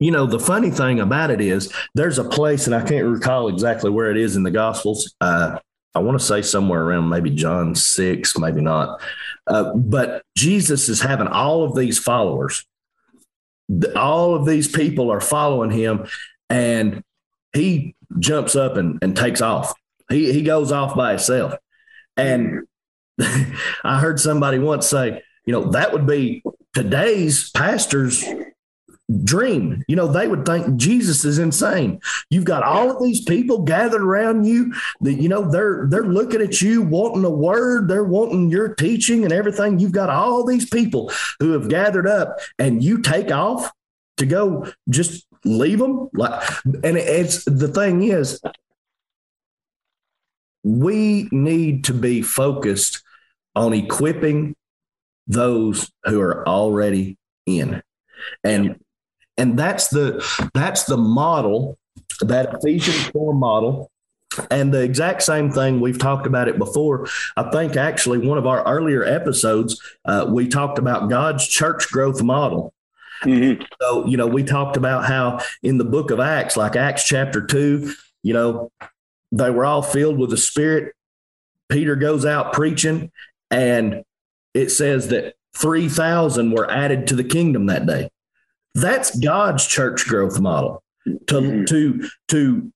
You 0.00 0.11
know, 0.11 0.26
the 0.26 0.40
funny 0.40 0.70
thing 0.70 1.00
about 1.00 1.30
it 1.30 1.40
is 1.40 1.72
there's 1.94 2.18
a 2.18 2.24
place, 2.24 2.66
and 2.66 2.74
I 2.74 2.83
can't 2.83 3.07
recall 3.07 3.48
exactly 3.48 3.90
where 3.90 4.11
it 4.11 4.16
is 4.16 4.37
in 4.37 4.42
the 4.42 4.50
Gospels. 4.50 5.14
Uh, 5.20 5.59
I 5.94 6.00
want 6.00 6.18
to 6.18 6.24
say 6.24 6.42
somewhere 6.42 6.83
around 6.83 7.09
maybe 7.09 7.30
John 7.30 7.74
6, 7.74 8.37
maybe 8.38 8.61
not. 8.61 9.00
Uh, 9.46 9.74
but 9.74 10.22
Jesus 10.37 10.88
is 10.88 11.00
having 11.00 11.28
all 11.28 11.62
of 11.62 11.76
these 11.76 11.98
followers. 11.98 12.64
All 13.96 14.35
of 14.35 14.46
these 14.46 14.68
people 14.68 15.11
are 15.11 15.20
following 15.20 15.70
him, 15.70 16.07
and 16.50 17.03
he 17.53 17.94
jumps 18.18 18.57
up 18.57 18.77
and, 18.77 18.98
and 19.03 19.16
takes 19.16 19.40
off. 19.40 19.74
He, 20.09 20.33
he 20.33 20.42
goes 20.42 20.72
off 20.72 20.94
by 20.94 21.11
himself. 21.11 21.55
And 22.16 22.66
I 23.85 23.98
heard 23.98 24.20
somebody 24.20 24.59
once 24.59 24.87
say, 24.87 25.22
you 25.46 25.53
know, 25.53 25.70
that 25.70 25.92
would 25.92 26.07
be 26.07 26.42
today's 26.74 27.50
pastors 27.50 28.24
dream. 29.23 29.85
You 29.87 29.97
know, 29.97 30.09
they 30.09 30.29
would 30.29 30.47
think 30.47 30.77
Jesus 30.77 31.25
is 31.25 31.38
insane. 31.38 32.01
You've 32.31 32.45
got 32.45 32.62
all 32.62 32.90
of 32.90 33.03
these 33.03 33.23
people 33.25 33.62
gathered 33.62 34.03
around 34.03 34.45
you 34.45 34.73
that, 35.03 35.14
you 35.14 35.29
know, 35.29 35.51
they're 35.51 35.87
they're 35.88 36.05
looking 36.05 36.40
at 36.40 36.62
you, 36.62 36.83
wanting 36.83 37.25
a 37.25 37.31
word, 37.31 37.88
they're 37.88 38.05
wanting 38.05 38.51
your 38.51 38.75
teaching 38.75 39.25
and 39.25 39.33
everything. 39.33 39.79
You've 39.79 39.93
got 39.93 40.11
all 40.11 40.45
these 40.45 40.69
people 40.69 41.12
who 41.40 41.53
have 41.53 41.69
gathered 41.69 42.07
up 42.07 42.38
and 42.59 42.83
you 42.83 43.03
take 43.03 43.31
off 43.31 43.71
to 44.17 44.27
go 44.27 44.73
just 44.88 45.27
leave 45.45 45.79
them. 45.79 46.09
Like 46.14 46.43
and 46.64 46.97
it's 46.97 47.45
the 47.45 47.69
thing 47.69 48.05
is 48.05 48.40
we 50.62 51.29
need 51.31 51.85
to 51.85 51.93
be 51.93 52.23
focused 52.23 53.03
on 53.55 53.75
equipping 53.75 54.57
those 55.27 55.90
who 56.05 56.21
are 56.21 56.47
already 56.49 57.19
in. 57.47 57.83
And 58.43 58.81
and 59.37 59.59
that's 59.59 59.88
the 59.88 60.25
that's 60.55 60.85
the 60.85 60.97
model 60.97 61.79
that 62.20 62.55
Ephesians 62.55 63.09
4 63.09 63.35
model. 63.35 63.90
And 64.51 64.75
the 64.75 64.83
exact 64.83 65.23
same 65.23 65.53
thing 65.53 65.81
we've 65.81 65.99
talked 65.99 66.27
about 66.27 66.49
it 66.49 66.59
before. 66.59 67.07
I 67.37 67.51
think 67.51 67.77
actually 67.77 68.18
one 68.18 68.37
of 68.37 68.49
our 68.49 68.66
earlier 68.66 69.05
episodes 69.05 69.81
uh, 70.05 70.27
we 70.29 70.49
talked 70.49 70.79
about 70.79 71.09
god's 71.09 71.47
church 71.47 71.88
growth 71.90 72.23
model. 72.23 72.73
Mm-hmm. 73.23 73.62
so 73.81 74.05
you 74.07 74.16
know 74.16 74.27
we 74.27 74.42
talked 74.42 74.77
about 74.77 75.07
how 75.07 75.40
in 75.62 75.79
the 75.79 75.85
book 75.85 76.11
of 76.11 76.18
acts 76.18 76.57
like 76.57 76.77
acts 76.77 77.07
chapter 77.07 77.47
2 77.47 77.94
you 78.23 78.35
know 78.35 78.70
they 79.31 79.51
were 79.51 79.64
all 79.64 79.83
filled 79.83 80.18
with 80.18 80.31
the 80.31 80.37
spirit. 80.37 80.94
Peter 81.68 81.97
goes 81.97 82.27
out 82.27 82.53
preaching 82.53 83.11
and 83.51 84.03
it 84.53 84.70
says 84.70 85.09
that 85.09 85.35
3000 85.57 86.51
were 86.51 86.70
added 86.70 87.07
to 87.07 87.16
the 87.16 87.25
kingdom 87.25 87.66
that 87.66 87.87
day 87.87 88.11
that's 88.75 89.19
God's 89.19 89.67
church 89.67 90.07
growth 90.07 90.41
model. 90.41 90.83
To 91.07 91.35
mm-hmm. 91.35 91.65
to 91.65 92.09
to 92.29 92.73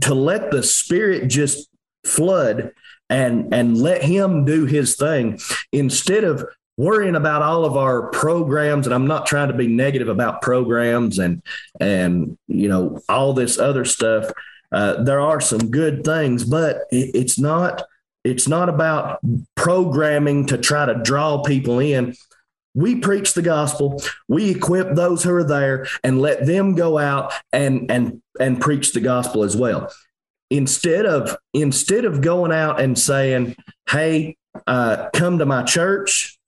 to 0.00 0.14
let 0.14 0.50
the 0.50 0.62
spirit 0.62 1.28
just 1.28 1.68
flood 2.04 2.72
and 3.10 3.52
and 3.52 3.76
let 3.78 4.02
him 4.02 4.44
do 4.44 4.64
his 4.64 4.96
thing 4.96 5.38
instead 5.72 6.24
of 6.24 6.44
worrying 6.76 7.16
about 7.16 7.42
all 7.42 7.64
of 7.64 7.76
our 7.76 8.08
programs 8.10 8.86
and 8.86 8.94
i'm 8.94 9.06
not 9.06 9.26
trying 9.26 9.48
to 9.48 9.54
be 9.54 9.66
negative 9.66 10.08
about 10.08 10.42
programs 10.42 11.18
and 11.18 11.42
and 11.80 12.36
you 12.48 12.68
know 12.68 13.00
all 13.08 13.32
this 13.32 13.58
other 13.58 13.84
stuff 13.84 14.30
uh, 14.72 15.02
there 15.02 15.20
are 15.20 15.40
some 15.40 15.70
good 15.70 16.04
things 16.04 16.44
but 16.44 16.82
it, 16.90 17.10
it's 17.14 17.38
not 17.38 17.82
it's 18.24 18.48
not 18.48 18.68
about 18.68 19.20
programming 19.54 20.46
to 20.46 20.58
try 20.58 20.84
to 20.84 20.94
draw 21.02 21.42
people 21.42 21.78
in 21.78 22.14
we 22.76 22.96
preach 22.96 23.32
the 23.32 23.42
gospel. 23.42 24.02
We 24.28 24.50
equip 24.50 24.94
those 24.94 25.24
who 25.24 25.34
are 25.34 25.42
there 25.42 25.86
and 26.04 26.20
let 26.20 26.46
them 26.46 26.74
go 26.74 26.98
out 26.98 27.32
and 27.52 27.90
and 27.90 28.22
and 28.38 28.60
preach 28.60 28.92
the 28.92 29.00
gospel 29.00 29.42
as 29.42 29.56
well. 29.56 29.90
Instead 30.50 31.06
of 31.06 31.36
instead 31.54 32.04
of 32.04 32.20
going 32.20 32.52
out 32.52 32.78
and 32.78 32.96
saying 32.96 33.56
hey 33.88 34.36
uh, 34.66 35.08
come 35.12 35.38
to 35.38 35.46
my 35.46 35.62
church 35.62 36.38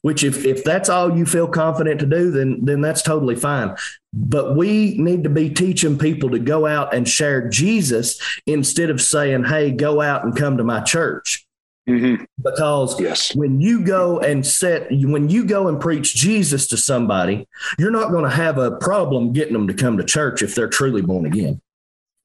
which 0.00 0.24
if, 0.24 0.44
if 0.44 0.64
that's 0.64 0.88
all 0.88 1.16
you 1.16 1.24
feel 1.24 1.46
confident 1.46 2.00
to 2.00 2.06
do 2.06 2.30
then 2.30 2.64
then 2.64 2.80
that's 2.80 3.02
totally 3.02 3.36
fine. 3.36 3.74
But 4.12 4.56
we 4.56 4.96
need 4.98 5.24
to 5.24 5.30
be 5.30 5.50
teaching 5.50 5.98
people 5.98 6.30
to 6.30 6.38
go 6.38 6.66
out 6.66 6.94
and 6.94 7.08
share 7.08 7.48
jesus 7.48 8.20
instead 8.46 8.88
of 8.88 9.00
saying 9.00 9.44
hey 9.44 9.72
go 9.72 10.00
out 10.00 10.24
and 10.24 10.36
come 10.36 10.56
to 10.58 10.64
my 10.64 10.80
church 10.80 11.46
Mm-hmm. 11.88 12.24
Because 12.42 13.00
yes. 13.00 13.34
when 13.34 13.60
you 13.60 13.84
go 13.84 14.20
and 14.20 14.46
set, 14.46 14.86
when 14.90 15.28
you 15.28 15.44
go 15.44 15.68
and 15.68 15.80
preach 15.80 16.14
Jesus 16.14 16.68
to 16.68 16.76
somebody, 16.76 17.48
you're 17.78 17.90
not 17.90 18.10
going 18.10 18.24
to 18.24 18.30
have 18.30 18.58
a 18.58 18.76
problem 18.76 19.32
getting 19.32 19.52
them 19.52 19.66
to 19.66 19.74
come 19.74 19.96
to 19.96 20.04
church 20.04 20.42
if 20.42 20.54
they're 20.54 20.68
truly 20.68 21.02
born 21.02 21.26
again. 21.26 21.60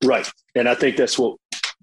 Right. 0.04 0.30
And 0.54 0.70
I 0.70 0.76
think 0.76 0.96
that's 0.96 1.18
what 1.18 1.38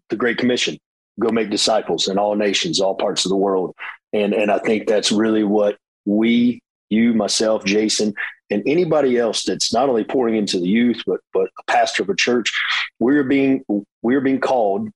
the 0.08 0.16
Great 0.16 0.38
Commission 0.38 0.78
go 1.18 1.30
make 1.30 1.50
disciples 1.50 2.08
in 2.08 2.18
all 2.18 2.36
nations, 2.36 2.80
all 2.80 2.94
parts 2.94 3.24
of 3.24 3.30
the 3.30 3.36
world. 3.36 3.74
And, 4.12 4.34
and 4.34 4.50
I 4.50 4.58
think 4.58 4.86
that's 4.86 5.10
really 5.10 5.44
what 5.44 5.76
we, 6.04 6.60
you, 6.90 7.14
myself, 7.14 7.64
Jason, 7.64 8.14
and 8.50 8.62
anybody 8.66 9.18
else 9.18 9.42
that's 9.44 9.72
not 9.72 9.88
only 9.88 10.04
pouring 10.04 10.36
into 10.36 10.58
the 10.58 10.68
youth, 10.68 11.02
but, 11.06 11.20
but 11.32 11.48
a 11.58 11.64
pastor 11.66 12.04
of 12.04 12.08
a 12.08 12.16
church, 12.16 12.52
we're 13.00 13.24
being, 13.24 13.64
we're 14.02 14.20
being 14.20 14.40
called 14.40 14.90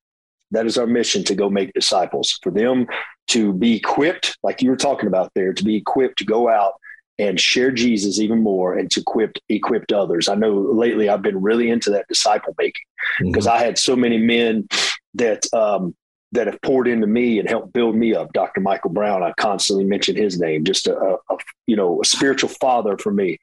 that 0.51 0.67
is 0.67 0.79
our 0.79 0.87
mission 0.87 1.25
to 1.25 1.35
go 1.35 1.51
make 1.51 1.73
disciples, 1.73 2.39
for 2.43 2.51
them 2.51 2.87
to 3.29 3.53
be 3.53 3.77
equipped, 3.77 4.39
like 4.43 4.63
you 4.63 4.71
were 4.71 4.77
talking 4.77 5.07
about 5.07 5.33
there, 5.35 5.53
to 5.53 5.65
be 5.65 5.77
equipped 5.77 6.19
to 6.19 6.25
go 6.25 6.49
out 6.49 6.75
and 7.19 7.41
share 7.41 7.71
Jesus 7.71 8.21
even 8.21 8.43
more 8.43 8.75
and 8.75 8.91
to 8.93 9.01
equip 9.01 9.37
equipped 9.49 9.93
others. 9.93 10.29
I 10.29 10.35
know 10.35 10.55
lately 10.55 11.09
I've 11.09 11.23
been 11.23 11.41
really 11.41 11.69
into 11.69 11.91
that 11.91 12.07
disciple 12.09 12.55
making 12.59 12.85
because 13.21 13.47
mm-hmm. 13.47 13.57
I 13.57 13.65
had 13.65 13.79
so 13.79 13.97
many 13.97 14.19
men 14.19 14.69
that 15.15 15.53
um, 15.53 15.95
that 16.33 16.47
have 16.47 16.61
poured 16.63 16.87
into 16.87 17.07
me 17.07 17.39
and 17.39 17.49
helped 17.49 17.73
build 17.73 17.97
me 17.97 18.15
up. 18.15 18.33
Dr. 18.33 18.61
Michael 18.61 18.91
Brown, 18.91 19.23
I 19.23 19.33
constantly 19.39 19.85
mention 19.85 20.15
his 20.15 20.39
name, 20.39 20.65
just 20.65 20.87
a, 20.87 20.97
a, 20.97 21.15
a 21.15 21.39
you 21.67 21.77
know 21.77 22.01
a 22.01 22.05
spiritual 22.05 22.51
father 22.51 22.97
for 22.97 23.13
me. 23.13 23.39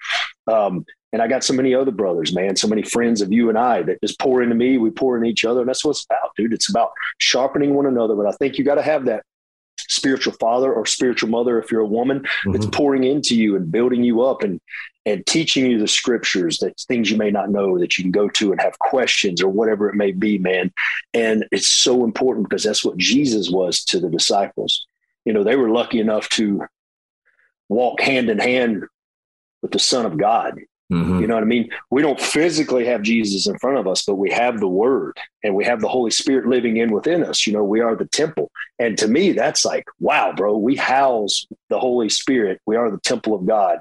Um, 0.47 0.85
and 1.15 1.21
I 1.21 1.30
got 1.30 1.45
so 1.45 1.54
many 1.54 1.73
other 1.73 1.91
brothers, 1.91 2.36
man, 2.36 2.58
so 2.58 2.67
many 2.67 2.82
friends 2.82 3.21
of 3.21 3.32
you 3.32 3.47
and 3.47 3.58
I 3.58 3.84
that 3.84 4.01
just 4.01 4.19
pour 4.19 4.43
into 4.43 4.54
me. 4.54 4.78
We 4.78 4.89
pour 4.89 5.17
in 5.17 5.25
each 5.25 5.45
other. 5.45 5.62
And 5.62 5.69
that's 5.69 5.86
what 5.86 5.91
it's 5.91 6.04
about, 6.04 6.36
dude. 6.36 6.51
It's 6.51 6.69
about 6.69 6.91
sharpening 7.19 7.73
one 7.73 7.86
another. 7.86 8.15
But 8.15 8.25
I 8.25 8.34
think 8.34 8.58
you 8.58 8.65
got 8.65 8.75
to 8.75 8.82
have 8.82 9.06
that 9.06 9.23
spiritual 9.78 10.34
father 10.34 10.73
or 10.73 10.86
spiritual 10.86 11.30
mother 11.30 11.58
if 11.58 11.71
you're 11.71 11.80
a 11.80 11.86
woman 11.86 12.19
mm-hmm. 12.19 12.51
that's 12.51 12.65
pouring 12.65 13.06
into 13.06 13.34
you 13.34 13.56
and 13.56 13.71
building 13.71 14.04
you 14.04 14.23
up 14.23 14.43
and 14.43 14.60
and 15.06 15.25
teaching 15.25 15.65
you 15.71 15.80
the 15.80 15.88
scriptures 15.88 16.58
that 16.58 16.78
things 16.82 17.10
you 17.10 17.15
may 17.15 17.32
not 17.32 17.49
know 17.49 17.80
that 17.80 17.97
you 17.97 18.04
can 18.04 18.12
go 18.12 18.28
to 18.28 18.51
and 18.51 18.60
have 18.60 18.78
questions 18.80 19.41
or 19.41 19.47
whatever 19.47 19.88
it 19.88 19.95
may 19.95 20.12
be 20.12 20.38
man 20.38 20.69
and 21.13 21.45
it's 21.54 21.67
so 21.67 22.04
important 22.04 22.49
because 22.49 22.63
that's 22.63 22.84
what 22.84 22.97
jesus 22.97 23.49
was 23.49 23.86
to 23.86 24.01
the 24.01 24.10
disciples 24.10 24.86
you 25.23 25.32
know 25.32 25.45
they 25.45 25.56
were 25.56 25.69
lucky 25.69 25.99
enough 25.99 26.28
to 26.28 26.62
walk 27.69 28.01
hand 28.01 28.30
in 28.30 28.39
hand 28.39 28.84
with 29.62 29.71
the 29.71 29.80
son 29.80 30.06
of 30.06 30.17
god 30.17 30.60
Mm-hmm. 30.91 31.19
You 31.19 31.27
know 31.27 31.33
what 31.33 31.43
I 31.43 31.47
mean? 31.47 31.69
We 31.89 32.01
don't 32.01 32.21
physically 32.21 32.85
have 32.85 33.01
Jesus 33.01 33.47
in 33.47 33.57
front 33.57 33.77
of 33.77 33.87
us, 33.87 34.03
but 34.05 34.15
we 34.15 34.29
have 34.31 34.59
the 34.59 34.67
word 34.67 35.17
and 35.43 35.55
we 35.55 35.65
have 35.65 35.81
the 35.81 35.87
Holy 35.87 36.11
Spirit 36.11 36.47
living 36.47 36.77
in 36.77 36.91
within 36.91 37.23
us. 37.23 37.47
You 37.47 37.53
know, 37.53 37.63
we 37.63 37.81
are 37.81 37.95
the 37.95 38.05
temple. 38.05 38.51
And 38.77 38.97
to 38.99 39.07
me, 39.07 39.31
that's 39.31 39.65
like, 39.65 39.85
wow, 39.99 40.33
bro, 40.33 40.57
we 40.57 40.75
house 40.75 41.47
the 41.69 41.79
Holy 41.79 42.09
Spirit. 42.09 42.61
We 42.67 42.75
are 42.75 42.91
the 42.91 42.99
temple 42.99 43.33
of 43.33 43.45
God. 43.47 43.79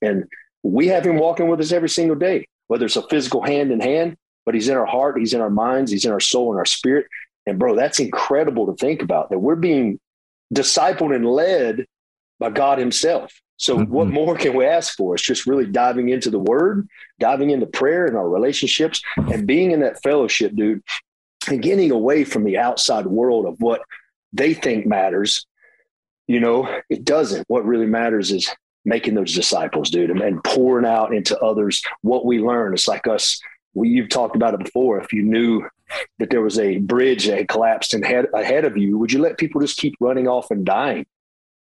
And 0.00 0.24
we 0.62 0.86
have 0.88 1.04
him 1.04 1.18
walking 1.18 1.48
with 1.48 1.60
us 1.60 1.72
every 1.72 1.90
single 1.90 2.16
day, 2.16 2.46
whether 2.68 2.86
it's 2.86 2.96
a 2.96 3.06
physical 3.08 3.42
hand 3.42 3.70
in 3.70 3.80
hand, 3.80 4.16
but 4.46 4.54
he's 4.54 4.68
in 4.68 4.76
our 4.76 4.86
heart, 4.86 5.18
he's 5.18 5.34
in 5.34 5.40
our 5.42 5.50
minds, 5.50 5.90
he's 5.90 6.06
in 6.06 6.12
our 6.12 6.20
soul 6.20 6.50
and 6.50 6.58
our 6.58 6.66
spirit. 6.66 7.06
And 7.44 7.58
bro, 7.58 7.76
that's 7.76 8.00
incredible 8.00 8.66
to 8.66 8.74
think 8.74 9.02
about 9.02 9.30
that 9.30 9.38
we're 9.38 9.56
being 9.56 10.00
discipled 10.54 11.14
and 11.14 11.26
led 11.26 11.84
by 12.38 12.50
God 12.50 12.78
himself. 12.78 13.32
So, 13.56 13.78
mm-hmm. 13.78 13.92
what 13.92 14.08
more 14.08 14.36
can 14.36 14.54
we 14.54 14.66
ask 14.66 14.96
for? 14.96 15.14
It's 15.14 15.24
just 15.24 15.46
really 15.46 15.66
diving 15.66 16.08
into 16.08 16.30
the 16.30 16.38
word, 16.38 16.88
diving 17.18 17.50
into 17.50 17.66
prayer 17.66 18.06
and 18.06 18.16
our 18.16 18.28
relationships, 18.28 19.02
and 19.16 19.46
being 19.46 19.70
in 19.70 19.80
that 19.80 20.02
fellowship, 20.02 20.54
dude, 20.54 20.82
and 21.48 21.62
getting 21.62 21.90
away 21.90 22.24
from 22.24 22.44
the 22.44 22.58
outside 22.58 23.06
world 23.06 23.46
of 23.46 23.60
what 23.60 23.82
they 24.32 24.52
think 24.54 24.86
matters. 24.86 25.46
You 26.26 26.40
know, 26.40 26.80
it 26.90 27.04
doesn't. 27.04 27.44
What 27.48 27.64
really 27.64 27.86
matters 27.86 28.32
is 28.32 28.50
making 28.84 29.14
those 29.14 29.34
disciples, 29.34 29.90
dude, 29.90 30.10
and, 30.10 30.20
and 30.20 30.42
pouring 30.44 30.86
out 30.86 31.14
into 31.14 31.38
others 31.38 31.82
what 32.02 32.24
we 32.24 32.40
learn. 32.40 32.74
It's 32.74 32.88
like 32.88 33.06
us 33.06 33.40
we, 33.76 33.90
you've 33.90 34.08
talked 34.08 34.34
about 34.34 34.54
it 34.54 34.64
before. 34.64 34.98
If 34.98 35.12
you 35.12 35.22
knew 35.22 35.62
that 36.18 36.30
there 36.30 36.40
was 36.40 36.58
a 36.58 36.78
bridge 36.78 37.26
that 37.26 37.38
had 37.38 37.48
collapsed 37.48 37.94
and 37.94 38.04
had 38.04 38.26
ahead 38.34 38.64
of 38.64 38.76
you, 38.76 38.98
would 38.98 39.12
you 39.12 39.20
let 39.20 39.38
people 39.38 39.60
just 39.60 39.76
keep 39.76 39.94
running 40.00 40.26
off 40.26 40.50
and 40.50 40.64
dying? 40.64 41.06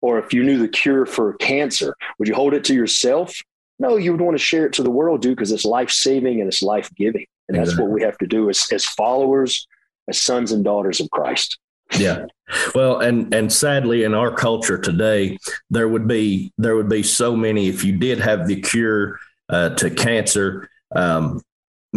Or 0.02 0.18
if 0.18 0.32
you 0.32 0.44
knew 0.44 0.58
the 0.58 0.68
cure 0.68 1.06
for 1.06 1.34
cancer, 1.34 1.94
would 2.18 2.28
you 2.28 2.34
hold 2.34 2.54
it 2.54 2.64
to 2.64 2.74
yourself? 2.74 3.34
No, 3.78 3.96
you 3.96 4.12
would 4.12 4.20
want 4.20 4.36
to 4.36 4.42
share 4.42 4.66
it 4.66 4.72
to 4.74 4.82
the 4.82 4.90
world, 4.90 5.22
dude, 5.22 5.36
because 5.36 5.52
it's 5.52 5.64
life 5.64 5.90
saving 5.90 6.40
and 6.40 6.48
it's 6.48 6.62
life 6.62 6.90
giving. 6.96 7.26
And 7.48 7.56
that's 7.56 7.78
what 7.78 7.90
we 7.90 8.02
have 8.02 8.18
to 8.18 8.26
do 8.26 8.48
as, 8.50 8.66
as 8.72 8.84
followers, 8.84 9.66
as 10.08 10.20
sons 10.20 10.52
and 10.52 10.64
daughters 10.64 11.00
of 11.00 11.10
Christ. 11.10 11.58
Yeah. 11.98 12.26
Well, 12.74 13.00
and 13.00 13.32
and 13.34 13.52
sadly 13.52 14.04
in 14.04 14.14
our 14.14 14.32
culture 14.32 14.78
today, 14.78 15.38
there 15.70 15.88
would 15.88 16.08
be 16.08 16.52
there 16.58 16.76
would 16.76 16.88
be 16.88 17.02
so 17.02 17.36
many 17.36 17.68
if 17.68 17.84
you 17.84 17.96
did 17.96 18.18
have 18.18 18.46
the 18.46 18.60
cure 18.60 19.18
uh, 19.48 19.70
to 19.70 19.90
cancer, 19.90 20.68
um, 20.94 21.40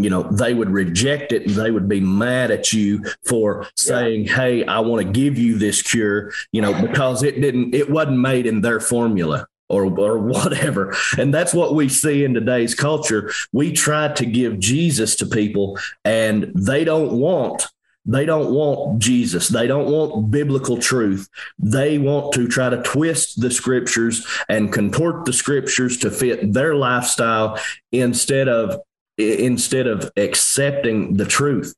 you 0.03 0.09
know, 0.09 0.23
they 0.23 0.53
would 0.53 0.69
reject 0.69 1.31
it 1.31 1.45
and 1.45 1.55
they 1.55 1.71
would 1.71 1.87
be 1.87 1.99
mad 1.99 2.51
at 2.51 2.73
you 2.73 3.03
for 3.25 3.67
saying, 3.75 4.25
yeah. 4.25 4.35
Hey, 4.35 4.65
I 4.65 4.79
want 4.79 5.05
to 5.05 5.11
give 5.11 5.37
you 5.37 5.57
this 5.57 5.81
cure, 5.81 6.31
you 6.51 6.61
know, 6.61 6.79
because 6.81 7.23
it 7.23 7.41
didn't, 7.41 7.73
it 7.73 7.89
wasn't 7.89 8.19
made 8.19 8.45
in 8.45 8.61
their 8.61 8.79
formula 8.79 9.47
or, 9.69 9.85
or 9.99 10.17
whatever. 10.19 10.95
And 11.17 11.33
that's 11.33 11.53
what 11.53 11.75
we 11.75 11.89
see 11.89 12.23
in 12.23 12.33
today's 12.33 12.75
culture. 12.75 13.31
We 13.51 13.71
try 13.71 14.09
to 14.13 14.25
give 14.25 14.59
Jesus 14.59 15.15
to 15.17 15.25
people 15.25 15.77
and 16.03 16.51
they 16.55 16.83
don't 16.83 17.13
want 17.13 17.67
they 18.05 18.25
don't 18.25 18.51
want 18.51 18.99
Jesus. 18.99 19.49
They 19.49 19.67
don't 19.67 19.91
want 19.91 20.31
biblical 20.31 20.77
truth. 20.77 21.29
They 21.59 21.99
want 21.99 22.33
to 22.33 22.47
try 22.47 22.69
to 22.69 22.81
twist 22.81 23.39
the 23.39 23.51
scriptures 23.51 24.25
and 24.47 24.73
contort 24.73 25.25
the 25.25 25.33
scriptures 25.33 25.97
to 25.97 26.09
fit 26.09 26.53
their 26.53 26.73
lifestyle 26.73 27.59
instead 27.91 28.47
of 28.47 28.81
instead 29.20 29.88
of 29.88 30.11
accepting 30.17 31.17
the 31.17 31.26
truth. 31.26 31.76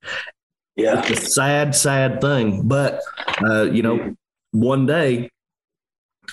Yeah. 0.75 0.99
It's 0.99 1.09
a 1.09 1.25
sad, 1.29 1.75
sad 1.75 2.21
thing. 2.21 2.67
But 2.67 3.01
uh, 3.43 3.63
you 3.63 3.81
know, 3.81 4.15
one 4.51 4.85
day, 4.85 5.29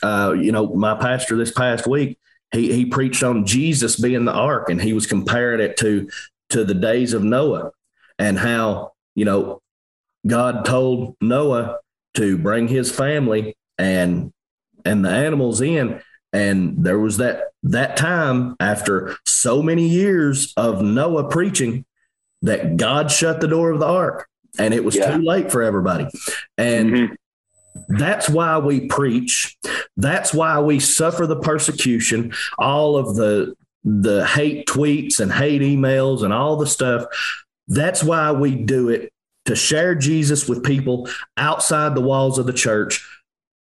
uh, 0.03 0.35
you 0.39 0.53
know, 0.53 0.75
my 0.75 0.95
pastor 0.95 1.37
this 1.37 1.51
past 1.51 1.87
week, 1.87 2.19
he 2.53 2.73
he 2.73 2.87
preached 2.87 3.23
on 3.23 3.47
Jesus 3.47 3.97
being 3.97 4.25
the 4.25 4.33
ark 4.33 4.71
and 4.71 4.81
he 4.81 4.93
was 4.93 5.07
comparing 5.07 5.61
it 5.61 5.77
to 5.79 6.09
to 6.51 6.65
the 6.65 6.75
days 6.75 7.13
of 7.13 7.23
Noah 7.23 7.73
and 8.19 8.39
how, 8.39 8.93
you 9.15 9.25
know, 9.25 9.61
God 10.27 10.65
told 10.65 11.17
Noah 11.21 11.79
to 12.15 12.39
bring 12.39 12.69
his 12.69 12.91
family 12.91 13.57
and 13.77 14.33
and 14.85 15.05
the 15.05 15.11
animals 15.11 15.61
in 15.61 16.01
and 16.33 16.85
there 16.85 16.99
was 16.99 17.17
that 17.19 17.53
that 17.63 17.97
time 17.97 18.57
after 18.61 19.17
so 19.27 19.63
many 19.63 19.89
years 19.89 20.53
of 20.57 20.83
Noah 20.83 21.29
preaching 21.29 21.85
that 22.43 22.77
God 22.77 23.11
shut 23.11 23.41
the 23.41 23.49
door 23.49 23.71
of 23.71 23.81
the 23.81 23.87
ark 23.87 24.29
and 24.59 24.73
it 24.73 24.85
was 24.85 24.97
yeah. 24.97 25.17
too 25.17 25.23
late 25.23 25.51
for 25.51 25.63
everybody 25.63 26.07
and 26.57 26.91
mm-hmm. 26.91 27.15
That's 27.89 28.29
why 28.29 28.59
we 28.59 28.87
preach. 28.87 29.57
That's 29.97 30.35
why 30.35 30.61
we 30.61 30.81
suffer 30.81 31.27
the 31.27 31.39
persecution, 31.39 32.33
all 32.59 32.97
of 32.97 33.17
the 33.17 33.55
the 33.85 34.27
hate 34.27 34.67
tweets 34.67 35.21
and 35.21 35.33
hate 35.33 35.63
emails 35.63 36.23
and 36.23 36.33
all 36.33 36.57
the 36.57 36.67
stuff. 36.67 37.05
That's 37.69 38.03
why 38.03 38.33
we 38.33 38.55
do 38.55 38.89
it 38.89 39.13
to 39.47 39.57
share 39.57 39.95
Jesus 39.95 40.49
with 40.49 40.65
people 40.65 41.09
outside 41.37 41.95
the 41.95 42.03
walls 42.03 42.39
of 42.39 42.47
the 42.47 42.53
church, 42.53 43.07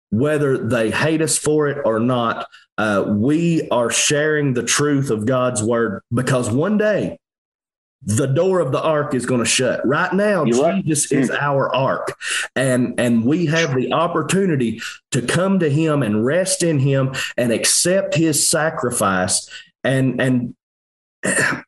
whether 0.10 0.58
they 0.58 0.92
hate 0.92 1.22
us 1.22 1.38
for 1.38 1.68
it 1.68 1.80
or 1.86 2.00
not. 2.00 2.48
Uh, 2.78 3.06
we 3.08 3.68
are 3.70 3.90
sharing 3.90 4.54
the 4.54 4.64
truth 4.64 5.10
of 5.10 5.26
God's 5.26 5.64
word 5.64 6.02
because 6.14 6.50
one 6.52 6.78
day 6.78 7.18
the 8.04 8.28
door 8.28 8.60
of 8.60 8.72
the 8.72 8.82
ark 8.82 9.16
is 9.16 9.26
going 9.26 9.40
to 9.40 9.46
shut. 9.46 9.86
Right 9.86 10.14
now, 10.14 10.44
You're 10.44 10.74
Jesus 10.74 11.12
right. 11.12 11.22
is 11.22 11.30
mm. 11.32 11.42
our 11.42 11.74
ark, 11.74 12.16
and 12.56 12.94
and 13.00 13.26
we 13.26 13.48
have 13.48 13.76
the 13.76 13.92
opportunity 13.92 14.80
to 15.12 15.24
come 15.24 15.60
to 15.60 15.70
Him 15.70 16.04
and 16.04 16.24
rest 16.24 16.62
in 16.62 16.78
Him 16.78 17.16
and 17.38 17.52
accept 17.52 18.14
His 18.14 18.48
sacrifice. 18.48 19.50
And 19.84 20.22
and 20.22 20.56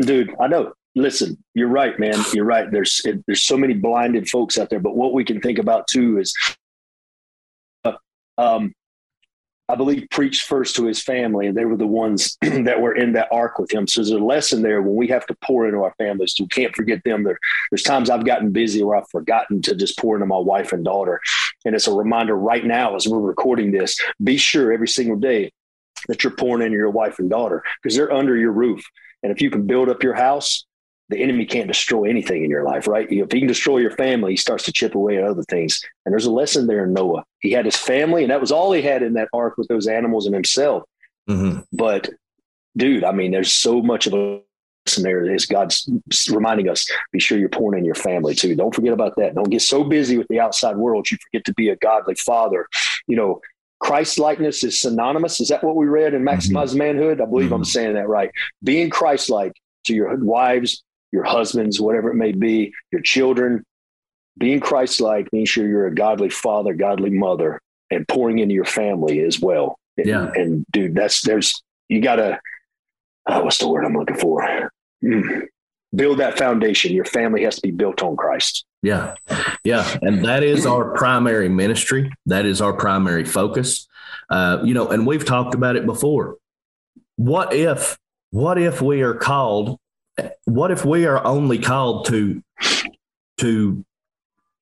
dude, 0.00 0.34
I 0.40 0.48
know 0.48 0.72
listen, 0.98 1.42
you're 1.54 1.68
right, 1.68 1.98
man. 1.98 2.16
You're 2.32 2.44
right. 2.44 2.70
There's 2.70 3.00
there's 3.26 3.44
so 3.44 3.56
many 3.56 3.74
blinded 3.74 4.28
folks 4.28 4.58
out 4.58 4.70
there. 4.70 4.80
But 4.80 4.96
what 4.96 5.12
we 5.12 5.24
can 5.24 5.40
think 5.40 5.58
about 5.58 5.86
too 5.88 6.18
is, 6.18 6.34
um, 8.38 8.72
I 9.70 9.74
believe 9.74 10.06
preached 10.10 10.46
first 10.46 10.76
to 10.76 10.86
his 10.86 11.02
family, 11.02 11.46
and 11.46 11.56
they 11.56 11.66
were 11.66 11.76
the 11.76 11.86
ones 11.86 12.38
that 12.42 12.80
were 12.80 12.94
in 12.94 13.12
that 13.12 13.28
ark 13.30 13.58
with 13.58 13.70
him. 13.70 13.86
So 13.86 14.00
there's 14.00 14.10
a 14.10 14.18
lesson 14.18 14.62
there 14.62 14.80
when 14.80 14.96
we 14.96 15.08
have 15.08 15.26
to 15.26 15.36
pour 15.44 15.66
into 15.66 15.82
our 15.82 15.94
families. 15.98 16.34
We 16.40 16.46
can't 16.46 16.74
forget 16.74 17.02
them. 17.04 17.22
There, 17.22 17.38
there's 17.70 17.82
times 17.82 18.08
I've 18.08 18.24
gotten 18.24 18.50
busy 18.50 18.82
where 18.82 18.96
I've 18.96 19.10
forgotten 19.10 19.60
to 19.62 19.74
just 19.74 19.98
pour 19.98 20.14
into 20.16 20.24
my 20.24 20.38
wife 20.38 20.72
and 20.72 20.84
daughter, 20.84 21.20
and 21.66 21.74
it's 21.74 21.86
a 21.86 21.92
reminder 21.92 22.34
right 22.34 22.64
now 22.64 22.96
as 22.96 23.06
we're 23.06 23.20
recording 23.20 23.70
this. 23.70 24.00
Be 24.24 24.38
sure 24.38 24.72
every 24.72 24.88
single 24.88 25.16
day 25.16 25.52
that 26.06 26.24
you're 26.24 26.30
pouring 26.30 26.64
into 26.64 26.78
your 26.78 26.90
wife 26.90 27.18
and 27.18 27.28
daughter 27.28 27.62
because 27.82 27.94
they're 27.94 28.12
under 28.12 28.36
your 28.36 28.52
roof. 28.52 28.82
And 29.22 29.32
if 29.32 29.42
you 29.42 29.50
can 29.50 29.66
build 29.66 29.88
up 29.88 30.02
your 30.02 30.14
house, 30.14 30.64
the 31.08 31.18
enemy 31.18 31.46
can't 31.46 31.68
destroy 31.68 32.04
anything 32.04 32.44
in 32.44 32.50
your 32.50 32.64
life, 32.64 32.86
right? 32.86 33.10
If 33.10 33.32
he 33.32 33.38
can 33.38 33.48
destroy 33.48 33.78
your 33.78 33.92
family, 33.92 34.32
he 34.32 34.36
starts 34.36 34.64
to 34.64 34.72
chip 34.72 34.94
away 34.94 35.16
at 35.16 35.24
other 35.24 35.42
things. 35.44 35.82
And 36.04 36.12
there's 36.12 36.26
a 36.26 36.30
lesson 36.30 36.66
there 36.66 36.84
in 36.84 36.92
Noah. 36.92 37.24
He 37.40 37.52
had 37.52 37.64
his 37.64 37.76
family, 37.76 38.22
and 38.22 38.30
that 38.30 38.40
was 38.40 38.52
all 38.52 38.72
he 38.72 38.82
had 38.82 39.02
in 39.02 39.14
that 39.14 39.28
ark 39.32 39.56
with 39.56 39.68
those 39.68 39.86
animals 39.86 40.26
and 40.26 40.34
himself. 40.34 40.82
Mm-hmm. 41.28 41.60
But, 41.72 42.10
dude, 42.76 43.04
I 43.04 43.12
mean, 43.12 43.30
there's 43.30 43.52
so 43.52 43.80
much 43.80 44.06
of 44.06 44.12
a 44.12 44.40
lesson 44.86 45.02
there 45.02 45.30
is 45.30 45.46
God's 45.46 45.88
reminding 46.30 46.68
us 46.68 46.88
be 47.12 47.20
sure 47.20 47.38
you're 47.38 47.48
pouring 47.48 47.78
in 47.78 47.84
your 47.84 47.94
family 47.94 48.34
too. 48.34 48.54
Don't 48.54 48.74
forget 48.74 48.92
about 48.92 49.14
that. 49.16 49.34
Don't 49.34 49.50
get 49.50 49.62
so 49.62 49.84
busy 49.84 50.16
with 50.16 50.28
the 50.28 50.40
outside 50.40 50.76
world 50.76 51.10
you 51.10 51.18
forget 51.30 51.44
to 51.44 51.54
be 51.54 51.68
a 51.68 51.76
godly 51.76 52.14
father. 52.14 52.66
You 53.06 53.16
know, 53.16 53.40
Christ 53.80 54.18
likeness 54.18 54.64
is 54.64 54.80
synonymous. 54.80 55.40
Is 55.40 55.48
that 55.48 55.62
what 55.62 55.76
we 55.76 55.86
read 55.86 56.14
in 56.14 56.22
Maximize 56.22 56.70
mm-hmm. 56.70 56.78
Manhood? 56.78 57.20
I 57.20 57.26
believe 57.26 57.46
mm-hmm. 57.46 57.54
I'm 57.54 57.64
saying 57.64 57.94
that 57.94 58.08
right. 58.08 58.30
Being 58.64 58.90
Christ 58.90 59.30
like 59.30 59.52
to 59.84 59.94
your 59.94 60.16
wives, 60.16 60.82
your 61.12 61.24
husbands, 61.24 61.80
whatever 61.80 62.10
it 62.10 62.16
may 62.16 62.32
be, 62.32 62.72
your 62.92 63.02
children, 63.02 63.64
being 64.38 64.60
Christ 64.60 65.00
like 65.00 65.32
means 65.32 65.48
sure 65.48 65.66
you're 65.66 65.86
a 65.86 65.94
godly 65.94 66.30
father, 66.30 66.74
godly 66.74 67.10
mother, 67.10 67.60
and 67.90 68.06
pouring 68.06 68.38
into 68.38 68.54
your 68.54 68.64
family 68.64 69.20
as 69.20 69.40
well. 69.40 69.78
Yeah. 69.96 70.26
And, 70.26 70.36
and 70.36 70.66
dude, 70.70 70.94
that's 70.94 71.22
there's 71.22 71.62
you 71.88 72.00
gotta 72.00 72.40
oh, 73.28 73.44
what's 73.44 73.58
the 73.58 73.68
word 73.68 73.84
I'm 73.84 73.94
looking 73.94 74.16
for? 74.16 74.70
Mm. 75.02 75.46
Build 75.94 76.18
that 76.18 76.38
foundation. 76.38 76.92
Your 76.92 77.04
family 77.04 77.44
has 77.44 77.56
to 77.56 77.62
be 77.62 77.70
built 77.70 78.02
on 78.02 78.16
Christ. 78.16 78.64
Yeah. 78.82 79.14
Yeah. 79.64 79.96
And 80.02 80.24
that 80.24 80.42
is 80.42 80.66
our 80.66 80.94
primary 80.94 81.48
ministry. 81.48 82.12
That 82.26 82.44
is 82.46 82.60
our 82.60 82.72
primary 82.72 83.24
focus. 83.24 83.88
Uh, 84.30 84.60
you 84.64 84.74
know, 84.74 84.88
and 84.88 85.06
we've 85.06 85.24
talked 85.24 85.54
about 85.54 85.76
it 85.76 85.86
before. 85.86 86.36
What 87.16 87.52
if, 87.54 87.98
what 88.30 88.58
if 88.58 88.82
we 88.82 89.02
are 89.02 89.14
called 89.14 89.78
what 90.44 90.70
if 90.70 90.84
we 90.84 91.06
are 91.06 91.24
only 91.24 91.58
called 91.58 92.06
to 92.06 92.42
to 93.38 93.84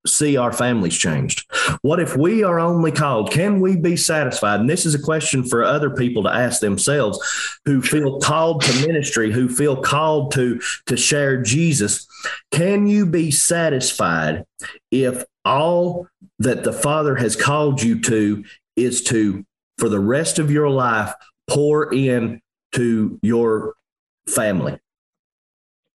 see 0.07 0.37
our 0.37 0.53
families 0.53 0.97
changed? 0.97 1.45
What 1.83 2.01
if 2.01 2.17
we 2.17 2.43
are 2.43 2.61
only 2.61 2.93
called? 2.93 3.31
Can 3.31 3.61
we 3.61 3.77
be 3.77 3.97
satisfied? 3.97 4.61
And 4.61 4.71
this 4.71 4.87
is 4.87 4.95
a 4.95 5.03
question 5.03 5.43
for 5.43 5.65
other 5.65 5.91
people 5.91 6.23
to 6.25 6.35
ask 6.35 6.61
themselves 6.61 7.19
who 7.65 7.83
feel 7.83 8.21
called 8.21 8.63
to 8.63 8.87
ministry, 8.87 9.33
who 9.33 9.49
feel 9.49 9.81
called 9.83 10.33
to, 10.33 10.61
to 10.87 10.97
share 10.97 11.43
Jesus. 11.43 12.07
Can 12.51 12.87
you 12.87 13.07
be 13.07 13.31
satisfied 13.31 14.45
if 14.91 15.25
all 15.45 16.09
that 16.39 16.65
the 16.65 16.73
Father 16.73 17.17
has 17.17 17.37
called 17.37 17.83
you 17.83 18.01
to 18.03 18.45
is 18.77 19.03
to, 19.05 19.45
for 19.79 19.89
the 19.89 20.01
rest 20.01 20.39
of 20.39 20.51
your 20.51 20.71
life, 20.71 21.13
pour 21.49 21.93
in 21.93 22.41
to 22.73 23.19
your 23.23 23.75
family? 24.29 24.79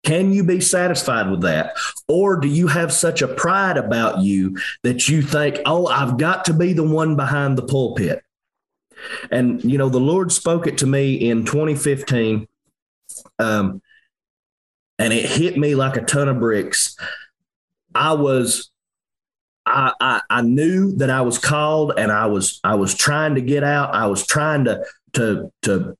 Can 0.04 0.34
you 0.34 0.44
be 0.44 0.60
satisfied 0.60 1.30
with 1.30 1.42
that? 1.42 1.76
Or 2.08 2.38
do 2.38 2.48
you 2.48 2.68
have 2.68 2.92
such 2.92 3.22
a 3.22 3.28
pride 3.28 3.78
about 3.78 4.22
you 4.22 4.58
that 4.84 5.08
you 5.08 5.22
think, 5.22 5.60
oh, 5.66 5.88
I've 5.88 6.18
got 6.18 6.46
to 6.46 6.54
be 6.54 6.74
the 6.74 6.84
one 6.84 7.16
behind 7.16 7.58
the 7.58 7.66
pulpit? 7.66 8.24
And, 9.32 9.64
you 9.64 9.78
know, 9.78 9.90
the 9.90 10.00
Lord 10.00 10.32
spoke 10.32 10.68
it 10.68 10.80
to 10.80 10.88
me 10.88 11.14
in 11.30 11.46
2015. 11.46 12.48
Um, 13.40 13.82
and 14.98 15.14
it 15.14 15.26
hit 15.26 15.58
me 15.58 15.76
like 15.76 15.98
a 15.98 16.02
ton 16.02 16.30
of 16.30 16.40
bricks. 16.40 16.96
I 17.94 18.14
was 18.14 18.72
I, 19.66 19.94
I, 20.00 20.22
I 20.30 20.42
knew 20.42 20.96
that 20.98 21.10
I 21.10 21.22
was 21.22 21.38
called 21.38 21.94
and 21.98 22.12
I 22.12 22.26
was 22.26 22.60
I 22.64 22.76
was 22.76 22.96
trying 22.96 23.36
to 23.36 23.42
get 23.42 23.64
out. 23.64 23.94
I 23.94 24.08
was 24.08 24.26
trying 24.26 24.66
to 24.66 24.86
to 25.14 25.52
to 25.64 25.98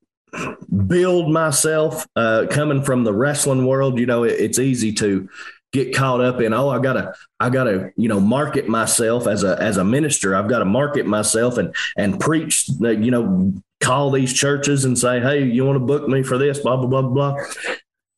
build 0.86 1.30
myself 1.30 2.06
uh, 2.16 2.46
coming 2.50 2.82
from 2.82 3.04
the 3.04 3.12
wrestling 3.12 3.66
world 3.66 3.98
you 3.98 4.06
know 4.06 4.24
it, 4.24 4.32
it's 4.32 4.58
easy 4.58 4.92
to 4.92 5.28
get 5.72 5.94
caught 5.94 6.20
up 6.20 6.40
in 6.40 6.52
oh 6.52 6.68
i 6.68 6.78
gotta 6.78 7.14
i 7.40 7.48
gotta 7.48 7.90
you 7.96 8.08
know 8.08 8.20
market 8.20 8.68
myself 8.68 9.26
as 9.26 9.42
a 9.44 9.60
as 9.60 9.76
a 9.76 9.84
minister. 9.84 10.34
I've 10.34 10.48
got 10.48 10.60
to 10.60 10.64
market 10.64 11.06
myself 11.06 11.58
and 11.58 11.74
and 11.96 12.20
preach 12.20 12.68
you 12.68 13.10
know 13.10 13.54
call 13.80 14.10
these 14.10 14.32
churches 14.32 14.84
and 14.84 14.98
say 14.98 15.20
hey 15.20 15.44
you 15.44 15.64
want 15.64 15.76
to 15.76 15.84
book 15.84 16.08
me 16.08 16.22
for 16.22 16.38
this 16.38 16.60
blah 16.60 16.76
blah 16.76 16.86
blah 16.86 17.02
blah. 17.02 17.36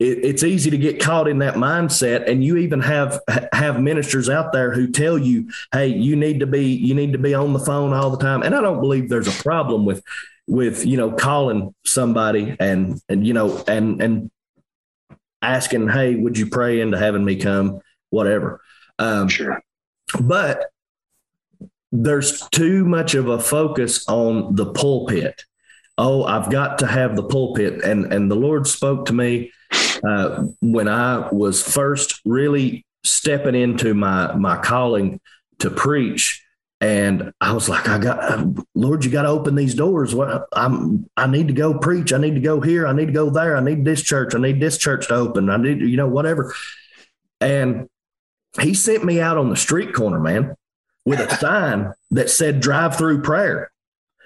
It, 0.00 0.24
it's 0.24 0.42
easy 0.42 0.70
to 0.70 0.78
get 0.78 1.00
caught 1.00 1.28
in 1.28 1.38
that 1.38 1.54
mindset 1.54 2.28
and 2.28 2.44
you 2.44 2.56
even 2.56 2.80
have 2.80 3.20
have 3.52 3.80
ministers 3.80 4.28
out 4.28 4.52
there 4.52 4.72
who 4.72 4.90
tell 4.90 5.16
you 5.16 5.48
hey 5.72 5.88
you 5.88 6.16
need 6.16 6.40
to 6.40 6.46
be 6.46 6.66
you 6.66 6.94
need 6.94 7.12
to 7.12 7.18
be 7.18 7.34
on 7.34 7.52
the 7.52 7.60
phone 7.60 7.92
all 7.92 8.10
the 8.10 8.18
time. 8.18 8.42
And 8.42 8.54
i 8.54 8.60
don't 8.60 8.80
believe 8.80 9.08
there's 9.08 9.28
a 9.28 9.42
problem 9.42 9.84
with 9.84 10.02
with 10.46 10.84
you 10.84 10.96
know 10.96 11.10
calling 11.12 11.74
somebody 11.84 12.56
and 12.60 13.00
and 13.08 13.26
you 13.26 13.32
know 13.32 13.62
and 13.66 14.02
and 14.02 14.30
asking 15.42 15.88
hey 15.88 16.16
would 16.16 16.36
you 16.38 16.46
pray 16.46 16.80
into 16.80 16.98
having 16.98 17.24
me 17.24 17.36
come? 17.36 17.80
Whatever. 18.10 18.60
Um, 18.98 19.28
sure. 19.28 19.60
but 20.20 20.66
there's 21.90 22.46
too 22.48 22.84
much 22.84 23.14
of 23.14 23.28
a 23.28 23.40
focus 23.40 24.06
on 24.08 24.54
the 24.54 24.66
pulpit. 24.66 25.44
Oh 25.96 26.24
i've 26.24 26.50
got 26.50 26.78
to 26.78 26.86
have 26.86 27.16
the 27.16 27.24
pulpit. 27.24 27.82
And 27.82 28.12
and 28.12 28.30
the 28.30 28.36
lord 28.36 28.66
spoke 28.66 29.06
to 29.06 29.12
me 29.12 29.52
uh, 30.06 30.44
when 30.60 30.88
I 30.88 31.28
was 31.30 31.62
first 31.62 32.20
really 32.24 32.84
stepping 33.04 33.54
into 33.54 33.94
my 33.94 34.34
my 34.34 34.56
calling 34.56 35.20
to 35.60 35.70
preach. 35.70 36.43
And 36.80 37.32
I 37.40 37.52
was 37.52 37.68
like, 37.68 37.88
I 37.88 37.98
got, 37.98 38.46
Lord, 38.74 39.04
you 39.04 39.10
got 39.10 39.22
to 39.22 39.28
open 39.28 39.54
these 39.54 39.74
doors. 39.74 40.14
What 40.14 40.46
I'm, 40.52 41.08
I 41.16 41.26
need 41.26 41.48
to 41.48 41.54
go 41.54 41.78
preach. 41.78 42.12
I 42.12 42.18
need 42.18 42.34
to 42.34 42.40
go 42.40 42.60
here. 42.60 42.86
I 42.86 42.92
need 42.92 43.06
to 43.06 43.12
go 43.12 43.30
there. 43.30 43.56
I 43.56 43.60
need 43.60 43.84
this 43.84 44.02
church. 44.02 44.34
I 44.34 44.38
need 44.38 44.60
this 44.60 44.76
church 44.76 45.08
to 45.08 45.14
open. 45.14 45.48
I 45.48 45.56
need, 45.56 45.80
you 45.80 45.96
know, 45.96 46.08
whatever. 46.08 46.54
And 47.40 47.88
he 48.60 48.74
sent 48.74 49.04
me 49.04 49.20
out 49.20 49.38
on 49.38 49.50
the 49.50 49.56
street 49.56 49.94
corner, 49.94 50.20
man, 50.20 50.56
with 51.04 51.20
a 51.20 51.34
sign 51.36 51.92
that 52.10 52.28
said 52.30 52.60
drive 52.60 52.96
through 52.96 53.22
prayer. 53.22 53.70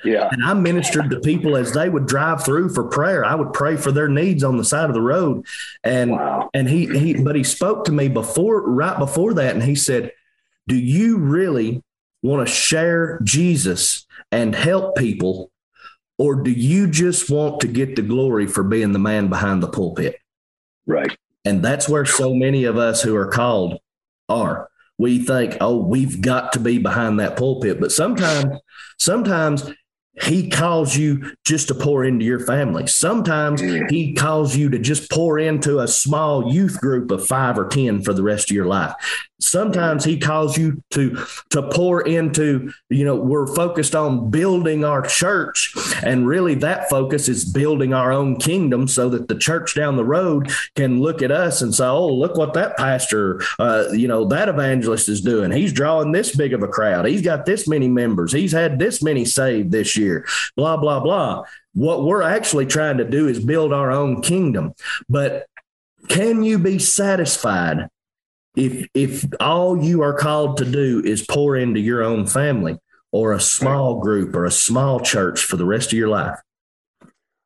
Yeah. 0.04 0.28
And 0.30 0.44
I 0.44 0.54
ministered 0.54 1.10
to 1.10 1.20
people 1.20 1.56
as 1.56 1.72
they 1.72 1.88
would 1.88 2.06
drive 2.06 2.44
through 2.44 2.70
for 2.70 2.84
prayer. 2.84 3.24
I 3.24 3.34
would 3.34 3.52
pray 3.52 3.76
for 3.76 3.90
their 3.90 4.08
needs 4.08 4.44
on 4.44 4.56
the 4.56 4.64
side 4.64 4.88
of 4.88 4.94
the 4.94 5.00
road. 5.00 5.44
And 5.82 6.12
wow. 6.12 6.50
and 6.54 6.68
he 6.68 6.86
he 6.86 7.14
but 7.14 7.34
he 7.34 7.42
spoke 7.42 7.84
to 7.86 7.92
me 7.92 8.08
before 8.08 8.62
right 8.62 8.96
before 8.96 9.34
that 9.34 9.54
and 9.54 9.62
he 9.62 9.74
said, 9.74 10.12
"Do 10.68 10.76
you 10.76 11.18
really 11.18 11.82
want 12.22 12.46
to 12.46 12.52
share 12.52 13.20
Jesus 13.22 14.06
and 14.30 14.54
help 14.54 14.96
people 14.96 15.50
or 16.18 16.34
do 16.34 16.50
you 16.50 16.88
just 16.88 17.30
want 17.30 17.60
to 17.60 17.68
get 17.68 17.94
the 17.94 18.02
glory 18.02 18.46
for 18.46 18.64
being 18.64 18.92
the 18.92 18.98
man 18.98 19.28
behind 19.28 19.62
the 19.62 19.68
pulpit?" 19.68 20.16
Right. 20.86 21.16
And 21.44 21.62
that's 21.62 21.88
where 21.88 22.04
so 22.04 22.34
many 22.34 22.64
of 22.64 22.76
us 22.76 23.02
who 23.02 23.14
are 23.16 23.28
called 23.28 23.78
are. 24.28 24.68
We 24.98 25.20
think, 25.20 25.56
"Oh, 25.60 25.76
we've 25.76 26.20
got 26.20 26.52
to 26.54 26.60
be 26.60 26.78
behind 26.78 27.20
that 27.20 27.36
pulpit." 27.36 27.80
But 27.80 27.92
sometimes 27.92 28.58
sometimes 28.98 29.70
he 30.22 30.48
calls 30.50 30.96
you 30.96 31.32
just 31.44 31.68
to 31.68 31.74
pour 31.74 32.04
into 32.04 32.24
your 32.24 32.40
family. 32.40 32.86
Sometimes 32.86 33.60
he 33.88 34.14
calls 34.14 34.56
you 34.56 34.68
to 34.70 34.78
just 34.78 35.10
pour 35.10 35.38
into 35.38 35.78
a 35.78 35.86
small 35.86 36.52
youth 36.52 36.80
group 36.80 37.12
of 37.12 37.26
five 37.26 37.56
or 37.56 37.68
10 37.68 38.02
for 38.02 38.12
the 38.12 38.22
rest 38.24 38.50
of 38.50 38.56
your 38.56 38.66
life. 38.66 38.94
Sometimes 39.40 40.04
he 40.04 40.18
calls 40.18 40.58
you 40.58 40.82
to 40.90 41.24
to 41.50 41.62
pour 41.70 42.02
into, 42.02 42.72
you 42.90 43.04
know, 43.04 43.14
we're 43.14 43.46
focused 43.46 43.94
on 43.94 44.30
building 44.30 44.84
our 44.84 45.02
church, 45.02 45.72
and 46.02 46.26
really 46.26 46.54
that 46.56 46.90
focus 46.90 47.28
is 47.28 47.44
building 47.44 47.94
our 47.94 48.12
own 48.12 48.36
kingdom, 48.36 48.88
so 48.88 49.08
that 49.10 49.28
the 49.28 49.36
church 49.36 49.76
down 49.76 49.96
the 49.96 50.04
road 50.04 50.50
can 50.74 51.00
look 51.00 51.22
at 51.22 51.30
us 51.30 51.62
and 51.62 51.72
say, 51.72 51.86
"Oh, 51.86 52.08
look 52.08 52.36
what 52.36 52.54
that 52.54 52.76
pastor, 52.76 53.40
uh, 53.60 53.84
you 53.92 54.08
know, 54.08 54.24
that 54.24 54.48
evangelist 54.48 55.08
is 55.08 55.20
doing. 55.20 55.52
He's 55.52 55.72
drawing 55.72 56.10
this 56.10 56.34
big 56.34 56.52
of 56.52 56.64
a 56.64 56.68
crowd. 56.68 57.06
He's 57.06 57.22
got 57.22 57.46
this 57.46 57.68
many 57.68 57.86
members. 57.86 58.32
He's 58.32 58.52
had 58.52 58.78
this 58.78 59.02
many 59.02 59.24
saved 59.24 59.70
this 59.70 59.96
year." 59.96 60.26
Blah 60.56 60.78
blah 60.78 60.98
blah. 60.98 61.44
What 61.74 62.02
we're 62.04 62.22
actually 62.22 62.66
trying 62.66 62.98
to 62.98 63.04
do 63.04 63.28
is 63.28 63.38
build 63.38 63.72
our 63.72 63.92
own 63.92 64.20
kingdom, 64.20 64.74
but 65.08 65.46
can 66.08 66.42
you 66.42 66.58
be 66.58 66.80
satisfied 66.80 67.88
if 68.58 68.88
if 68.92 69.24
all 69.38 69.82
you 69.82 70.02
are 70.02 70.12
called 70.12 70.56
to 70.56 70.64
do 70.64 71.00
is 71.04 71.24
pour 71.24 71.56
into 71.56 71.78
your 71.78 72.02
own 72.02 72.26
family 72.26 72.76
or 73.12 73.32
a 73.32 73.40
small 73.40 74.00
group 74.00 74.34
or 74.34 74.44
a 74.44 74.50
small 74.50 75.00
church 75.00 75.44
for 75.44 75.56
the 75.56 75.64
rest 75.64 75.92
of 75.92 75.98
your 75.98 76.08
life. 76.08 76.38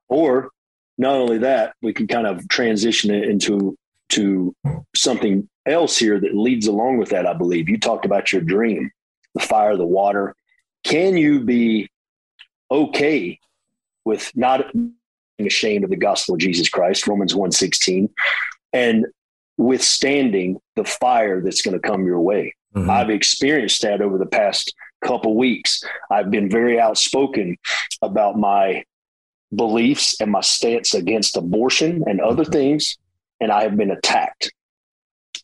Or 0.08 0.50
not 0.96 1.14
only 1.14 1.38
that 1.38 1.74
we 1.82 1.92
can 1.92 2.06
kind 2.06 2.26
of 2.26 2.48
transition 2.48 3.10
it 3.10 3.28
into 3.28 3.76
to 4.10 4.54
something 4.96 5.48
else 5.66 5.96
here 5.96 6.18
that 6.18 6.34
leads 6.34 6.66
along 6.66 6.98
with 6.98 7.10
that 7.10 7.26
i 7.26 7.34
believe. 7.34 7.68
You 7.68 7.78
talked 7.78 8.06
about 8.06 8.32
your 8.32 8.42
dream 8.42 8.90
the 9.34 9.40
fire 9.40 9.76
the 9.76 9.86
water. 9.86 10.34
Can 10.84 11.16
you 11.16 11.40
be 11.40 11.88
okay 12.70 13.38
with 14.04 14.32
not 14.34 14.72
being 14.72 14.94
ashamed 15.46 15.84
of 15.84 15.90
the 15.90 15.96
gospel 15.96 16.34
of 16.34 16.40
jesus 16.40 16.68
christ 16.68 17.06
romans 17.06 17.34
1.16 17.34 18.08
and 18.72 19.06
withstanding 19.58 20.60
the 20.76 20.84
fire 20.84 21.40
that's 21.40 21.62
going 21.62 21.78
to 21.78 21.88
come 21.88 22.06
your 22.06 22.20
way. 22.20 22.54
Mm-hmm. 22.74 22.90
I've 22.90 23.10
experienced 23.10 23.82
that 23.82 24.00
over 24.00 24.18
the 24.18 24.26
past 24.26 24.74
couple 25.04 25.36
weeks. 25.36 25.82
I've 26.10 26.30
been 26.30 26.50
very 26.50 26.80
outspoken 26.80 27.56
about 28.00 28.38
my 28.38 28.84
beliefs 29.54 30.20
and 30.20 30.30
my 30.30 30.40
stance 30.40 30.94
against 30.94 31.36
abortion 31.36 32.04
and 32.06 32.20
other 32.20 32.44
mm-hmm. 32.44 32.52
things, 32.52 32.98
and 33.40 33.52
I 33.52 33.62
have 33.62 33.76
been 33.76 33.90
attacked. 33.90 34.52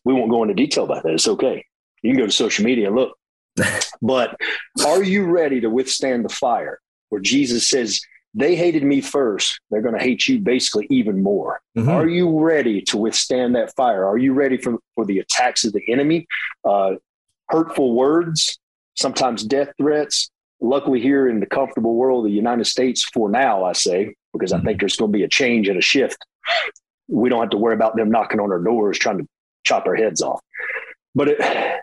We 0.03 0.13
won't 0.13 0.31
go 0.31 0.41
into 0.41 0.55
detail 0.55 0.85
about 0.85 1.03
that. 1.03 1.13
It's 1.13 1.27
okay. 1.27 1.65
You 2.01 2.11
can 2.11 2.19
go 2.19 2.25
to 2.25 2.31
social 2.31 2.65
media 2.65 2.87
and 2.87 2.95
look. 2.95 3.17
but 4.01 4.35
are 4.85 5.03
you 5.03 5.25
ready 5.25 5.61
to 5.61 5.69
withstand 5.69 6.23
the 6.23 6.29
fire 6.29 6.79
where 7.09 7.21
Jesus 7.21 7.67
says, 7.69 7.99
they 8.33 8.55
hated 8.55 8.83
me 8.83 9.01
first. 9.01 9.59
They're 9.69 9.81
going 9.81 9.97
to 9.97 10.03
hate 10.03 10.27
you 10.27 10.39
basically 10.39 10.87
even 10.89 11.23
more. 11.23 11.61
Mm-hmm. 11.77 11.89
Are 11.89 12.07
you 12.07 12.39
ready 12.39 12.81
to 12.83 12.97
withstand 12.97 13.55
that 13.55 13.75
fire? 13.75 14.05
Are 14.05 14.17
you 14.17 14.33
ready 14.33 14.57
for, 14.57 14.77
for 14.95 15.05
the 15.05 15.19
attacks 15.19 15.63
of 15.63 15.73
the 15.73 15.81
enemy? 15.91 16.27
Uh, 16.63 16.95
hurtful 17.47 17.95
words, 17.95 18.59
sometimes 18.95 19.43
death 19.43 19.69
threats. 19.77 20.29
Luckily, 20.61 20.99
here 20.99 21.27
in 21.27 21.39
the 21.39 21.45
comfortable 21.45 21.95
world 21.95 22.25
of 22.25 22.31
the 22.31 22.35
United 22.35 22.65
States, 22.65 23.03
for 23.13 23.29
now, 23.29 23.63
I 23.63 23.73
say, 23.73 24.13
because 24.33 24.51
mm-hmm. 24.51 24.61
I 24.61 24.65
think 24.65 24.79
there's 24.79 24.97
going 24.97 25.11
to 25.11 25.17
be 25.17 25.23
a 25.23 25.29
change 25.29 25.67
and 25.67 25.77
a 25.77 25.81
shift. 25.81 26.23
We 27.07 27.29
don't 27.29 27.39
have 27.39 27.49
to 27.51 27.57
worry 27.57 27.73
about 27.73 27.95
them 27.95 28.11
knocking 28.11 28.39
on 28.39 28.51
our 28.51 28.59
doors 28.59 28.99
trying 28.99 29.19
to 29.19 29.27
chop 29.63 29.87
our 29.87 29.95
heads 29.95 30.21
off. 30.21 30.41
But 31.15 31.29
it, 31.29 31.81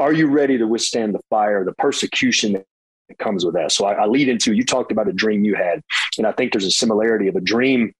are 0.00 0.12
you 0.12 0.28
ready 0.28 0.58
to 0.58 0.66
withstand 0.66 1.14
the 1.14 1.20
fire, 1.30 1.64
the 1.64 1.74
persecution 1.74 2.64
that 3.08 3.18
comes 3.18 3.44
with 3.44 3.54
that. 3.54 3.72
So 3.72 3.86
I, 3.86 3.94
I 3.94 4.06
lead 4.06 4.28
into 4.28 4.52
you 4.52 4.64
talked 4.64 4.92
about 4.92 5.08
a 5.08 5.12
dream 5.12 5.44
you 5.44 5.54
had, 5.54 5.82
and 6.18 6.26
I 6.26 6.32
think 6.32 6.52
there's 6.52 6.64
a 6.64 6.70
similarity 6.70 7.28
of 7.28 7.36
a 7.36 7.40
dream 7.40 7.92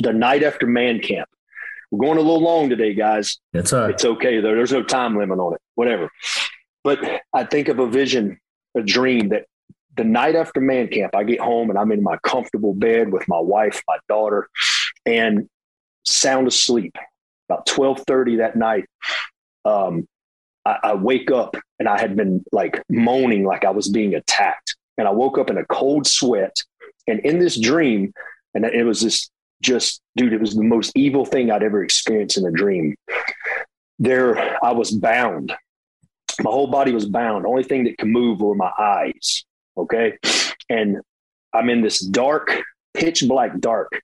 the 0.00 0.12
night 0.12 0.42
after 0.42 0.66
man 0.66 1.00
camp. 1.00 1.28
We're 1.90 2.06
going 2.06 2.18
a 2.18 2.22
little 2.22 2.42
long 2.42 2.68
today, 2.68 2.94
guys. 2.94 3.38
It's 3.52 3.72
all 3.72 3.82
right. 3.82 3.90
It's 3.90 4.04
okay 4.04 4.40
though. 4.40 4.54
There's 4.54 4.72
no 4.72 4.82
time 4.82 5.16
limit 5.16 5.38
on 5.38 5.54
it. 5.54 5.60
Whatever. 5.74 6.10
But 6.84 7.00
I 7.32 7.44
think 7.44 7.68
of 7.68 7.78
a 7.78 7.86
vision, 7.88 8.38
a 8.76 8.82
dream 8.82 9.30
that 9.30 9.46
the 9.96 10.04
night 10.04 10.36
after 10.36 10.60
man 10.60 10.88
camp, 10.88 11.14
I 11.14 11.24
get 11.24 11.40
home 11.40 11.70
and 11.70 11.78
I'm 11.78 11.90
in 11.92 12.02
my 12.02 12.16
comfortable 12.18 12.74
bed 12.74 13.12
with 13.12 13.26
my 13.26 13.38
wife, 13.38 13.82
my 13.88 13.98
daughter, 14.08 14.48
and 15.04 15.48
sound 16.04 16.46
asleep. 16.46 16.96
About 17.48 17.66
12:30 17.66 18.38
that 18.38 18.56
night, 18.56 18.84
um, 19.64 20.06
I, 20.64 20.76
I 20.82 20.94
wake 20.94 21.30
up 21.30 21.56
and 21.78 21.88
I 21.88 22.00
had 22.00 22.16
been 22.16 22.44
like 22.52 22.82
moaning 22.88 23.44
like 23.44 23.64
I 23.64 23.70
was 23.70 23.88
being 23.88 24.14
attacked. 24.14 24.76
And 24.96 25.06
I 25.06 25.12
woke 25.12 25.38
up 25.38 25.50
in 25.50 25.58
a 25.58 25.64
cold 25.66 26.06
sweat. 26.06 26.56
And 27.06 27.20
in 27.20 27.38
this 27.38 27.58
dream, 27.58 28.12
and 28.54 28.64
it 28.64 28.84
was 28.84 29.00
this 29.00 29.30
just, 29.62 30.00
dude, 30.16 30.32
it 30.32 30.40
was 30.40 30.54
the 30.54 30.62
most 30.62 30.92
evil 30.96 31.24
thing 31.24 31.50
I'd 31.50 31.62
ever 31.62 31.82
experienced 31.82 32.36
in 32.36 32.46
a 32.46 32.50
dream. 32.50 32.96
There, 33.98 34.62
I 34.64 34.72
was 34.72 34.90
bound. 34.90 35.52
My 36.40 36.50
whole 36.50 36.68
body 36.68 36.92
was 36.92 37.06
bound. 37.06 37.46
Only 37.46 37.64
thing 37.64 37.84
that 37.84 37.98
could 37.98 38.08
move 38.08 38.40
were 38.40 38.54
my 38.54 38.70
eyes. 38.78 39.44
Okay. 39.76 40.18
And 40.68 40.98
I'm 41.52 41.70
in 41.70 41.80
this 41.80 42.00
dark, 42.00 42.62
pitch 42.94 43.24
black 43.26 43.58
dark, 43.58 44.00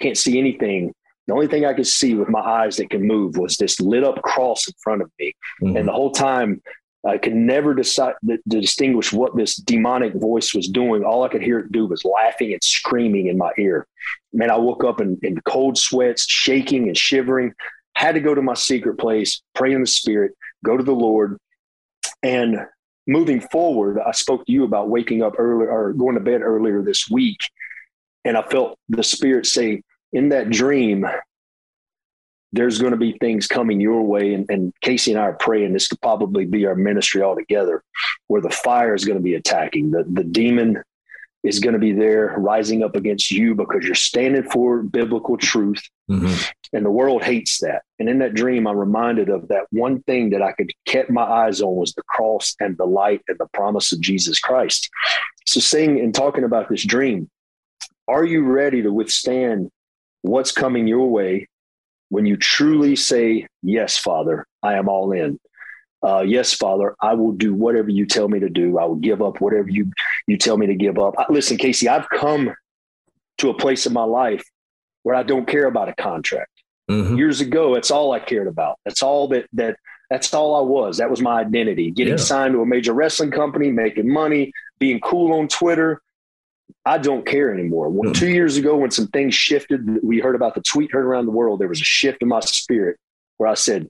can't 0.00 0.16
see 0.16 0.38
anything. 0.38 0.92
The 1.28 1.34
only 1.34 1.46
thing 1.46 1.66
I 1.66 1.74
could 1.74 1.86
see 1.86 2.14
with 2.14 2.30
my 2.30 2.40
eyes 2.40 2.78
that 2.78 2.88
could 2.88 3.02
move 3.02 3.36
was 3.36 3.56
this 3.58 3.80
lit 3.80 4.02
up 4.02 4.22
cross 4.22 4.66
in 4.66 4.74
front 4.82 5.02
of 5.02 5.10
me. 5.18 5.34
Mm-hmm. 5.62 5.76
And 5.76 5.86
the 5.88 5.92
whole 5.92 6.10
time 6.10 6.62
I 7.06 7.18
could 7.18 7.34
never 7.34 7.74
decide 7.74 8.14
to 8.26 8.38
distinguish 8.48 9.12
what 9.12 9.36
this 9.36 9.54
demonic 9.56 10.14
voice 10.14 10.54
was 10.54 10.68
doing. 10.68 11.04
All 11.04 11.22
I 11.22 11.28
could 11.28 11.42
hear 11.42 11.60
it 11.60 11.70
do 11.70 11.86
was 11.86 12.02
laughing 12.02 12.52
and 12.52 12.64
screaming 12.64 13.26
in 13.26 13.36
my 13.36 13.52
ear. 13.58 13.86
Man, 14.32 14.50
I 14.50 14.56
woke 14.56 14.84
up 14.84 15.02
in, 15.02 15.18
in 15.22 15.38
cold 15.42 15.76
sweats, 15.76 16.24
shaking 16.26 16.88
and 16.88 16.96
shivering. 16.96 17.52
Had 17.94 18.14
to 18.14 18.20
go 18.20 18.34
to 18.34 18.42
my 18.42 18.54
secret 18.54 18.98
place, 18.98 19.42
pray 19.54 19.74
in 19.74 19.82
the 19.82 19.86
spirit, 19.86 20.32
go 20.64 20.78
to 20.78 20.82
the 20.82 20.94
Lord. 20.94 21.36
And 22.22 22.66
moving 23.06 23.40
forward, 23.40 23.98
I 24.04 24.12
spoke 24.12 24.46
to 24.46 24.52
you 24.52 24.64
about 24.64 24.88
waking 24.88 25.22
up 25.22 25.34
earlier 25.38 25.70
or 25.70 25.92
going 25.92 26.14
to 26.14 26.20
bed 26.20 26.40
earlier 26.40 26.82
this 26.82 27.08
week. 27.10 27.38
And 28.24 28.36
I 28.36 28.42
felt 28.42 28.78
the 28.88 29.02
spirit 29.02 29.46
say, 29.46 29.82
in 30.12 30.30
that 30.30 30.50
dream, 30.50 31.06
there's 32.52 32.78
going 32.78 32.92
to 32.92 32.98
be 32.98 33.12
things 33.12 33.46
coming 33.46 33.80
your 33.80 34.02
way. 34.02 34.34
And, 34.34 34.46
and, 34.48 34.72
Casey 34.80 35.12
and 35.12 35.20
I 35.20 35.24
are 35.24 35.34
praying 35.34 35.72
this 35.72 35.88
could 35.88 36.00
probably 36.00 36.46
be 36.46 36.66
our 36.66 36.74
ministry 36.74 37.22
altogether, 37.22 37.82
where 38.28 38.40
the 38.40 38.50
fire 38.50 38.94
is 38.94 39.04
going 39.04 39.18
to 39.18 39.22
be 39.22 39.34
attacking. 39.34 39.90
The, 39.90 40.04
the 40.10 40.24
demon 40.24 40.82
is 41.44 41.60
going 41.60 41.74
to 41.74 41.78
be 41.78 41.92
there 41.92 42.34
rising 42.38 42.82
up 42.82 42.96
against 42.96 43.30
you 43.30 43.54
because 43.54 43.84
you're 43.84 43.94
standing 43.94 44.42
for 44.42 44.82
biblical 44.82 45.36
truth. 45.36 45.82
Mm-hmm. 46.10 46.34
And 46.72 46.84
the 46.84 46.90
world 46.90 47.22
hates 47.22 47.60
that. 47.60 47.82
And 47.98 48.08
in 48.08 48.18
that 48.18 48.34
dream, 48.34 48.66
I'm 48.66 48.76
reminded 48.76 49.28
of 49.28 49.48
that 49.48 49.64
one 49.70 50.02
thing 50.02 50.30
that 50.30 50.42
I 50.42 50.52
could 50.52 50.70
keep 50.84 51.08
my 51.08 51.22
eyes 51.22 51.60
on 51.60 51.76
was 51.76 51.94
the 51.94 52.02
cross 52.02 52.54
and 52.60 52.76
the 52.76 52.84
light 52.84 53.22
and 53.28 53.38
the 53.38 53.48
promise 53.52 53.92
of 53.92 54.00
Jesus 54.00 54.38
Christ. 54.38 54.90
So, 55.46 55.60
saying 55.60 55.98
and 56.00 56.14
talking 56.14 56.44
about 56.44 56.68
this 56.68 56.84
dream, 56.84 57.30
are 58.06 58.24
you 58.24 58.44
ready 58.44 58.82
to 58.82 58.92
withstand 58.92 59.70
what's 60.22 60.52
coming 60.52 60.86
your 60.86 61.10
way 61.10 61.48
when 62.08 62.26
you 62.26 62.36
truly 62.36 62.96
say, 62.96 63.46
Yes, 63.62 63.98
Father, 63.98 64.46
I 64.62 64.74
am 64.74 64.88
all 64.88 65.12
in? 65.12 65.38
uh, 66.02 66.20
yes, 66.20 66.54
Father, 66.54 66.94
I 67.00 67.14
will 67.14 67.32
do 67.32 67.54
whatever 67.54 67.90
you 67.90 68.06
tell 68.06 68.28
me 68.28 68.38
to 68.40 68.48
do. 68.48 68.78
I 68.78 68.84
will 68.84 68.96
give 68.96 69.20
up 69.20 69.40
whatever 69.40 69.68
you 69.68 69.90
you 70.26 70.36
tell 70.36 70.56
me 70.56 70.66
to 70.66 70.74
give 70.74 70.98
up. 70.98 71.14
I, 71.18 71.26
listen, 71.28 71.56
Casey, 71.56 71.88
I've 71.88 72.08
come 72.08 72.54
to 73.38 73.50
a 73.50 73.54
place 73.54 73.86
in 73.86 73.92
my 73.92 74.04
life 74.04 74.44
where 75.02 75.16
I 75.16 75.22
don't 75.22 75.46
care 75.46 75.66
about 75.66 75.88
a 75.88 75.94
contract. 75.94 76.50
Mm-hmm. 76.90 77.16
Years 77.16 77.40
ago, 77.40 77.74
that's 77.74 77.90
all 77.90 78.12
I 78.12 78.20
cared 78.20 78.46
about. 78.46 78.78
That's 78.84 79.02
all 79.02 79.28
that 79.28 79.46
that 79.54 79.76
that's 80.08 80.32
all 80.32 80.54
I 80.54 80.60
was. 80.60 80.98
That 80.98 81.10
was 81.10 81.20
my 81.20 81.40
identity. 81.40 81.90
Getting 81.90 82.14
yeah. 82.14 82.24
signed 82.24 82.54
to 82.54 82.62
a 82.62 82.66
major 82.66 82.92
wrestling 82.92 83.30
company, 83.30 83.70
making 83.70 84.10
money, 84.10 84.52
being 84.78 85.00
cool 85.00 85.38
on 85.38 85.48
Twitter. 85.48 86.00
I 86.84 86.98
don't 86.98 87.26
care 87.26 87.52
anymore. 87.52 87.88
When, 87.88 88.10
mm-hmm. 88.10 88.20
Two 88.20 88.28
years 88.28 88.56
ago, 88.56 88.76
when 88.76 88.90
some 88.90 89.08
things 89.08 89.34
shifted, 89.34 90.02
we 90.02 90.20
heard 90.20 90.34
about 90.34 90.54
the 90.54 90.62
tweet 90.62 90.92
heard 90.92 91.04
around 91.04 91.26
the 91.26 91.32
world. 91.32 91.60
There 91.60 91.68
was 91.68 91.80
a 91.80 91.84
shift 91.84 92.22
in 92.22 92.28
my 92.28 92.40
spirit 92.40 92.96
where 93.36 93.48
I 93.48 93.54
said, 93.54 93.88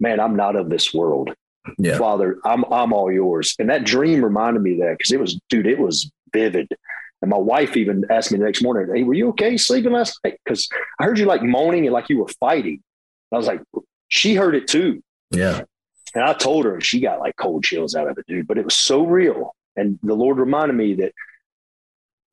man, 0.00 0.20
I'm 0.20 0.36
not 0.36 0.56
of 0.56 0.70
this 0.70 0.92
world. 0.92 1.34
Yeah. 1.76 1.98
Father, 1.98 2.38
I'm 2.44 2.64
I'm 2.72 2.92
all 2.92 3.12
yours. 3.12 3.54
And 3.58 3.68
that 3.68 3.84
dream 3.84 4.24
reminded 4.24 4.62
me 4.62 4.74
of 4.74 4.78
that 4.80 4.98
because 4.98 5.12
it 5.12 5.20
was, 5.20 5.38
dude, 5.50 5.66
it 5.66 5.78
was 5.78 6.10
vivid. 6.32 6.68
And 7.20 7.30
my 7.30 7.36
wife 7.36 7.76
even 7.76 8.04
asked 8.10 8.32
me 8.32 8.38
the 8.38 8.44
next 8.44 8.62
morning, 8.62 8.94
Hey, 8.94 9.02
were 9.02 9.14
you 9.14 9.28
okay 9.30 9.56
sleeping 9.56 9.92
last 9.92 10.18
night? 10.24 10.38
Because 10.44 10.68
I 10.98 11.04
heard 11.04 11.18
you 11.18 11.26
like 11.26 11.42
moaning 11.42 11.84
and 11.86 11.92
like 11.92 12.08
you 12.08 12.18
were 12.18 12.28
fighting. 12.40 12.80
And 13.30 13.34
I 13.34 13.36
was 13.36 13.46
like, 13.46 13.60
she 14.08 14.34
heard 14.34 14.54
it 14.54 14.68
too. 14.68 15.02
Yeah. 15.30 15.62
And 16.14 16.24
I 16.24 16.32
told 16.32 16.64
her, 16.64 16.74
and 16.74 16.84
she 16.84 17.00
got 17.00 17.20
like 17.20 17.36
cold 17.36 17.64
chills 17.64 17.94
out 17.94 18.08
of 18.08 18.16
it, 18.16 18.26
dude. 18.26 18.46
But 18.46 18.56
it 18.56 18.64
was 18.64 18.76
so 18.76 19.04
real. 19.04 19.54
And 19.76 19.98
the 20.02 20.14
Lord 20.14 20.38
reminded 20.38 20.74
me 20.74 20.94
that 20.94 21.12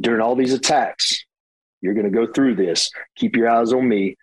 during 0.01 0.21
all 0.21 0.35
these 0.35 0.53
attacks, 0.53 1.23
you're 1.81 1.93
going 1.93 2.11
to 2.11 2.11
go 2.11 2.31
through 2.31 2.55
this. 2.55 2.91
Keep 3.15 3.35
your 3.35 3.49
eyes 3.49 3.73
on 3.73 3.87
me. 3.87 4.15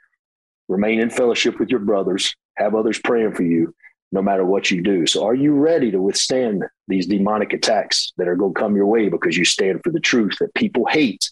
Remain 0.69 1.01
in 1.01 1.11
fellowship 1.11 1.59
with 1.59 1.71
your 1.71 1.81
brothers 1.81 2.35
have 2.57 2.75
others 2.75 3.01
praying 3.03 3.35
for 3.35 3.43
you 3.43 3.75
no 4.11 4.21
matter 4.21 4.45
what 4.45 4.71
you 4.71 4.83
do. 4.83 5.07
So, 5.07 5.25
are 5.25 5.35
you 5.35 5.55
ready 5.55 5.91
to 5.91 6.01
withstand 6.01 6.65
these 6.89 7.07
demonic 7.07 7.53
attacks 7.53 8.13
that 8.19 8.29
are 8.29 8.37
going 8.37 8.55
to 8.55 8.61
come 8.61 8.77
your 8.77 8.87
way 8.87 9.09
because 9.09 9.37
you 9.37 9.45
stand 9.45 9.81
for 9.83 9.91
the 9.91 10.01
truth 10.01 10.37
that 10.41 10.55
people 10.55 10.87
hate? 10.87 11.31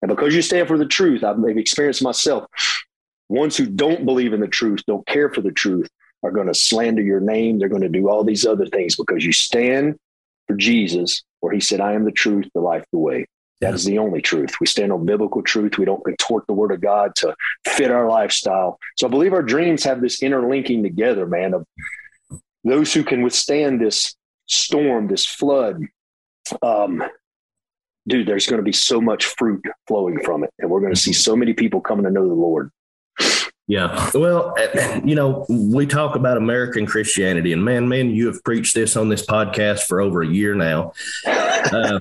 And 0.00 0.08
because 0.08 0.34
you 0.34 0.42
stand 0.42 0.66
for 0.66 0.78
the 0.78 0.86
truth, 0.86 1.22
I've 1.22 1.38
experienced 1.44 2.02
myself. 2.02 2.46
Ones 3.28 3.56
who 3.56 3.66
don't 3.66 4.04
believe 4.04 4.32
in 4.32 4.40
the 4.40 4.48
truth, 4.48 4.80
don't 4.86 5.06
care 5.06 5.30
for 5.30 5.42
the 5.42 5.52
truth, 5.52 5.88
are 6.22 6.32
going 6.32 6.48
to 6.48 6.54
slander 6.54 7.02
your 7.02 7.20
name. 7.20 7.58
They're 7.58 7.68
going 7.68 7.82
to 7.82 7.88
do 7.88 8.08
all 8.08 8.24
these 8.24 8.46
other 8.46 8.66
things 8.66 8.96
because 8.96 9.24
you 9.24 9.32
stand 9.32 9.96
for 10.48 10.56
Jesus, 10.56 11.22
where 11.40 11.52
he 11.52 11.60
said, 11.60 11.80
I 11.80 11.92
am 11.92 12.04
the 12.04 12.10
truth, 12.10 12.46
the 12.54 12.60
life, 12.60 12.84
the 12.92 12.98
way. 12.98 13.26
That 13.62 13.74
is 13.74 13.84
the 13.84 13.98
only 13.98 14.20
truth. 14.20 14.54
We 14.60 14.66
stand 14.66 14.92
on 14.92 15.06
biblical 15.06 15.40
truth. 15.40 15.78
We 15.78 15.84
don't 15.84 16.04
contort 16.04 16.46
the 16.48 16.52
word 16.52 16.72
of 16.72 16.80
God 16.80 17.14
to 17.16 17.34
fit 17.68 17.92
our 17.92 18.08
lifestyle. 18.08 18.78
So 18.96 19.06
I 19.06 19.10
believe 19.10 19.32
our 19.32 19.42
dreams 19.42 19.84
have 19.84 20.00
this 20.00 20.20
interlinking 20.20 20.82
together, 20.82 21.26
man, 21.26 21.54
of 21.54 21.64
those 22.64 22.92
who 22.92 23.04
can 23.04 23.22
withstand 23.22 23.80
this 23.80 24.16
storm, 24.46 25.06
this 25.06 25.24
flood. 25.24 25.80
Um, 26.60 27.04
dude, 28.08 28.26
there's 28.26 28.48
going 28.48 28.58
to 28.58 28.64
be 28.64 28.72
so 28.72 29.00
much 29.00 29.26
fruit 29.26 29.64
flowing 29.86 30.20
from 30.24 30.42
it. 30.42 30.50
And 30.58 30.68
we're 30.68 30.80
going 30.80 30.94
to 30.94 31.00
see 31.00 31.12
so 31.12 31.36
many 31.36 31.52
people 31.52 31.80
coming 31.80 32.04
to 32.04 32.10
know 32.10 32.26
the 32.26 32.34
Lord. 32.34 32.70
Yeah. 33.68 34.10
Well, 34.12 34.56
you 35.04 35.14
know, 35.14 35.46
we 35.48 35.86
talk 35.86 36.16
about 36.16 36.36
American 36.36 36.84
Christianity, 36.84 37.52
and 37.52 37.64
man, 37.64 37.88
man, 37.88 38.10
you 38.10 38.26
have 38.26 38.42
preached 38.42 38.74
this 38.74 38.96
on 38.96 39.08
this 39.08 39.24
podcast 39.24 39.84
for 39.84 40.00
over 40.00 40.20
a 40.20 40.26
year 40.26 40.56
now. 40.56 40.92
Uh, 41.24 42.00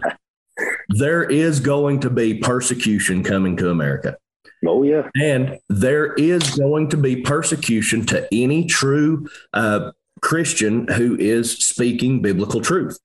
there 0.98 1.24
is 1.24 1.60
going 1.60 2.00
to 2.02 2.10
be 2.10 2.36
persecution 2.36 3.24
coming 3.24 3.58
to 3.58 3.70
America. 3.70 4.18
Oh, 4.66 4.84
yeah. 4.84 5.10
And 5.20 5.60
there 5.70 6.14
is 6.14 6.56
going 6.56 6.90
to 6.90 6.98
be 6.98 7.22
persecution 7.22 8.06
to 8.08 8.28
any 8.32 8.66
true 8.66 9.28
uh, 9.54 9.92
Christian 10.22 10.88
who 10.88 11.18
is 11.18 11.58
speaking 11.58 12.22
biblical 12.22 12.62
truth. 12.62 13.00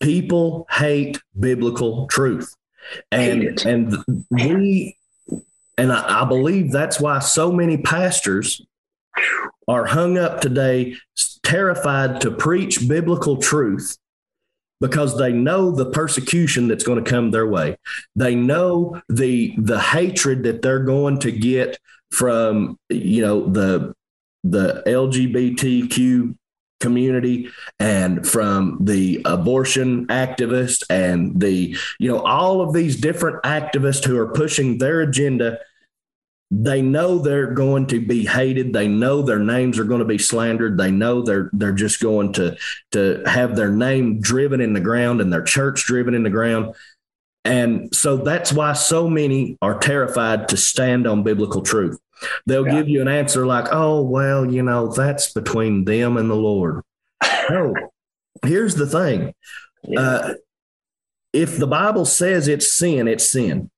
People 0.00 0.66
hate 0.70 1.20
biblical 1.38 2.06
truth. 2.08 2.54
And, 3.10 3.60
and 3.64 3.96
we, 4.30 4.96
and 5.78 5.92
I, 5.92 6.22
I 6.22 6.24
believe 6.24 6.70
that's 6.70 7.00
why 7.00 7.18
so 7.20 7.52
many 7.52 7.76
pastors 7.78 8.60
are 9.68 9.86
hung 9.86 10.18
up 10.18 10.40
today, 10.40 10.96
terrified 11.42 12.20
to 12.20 12.30
preach 12.30 12.88
biblical 12.88 13.36
truth 13.36 13.96
because 14.82 15.16
they 15.16 15.32
know 15.32 15.70
the 15.70 15.86
persecution 15.86 16.66
that's 16.66 16.82
going 16.82 17.02
to 17.02 17.08
come 17.08 17.30
their 17.30 17.46
way. 17.46 17.76
They 18.16 18.34
know 18.34 19.00
the 19.08 19.54
the 19.56 19.80
hatred 19.80 20.42
that 20.42 20.60
they're 20.60 20.82
going 20.84 21.20
to 21.20 21.30
get 21.30 21.78
from 22.10 22.76
you 22.90 23.22
know 23.22 23.48
the 23.48 23.94
the 24.42 24.82
LGBTQ 24.86 26.36
community 26.80 27.48
and 27.78 28.26
from 28.26 28.76
the 28.80 29.22
abortion 29.24 30.04
activists 30.08 30.82
and 30.90 31.40
the 31.40 31.76
you 32.00 32.10
know 32.10 32.18
all 32.18 32.60
of 32.60 32.74
these 32.74 33.00
different 33.00 33.40
activists 33.44 34.04
who 34.04 34.18
are 34.18 34.32
pushing 34.32 34.78
their 34.78 35.00
agenda 35.00 35.58
they 36.54 36.82
know 36.82 37.18
they're 37.18 37.54
going 37.54 37.86
to 37.86 37.98
be 37.98 38.26
hated. 38.26 38.74
They 38.74 38.86
know 38.86 39.22
their 39.22 39.38
names 39.38 39.78
are 39.78 39.84
going 39.84 40.00
to 40.00 40.04
be 40.04 40.18
slandered. 40.18 40.76
They 40.76 40.90
know 40.90 41.22
they're 41.22 41.48
they're 41.54 41.72
just 41.72 42.02
going 42.02 42.34
to 42.34 42.58
to 42.90 43.22
have 43.24 43.56
their 43.56 43.70
name 43.70 44.20
driven 44.20 44.60
in 44.60 44.74
the 44.74 44.80
ground 44.80 45.22
and 45.22 45.32
their 45.32 45.42
church 45.42 45.84
driven 45.86 46.12
in 46.12 46.24
the 46.24 46.30
ground. 46.30 46.74
And 47.46 47.92
so 47.94 48.18
that's 48.18 48.52
why 48.52 48.74
so 48.74 49.08
many 49.08 49.56
are 49.62 49.78
terrified 49.78 50.50
to 50.50 50.58
stand 50.58 51.06
on 51.06 51.22
biblical 51.22 51.62
truth. 51.62 51.98
They'll 52.46 52.66
yeah. 52.66 52.74
give 52.74 52.88
you 52.90 53.00
an 53.00 53.08
answer 53.08 53.46
like 53.46 53.68
oh 53.72 54.02
well 54.02 54.44
you 54.44 54.62
know 54.62 54.92
that's 54.92 55.32
between 55.32 55.86
them 55.86 56.18
and 56.18 56.30
the 56.30 56.36
lord. 56.36 56.82
No. 57.48 57.74
Here's 58.44 58.74
the 58.74 58.86
thing. 58.86 59.34
Yeah. 59.84 60.00
uh, 60.00 60.34
if 61.32 61.56
the 61.56 61.66
bible 61.66 62.04
says 62.04 62.46
it's 62.46 62.72
sin 62.72 63.08
it's 63.08 63.28
sin 63.28 63.70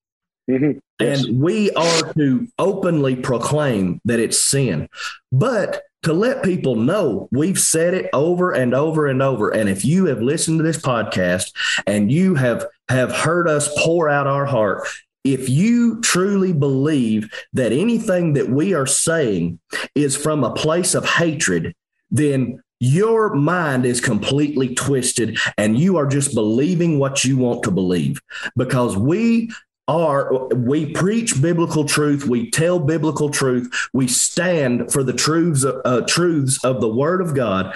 Mm-hmm. 0.51 0.79
Yes. 1.01 1.25
And 1.25 1.41
we 1.41 1.71
are 1.73 2.13
to 2.15 2.47
openly 2.59 3.17
proclaim 3.17 4.01
that 4.05 4.21
it's 4.21 4.41
sin. 4.41 4.89
But 5.33 5.83
to 6.03 6.13
let 6.13 6.45
people 6.45 6.77
know, 6.77 7.29
we've 7.33 7.59
said 7.59 7.95
it 7.95 8.11
over 8.13 8.53
and 8.53 8.75
over 8.75 9.07
and 9.07 9.23
over. 9.23 9.51
And 9.51 9.69
if 9.71 9.85
you 9.85 10.07
have 10.07 10.21
listened 10.21 10.59
to 10.59 10.63
this 10.63 10.79
podcast 10.79 11.53
and 11.87 12.13
you 12.13 12.35
have 12.35 12.67
have 12.91 13.11
heard 13.11 13.49
us 13.49 13.71
pour 13.83 14.11
out 14.11 14.27
our 14.27 14.45
heart, 14.45 14.87
if 15.25 15.49
you 15.49 16.01
truly 16.03 16.53
believe 16.53 17.33
that 17.55 17.73
anything 17.73 18.35
that 18.35 18.51
we 18.51 18.75
are 18.75 18.87
saying 18.87 19.59
is 19.95 20.15
from 20.15 20.45
a 20.45 20.53
place 20.53 20.95
of 20.95 21.07
hatred, 21.07 21.75
then 22.11 22.63
your 22.81 23.35
mind 23.35 23.87
is 23.87 24.01
completely 24.01 24.75
twisted 24.75 25.39
and 25.57 25.79
you 25.79 25.97
are 25.97 26.07
just 26.07 26.35
believing 26.35 26.99
what 26.99 27.25
you 27.25 27.39
want 27.39 27.63
to 27.63 27.71
believe 27.71 28.21
because 28.57 28.95
we 28.95 29.51
are 29.87 30.47
we 30.55 30.93
preach 30.93 31.41
biblical 31.43 31.85
truth 31.85 32.27
we 32.27 32.51
tell 32.51 32.79
biblical 32.79 33.29
truth 33.29 33.89
we 33.93 34.09
stand 34.09 34.91
for 34.91 35.03
the 35.03 35.13
truths 35.13 35.65
uh, 35.65 36.01
truths 36.09 36.65
of 36.65 36.81
the 36.81 36.89
word 36.89 37.21
of 37.21 37.35
god 37.35 37.75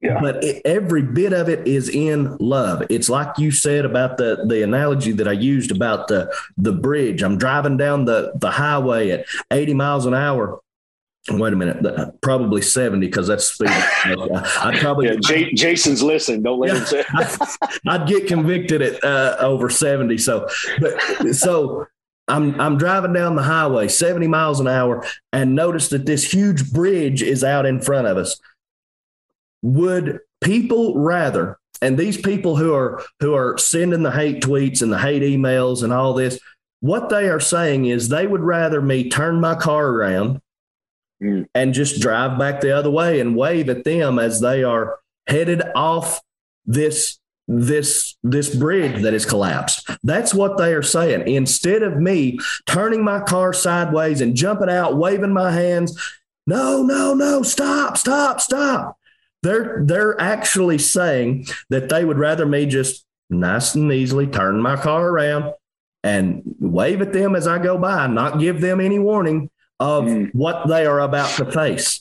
yeah. 0.00 0.18
but 0.20 0.42
it, 0.42 0.62
every 0.64 1.02
bit 1.02 1.32
of 1.32 1.48
it 1.48 1.66
is 1.66 1.88
in 1.88 2.36
love. 2.38 2.82
It's 2.88 3.08
like 3.08 3.38
you 3.38 3.50
said 3.50 3.84
about 3.84 4.16
the 4.16 4.44
the 4.46 4.62
analogy 4.62 5.12
that 5.12 5.28
i 5.28 5.32
used 5.32 5.70
about 5.70 6.08
the 6.08 6.34
the 6.56 6.72
bridge. 6.72 7.22
I'm 7.22 7.36
driving 7.38 7.76
down 7.76 8.06
the 8.06 8.32
the 8.36 8.50
highway 8.50 9.10
at 9.10 9.26
80 9.50 9.74
miles 9.74 10.06
an 10.06 10.14
hour 10.14 10.60
Wait 11.28 11.52
a 11.52 11.56
minute, 11.56 12.20
probably 12.22 12.62
70 12.62 13.06
because 13.06 13.26
that's 13.26 13.44
speed. 13.44 13.68
I'd 13.68 14.78
probably 14.80 15.08
yeah, 15.08 15.16
J- 15.22 15.52
Jason's 15.52 16.02
listening. 16.02 16.42
Don't 16.42 16.58
let 16.58 16.72
yeah, 16.72 16.78
him 16.78 16.86
say. 16.86 17.04
I'd, 17.14 17.48
I'd, 17.88 18.08
get 18.08 18.26
convicted 18.26 18.80
at 18.80 19.04
uh, 19.04 19.36
over 19.38 19.68
70. 19.68 20.16
So, 20.16 20.48
but 20.80 21.34
so 21.34 21.86
I'm 22.26 22.58
I'm 22.58 22.78
driving 22.78 23.12
down 23.12 23.36
the 23.36 23.42
highway 23.42 23.88
70 23.88 24.28
miles 24.28 24.60
an 24.60 24.68
hour 24.68 25.04
and 25.32 25.54
notice 25.54 25.88
that 25.88 26.06
this 26.06 26.32
huge 26.32 26.72
bridge 26.72 27.22
is 27.22 27.44
out 27.44 27.66
in 27.66 27.82
front 27.82 28.06
of 28.06 28.16
us. 28.16 28.40
Would 29.62 30.20
people 30.40 30.98
rather 30.98 31.58
and 31.82 31.98
these 31.98 32.16
people 32.16 32.56
who 32.56 32.72
are 32.74 33.02
who 33.20 33.34
are 33.34 33.58
sending 33.58 34.02
the 34.02 34.10
hate 34.10 34.42
tweets 34.42 34.80
and 34.80 34.92
the 34.92 34.98
hate 34.98 35.22
emails 35.22 35.82
and 35.82 35.92
all 35.92 36.14
this 36.14 36.38
what 36.80 37.10
they 37.10 37.28
are 37.28 37.40
saying 37.40 37.84
is 37.84 38.08
they 38.08 38.26
would 38.26 38.40
rather 38.40 38.80
me 38.80 39.10
turn 39.10 39.40
my 39.40 39.54
car 39.54 39.86
around 39.86 40.40
mm. 41.22 41.46
and 41.54 41.74
just 41.74 42.00
drive 42.00 42.38
back 42.38 42.60
the 42.60 42.76
other 42.76 42.90
way 42.90 43.20
and 43.20 43.36
wave 43.36 43.68
at 43.68 43.84
them 43.84 44.18
as 44.18 44.40
they 44.40 44.62
are 44.62 44.98
headed 45.26 45.62
off 45.74 46.20
this 46.66 47.18
this 47.48 48.16
this 48.22 48.54
bridge 48.54 49.02
that 49.02 49.12
is 49.12 49.26
collapsed. 49.26 49.90
That's 50.04 50.32
what 50.32 50.56
they 50.56 50.72
are 50.72 50.82
saying. 50.82 51.26
Instead 51.26 51.82
of 51.82 51.96
me 51.96 52.38
turning 52.66 53.02
my 53.02 53.20
car 53.20 53.52
sideways 53.52 54.20
and 54.20 54.36
jumping 54.36 54.70
out, 54.70 54.96
waving 54.96 55.32
my 55.32 55.50
hands, 55.50 56.00
no, 56.46 56.82
no, 56.82 57.12
no, 57.12 57.42
stop, 57.42 57.98
stop, 57.98 58.40
stop. 58.40 58.98
They're 59.42 59.82
they're 59.84 60.20
actually 60.20 60.78
saying 60.78 61.46
that 61.70 61.88
they 61.88 62.04
would 62.04 62.18
rather 62.18 62.46
me 62.46 62.66
just 62.66 63.04
nice 63.30 63.74
and 63.74 63.92
easily 63.92 64.26
turn 64.26 64.60
my 64.60 64.76
car 64.76 65.08
around 65.08 65.52
and 66.04 66.42
wave 66.60 67.02
at 67.02 67.12
them 67.12 67.34
as 67.34 67.46
I 67.46 67.58
go 67.58 67.78
by, 67.78 68.06
not 68.06 68.38
give 68.38 68.60
them 68.60 68.80
any 68.80 68.98
warning 68.98 69.50
of 69.80 70.04
mm. 70.04 70.30
what 70.34 70.68
they 70.68 70.86
are 70.86 71.00
about 71.00 71.30
to 71.38 71.50
face. 71.50 72.00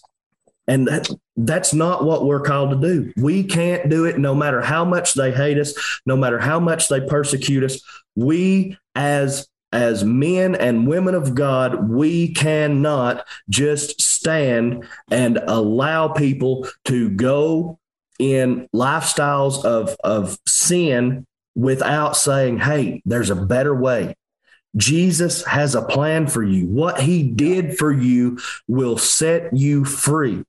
And 0.68 0.88
that, 0.88 1.10
that's 1.36 1.74
not 1.74 2.04
what 2.04 2.26
we're 2.26 2.42
called 2.42 2.70
to 2.70 2.88
do. 2.88 3.12
We 3.18 3.44
can't 3.44 3.90
do 3.90 4.06
it 4.06 4.20
no 4.20 4.36
matter 4.36 4.62
how 4.62 4.86
much 4.86 5.16
they 5.16 5.32
hate 5.32 5.58
us, 5.58 5.74
no 6.06 6.16
matter 6.16 6.38
how 6.38 6.60
much 6.60 6.90
they 6.90 7.02
persecute 7.02 7.64
us. 7.64 7.82
We, 8.16 8.78
as 8.94 9.48
as 9.72 10.04
men 10.04 10.56
and 10.56 10.88
women 10.88 11.14
of 11.14 11.36
God, 11.36 11.90
we 11.90 12.34
cannot 12.34 13.26
just 13.50 14.02
stand 14.02 14.88
and 15.12 15.38
allow 15.38 16.08
people 16.08 16.68
to 16.86 17.10
go 17.10 17.80
in 18.18 18.68
lifestyles 18.74 19.64
of, 19.64 19.96
of 20.04 20.38
sin 20.48 21.28
without 21.56 22.18
saying, 22.18 22.60
hey, 22.60 23.02
there's 23.06 23.30
a 23.30 23.36
better 23.36 23.76
way. 23.76 24.16
Jesus 24.76 25.44
has 25.46 25.76
a 25.76 25.82
plan 25.82 26.28
for 26.28 26.44
you. 26.44 26.68
What 26.68 27.02
he 27.02 27.24
did 27.24 27.78
for 27.78 27.92
you 27.92 28.40
will 28.68 28.98
set 28.98 29.56
you 29.56 29.86
free. 29.86 30.44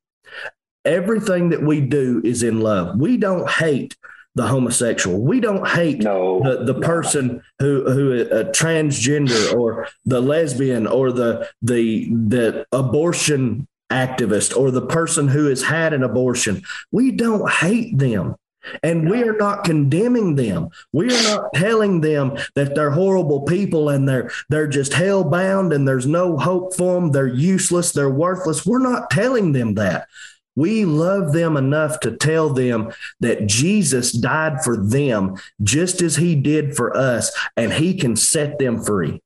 Everything 0.84 1.50
that 1.50 1.62
we 1.62 1.80
do 1.80 2.20
is 2.24 2.42
in 2.42 2.60
love. 2.60 2.98
We 2.98 3.16
don't 3.16 3.48
hate 3.48 3.96
the 4.34 4.46
homosexual. 4.46 5.20
We 5.20 5.40
don't 5.40 5.66
hate 5.66 6.02
no, 6.02 6.40
the, 6.42 6.72
the 6.72 6.80
person 6.80 7.42
who 7.58 7.90
who 7.90 8.12
a 8.12 8.44
transgender 8.44 9.54
or 9.54 9.88
the 10.04 10.20
lesbian 10.20 10.86
or 10.86 11.12
the 11.12 11.48
the 11.62 12.08
the 12.10 12.66
abortion 12.72 13.66
activist 13.90 14.56
or 14.56 14.70
the 14.70 14.86
person 14.86 15.28
who 15.28 15.46
has 15.46 15.62
had 15.62 15.92
an 15.92 16.04
abortion. 16.04 16.62
We 16.92 17.10
don't 17.10 17.50
hate 17.50 17.98
them. 17.98 18.36
And 18.82 19.08
we 19.08 19.22
are 19.22 19.36
not 19.36 19.64
condemning 19.64 20.36
them. 20.36 20.70
We 20.92 21.06
are 21.06 21.22
not 21.22 21.52
telling 21.54 22.00
them 22.00 22.36
that 22.54 22.74
they're 22.74 22.90
horrible 22.90 23.42
people 23.42 23.88
and 23.88 24.08
they're 24.08 24.30
they're 24.48 24.68
just 24.68 24.92
hell 24.92 25.24
bound 25.24 25.72
and 25.72 25.86
there's 25.86 26.06
no 26.06 26.36
hope 26.36 26.74
for 26.74 27.00
them. 27.00 27.12
They're 27.12 27.26
useless. 27.26 27.92
They're 27.92 28.10
worthless. 28.10 28.66
We're 28.66 28.78
not 28.78 29.10
telling 29.10 29.52
them 29.52 29.74
that. 29.74 30.08
We 30.56 30.84
love 30.84 31.32
them 31.32 31.56
enough 31.56 32.00
to 32.00 32.16
tell 32.16 32.52
them 32.52 32.92
that 33.20 33.46
Jesus 33.46 34.12
died 34.12 34.62
for 34.62 34.76
them 34.76 35.36
just 35.62 36.02
as 36.02 36.16
he 36.16 36.34
did 36.34 36.76
for 36.76 36.94
us, 36.94 37.30
and 37.56 37.72
he 37.72 37.94
can 37.94 38.16
set 38.16 38.58
them 38.58 38.82
free. 38.82 39.22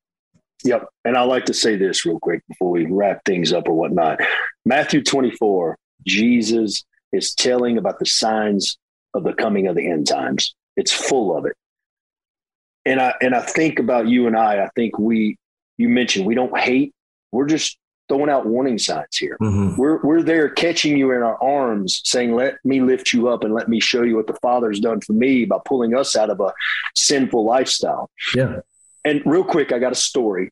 Yep. 0.65 0.89
And 1.05 1.17
I 1.17 1.23
like 1.23 1.47
to 1.47 1.55
say 1.55 1.77
this 1.77 2.07
real 2.07 2.19
quick 2.19 2.43
before 2.49 2.71
we 2.71 2.87
wrap 2.87 3.25
things 3.25 3.53
up 3.53 3.69
or 3.69 3.75
whatnot. 3.75 4.21
Matthew 4.65 5.03
24, 5.03 5.77
Jesus 6.07 6.85
is 7.13 7.35
telling 7.35 7.79
about 7.79 7.99
the 7.99 8.07
signs 8.07 8.79
of 9.15 9.25
the 9.25 9.33
coming 9.33 9.67
of 9.69 9.77
the 9.77 9.89
end 9.89 10.07
times. 10.07 10.55
It's 10.77 10.93
full 10.93 11.37
of 11.37 11.47
it. 11.47 11.55
And 12.85 13.01
I 13.01 13.15
and 13.21 13.35
I 13.35 13.41
think 13.41 13.79
about 13.79 14.09
you 14.09 14.27
and 14.27 14.37
I, 14.37 14.65
I 14.65 14.69
think 14.77 14.99
we 14.99 15.37
you 15.79 15.89
mentioned 15.89 16.27
we 16.27 16.35
don't 16.35 16.57
hate, 16.59 16.93
we're 17.33 17.47
just 17.47 17.79
throwing 18.09 18.29
out 18.29 18.47
warning 18.47 18.79
signs 18.79 19.17
here. 19.17 19.37
Mm-hmm. 19.41 19.81
We're 19.81 20.03
we're 20.03 20.23
there 20.23 20.49
catching 20.49 20.97
you 20.97 21.13
in 21.13 21.23
our 21.23 21.43
arms, 21.43 22.01
saying, 22.05 22.35
Let 22.35 22.57
me 22.65 22.81
lift 22.81 23.13
you 23.13 23.29
up 23.29 23.45
and 23.45 23.55
let 23.55 23.69
me 23.69 23.81
show 23.81 24.03
you 24.03 24.17
what 24.17 24.27
the 24.27 24.37
Father's 24.43 24.81
done 24.81 25.01
for 25.01 25.13
me 25.13 25.45
by 25.45 25.59
pulling 25.65 25.97
us 25.97 26.17
out 26.17 26.31
of 26.31 26.41
a 26.41 26.53
sinful 26.95 27.45
lifestyle. 27.45 28.11
Yeah. 28.35 28.61
And 29.05 29.23
real 29.25 29.45
quick, 29.45 29.73
I 29.73 29.79
got 29.79 29.93
a 29.93 29.97
story. 29.97 30.51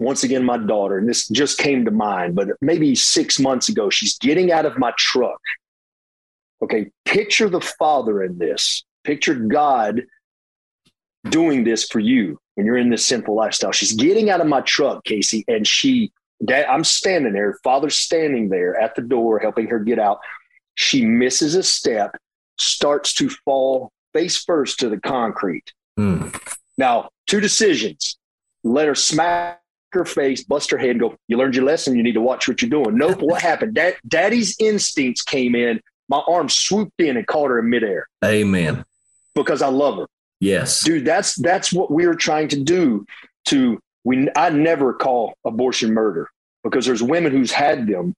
Once 0.00 0.22
again, 0.22 0.44
my 0.44 0.58
daughter, 0.58 0.98
and 0.98 1.08
this 1.08 1.26
just 1.28 1.58
came 1.58 1.84
to 1.84 1.90
mind, 1.90 2.36
but 2.36 2.48
maybe 2.60 2.94
six 2.94 3.40
months 3.40 3.68
ago, 3.68 3.90
she's 3.90 4.16
getting 4.18 4.52
out 4.52 4.66
of 4.66 4.78
my 4.78 4.92
truck 4.96 5.40
Okay, 6.62 6.90
picture 7.04 7.48
the 7.48 7.60
Father 7.60 8.22
in 8.22 8.38
this. 8.38 8.84
Picture 9.04 9.34
God 9.34 10.02
doing 11.28 11.64
this 11.64 11.84
for 11.84 12.00
you 12.00 12.38
when 12.54 12.66
you're 12.66 12.76
in 12.76 12.90
this 12.90 13.04
sinful 13.04 13.34
lifestyle. 13.34 13.72
She's 13.72 13.92
getting 13.92 14.30
out 14.30 14.40
of 14.40 14.46
my 14.46 14.60
truck, 14.62 15.04
Casey, 15.04 15.44
and 15.46 15.66
she, 15.66 16.12
Dad, 16.44 16.66
I'm 16.66 16.84
standing 16.84 17.32
there. 17.32 17.58
Father's 17.62 17.98
standing 17.98 18.48
there 18.48 18.78
at 18.78 18.94
the 18.94 19.02
door, 19.02 19.38
helping 19.38 19.68
her 19.68 19.78
get 19.78 19.98
out. 19.98 20.18
She 20.74 21.04
misses 21.04 21.54
a 21.54 21.62
step, 21.62 22.16
starts 22.58 23.14
to 23.14 23.28
fall 23.28 23.92
face 24.12 24.42
first 24.42 24.80
to 24.80 24.88
the 24.88 24.98
concrete. 24.98 25.72
Mm. 25.98 26.36
Now, 26.76 27.10
two 27.26 27.40
decisions: 27.40 28.18
let 28.64 28.86
her 28.86 28.94
smack 28.94 29.60
her 29.92 30.04
face, 30.04 30.44
bust 30.44 30.70
her 30.70 30.78
head, 30.78 30.90
and 30.90 31.00
go. 31.00 31.16
You 31.28 31.36
learned 31.36 31.56
your 31.56 31.64
lesson. 31.64 31.96
You 31.96 32.02
need 32.02 32.12
to 32.12 32.20
watch 32.20 32.46
what 32.46 32.60
you're 32.62 32.70
doing. 32.70 32.96
Nope. 32.96 33.20
what 33.20 33.42
happened? 33.42 33.74
Dad, 33.74 33.96
Daddy's 34.06 34.56
instincts 34.58 35.22
came 35.22 35.54
in 35.54 35.80
my 36.08 36.22
arm 36.26 36.48
swooped 36.48 37.00
in 37.00 37.16
and 37.16 37.26
caught 37.26 37.50
her 37.50 37.58
in 37.58 37.68
midair. 37.68 38.08
Amen. 38.24 38.84
Because 39.34 39.62
I 39.62 39.68
love 39.68 39.98
her. 39.98 40.06
Yes. 40.40 40.84
Dude, 40.84 41.04
that's 41.04 41.34
that's 41.36 41.72
what 41.72 41.90
we're 41.90 42.14
trying 42.14 42.48
to 42.48 42.60
do 42.60 43.06
to 43.46 43.80
we 44.04 44.28
I 44.36 44.50
never 44.50 44.94
call 44.94 45.34
abortion 45.44 45.92
murder 45.92 46.28
because 46.64 46.86
there's 46.86 47.02
women 47.02 47.32
who's 47.32 47.52
had 47.52 47.86
them, 47.86 48.14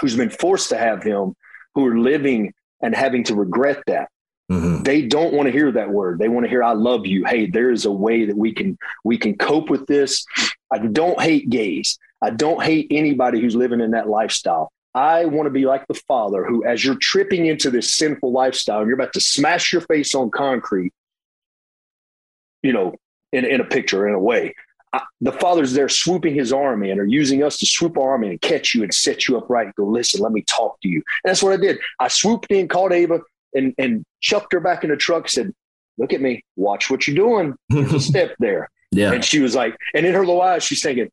who's 0.00 0.16
been 0.16 0.30
forced 0.30 0.68
to 0.70 0.78
have 0.78 1.02
them, 1.02 1.34
who 1.74 1.86
are 1.86 1.98
living 1.98 2.52
and 2.82 2.94
having 2.94 3.24
to 3.24 3.34
regret 3.34 3.82
that. 3.86 4.08
Mm-hmm. 4.50 4.82
They 4.82 5.02
don't 5.02 5.32
want 5.32 5.46
to 5.46 5.52
hear 5.52 5.72
that 5.72 5.90
word. 5.90 6.18
They 6.18 6.28
want 6.28 6.44
to 6.44 6.50
hear 6.50 6.62
"I 6.62 6.72
love 6.72 7.06
you." 7.06 7.24
Hey, 7.24 7.46
there 7.46 7.70
is 7.70 7.84
a 7.84 7.90
way 7.90 8.26
that 8.26 8.36
we 8.36 8.52
can 8.52 8.78
we 9.02 9.18
can 9.18 9.36
cope 9.36 9.70
with 9.70 9.86
this. 9.86 10.24
I 10.70 10.78
don't 10.78 11.20
hate 11.20 11.50
gays. 11.50 11.98
I 12.22 12.30
don't 12.30 12.62
hate 12.62 12.86
anybody 12.90 13.40
who's 13.40 13.56
living 13.56 13.80
in 13.80 13.90
that 13.92 14.08
lifestyle. 14.08 14.70
I 14.96 15.26
want 15.26 15.46
to 15.46 15.50
be 15.50 15.66
like 15.66 15.86
the 15.88 16.00
father 16.08 16.46
who, 16.46 16.64
as 16.64 16.82
you're 16.82 16.96
tripping 16.96 17.44
into 17.44 17.70
this 17.70 17.92
sinful 17.92 18.32
lifestyle 18.32 18.78
and 18.78 18.88
you're 18.88 18.98
about 18.98 19.12
to 19.12 19.20
smash 19.20 19.70
your 19.70 19.82
face 19.82 20.14
on 20.14 20.30
concrete, 20.30 20.94
you 22.62 22.72
know, 22.72 22.94
in, 23.30 23.44
in 23.44 23.60
a 23.60 23.64
picture, 23.64 24.08
in 24.08 24.14
a 24.14 24.18
way, 24.18 24.54
I, 24.94 25.02
the 25.20 25.32
father's 25.32 25.74
there 25.74 25.90
swooping 25.90 26.34
his 26.34 26.50
arm 26.50 26.82
in 26.82 26.98
or 26.98 27.04
using 27.04 27.42
us 27.42 27.58
to 27.58 27.66
swoop 27.66 27.98
our 27.98 28.12
arm 28.12 28.24
in 28.24 28.30
and 28.30 28.40
catch 28.40 28.74
you 28.74 28.82
and 28.82 28.94
set 28.94 29.28
you 29.28 29.36
up 29.36 29.50
right 29.50 29.66
and 29.66 29.74
go, 29.74 29.84
listen, 29.84 30.22
let 30.22 30.32
me 30.32 30.42
talk 30.42 30.80
to 30.80 30.88
you. 30.88 31.02
And 31.22 31.30
that's 31.30 31.42
what 31.42 31.52
I 31.52 31.58
did. 31.58 31.78
I 32.00 32.08
swooped 32.08 32.50
in, 32.50 32.66
called 32.66 32.92
Ava, 32.92 33.20
and, 33.54 33.74
and 33.76 34.02
chucked 34.22 34.54
her 34.54 34.60
back 34.60 34.82
in 34.82 34.88
the 34.88 34.96
truck, 34.96 35.28
said, 35.28 35.52
look 35.98 36.14
at 36.14 36.22
me, 36.22 36.42
watch 36.56 36.90
what 36.90 37.06
you're 37.06 37.16
doing. 37.16 37.54
There's 37.68 37.92
a 37.92 38.00
step 38.00 38.34
there. 38.38 38.70
Yeah. 38.92 39.12
And 39.12 39.22
she 39.22 39.40
was 39.40 39.54
like, 39.54 39.76
and 39.94 40.06
in 40.06 40.14
her 40.14 40.20
little 40.20 40.40
eyes, 40.40 40.62
she's 40.62 40.82
thinking, 40.82 41.10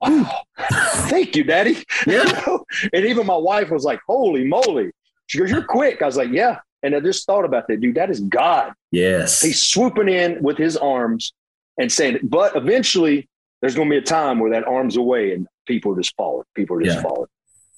wow, 0.00 0.42
thank 1.08 1.36
you, 1.36 1.44
daddy. 1.44 1.82
Yeah. 2.06 2.24
and 2.92 3.06
even 3.06 3.26
my 3.26 3.36
wife 3.36 3.70
was 3.70 3.84
like, 3.84 4.00
holy 4.06 4.44
moly. 4.44 4.90
She 5.26 5.38
goes, 5.38 5.50
you're 5.50 5.64
quick. 5.64 6.02
I 6.02 6.06
was 6.06 6.16
like, 6.16 6.30
yeah. 6.30 6.58
And 6.82 6.94
I 6.94 7.00
just 7.00 7.26
thought 7.26 7.44
about 7.44 7.68
that, 7.68 7.80
dude. 7.80 7.96
That 7.96 8.10
is 8.10 8.20
God. 8.20 8.72
Yes. 8.90 9.40
He's 9.40 9.62
swooping 9.62 10.08
in 10.08 10.42
with 10.42 10.56
his 10.56 10.76
arms 10.76 11.32
and 11.78 11.90
saying, 11.90 12.20
but 12.22 12.56
eventually 12.56 13.28
there's 13.60 13.74
going 13.74 13.88
to 13.88 13.92
be 13.92 13.98
a 13.98 14.02
time 14.02 14.38
where 14.38 14.52
that 14.52 14.66
arm's 14.66 14.96
away 14.96 15.32
and 15.32 15.46
people 15.66 15.92
are 15.92 15.96
just 15.96 16.14
falling. 16.16 16.44
People 16.54 16.76
are 16.76 16.82
just 16.82 16.96
yeah. 16.96 17.02
falling. 17.02 17.28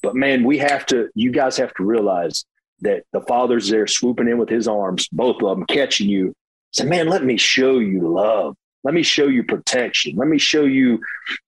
But 0.02 0.14
man, 0.14 0.44
we 0.44 0.58
have 0.58 0.86
to, 0.86 1.08
you 1.14 1.30
guys 1.30 1.56
have 1.56 1.74
to 1.74 1.84
realize 1.84 2.44
that 2.80 3.04
the 3.12 3.20
father's 3.22 3.68
there 3.68 3.86
swooping 3.86 4.28
in 4.28 4.38
with 4.38 4.48
his 4.48 4.68
arms, 4.68 5.08
both 5.08 5.42
of 5.42 5.50
them 5.50 5.66
catching 5.66 6.08
you. 6.08 6.34
Say, 6.72 6.84
man, 6.84 7.08
let 7.08 7.24
me 7.24 7.36
show 7.36 7.78
you 7.78 8.08
love. 8.08 8.56
Let 8.82 8.94
me 8.94 9.02
show 9.02 9.26
you 9.26 9.42
protection. 9.42 10.16
Let 10.16 10.28
me 10.28 10.38
show 10.38 10.64
you 10.64 11.00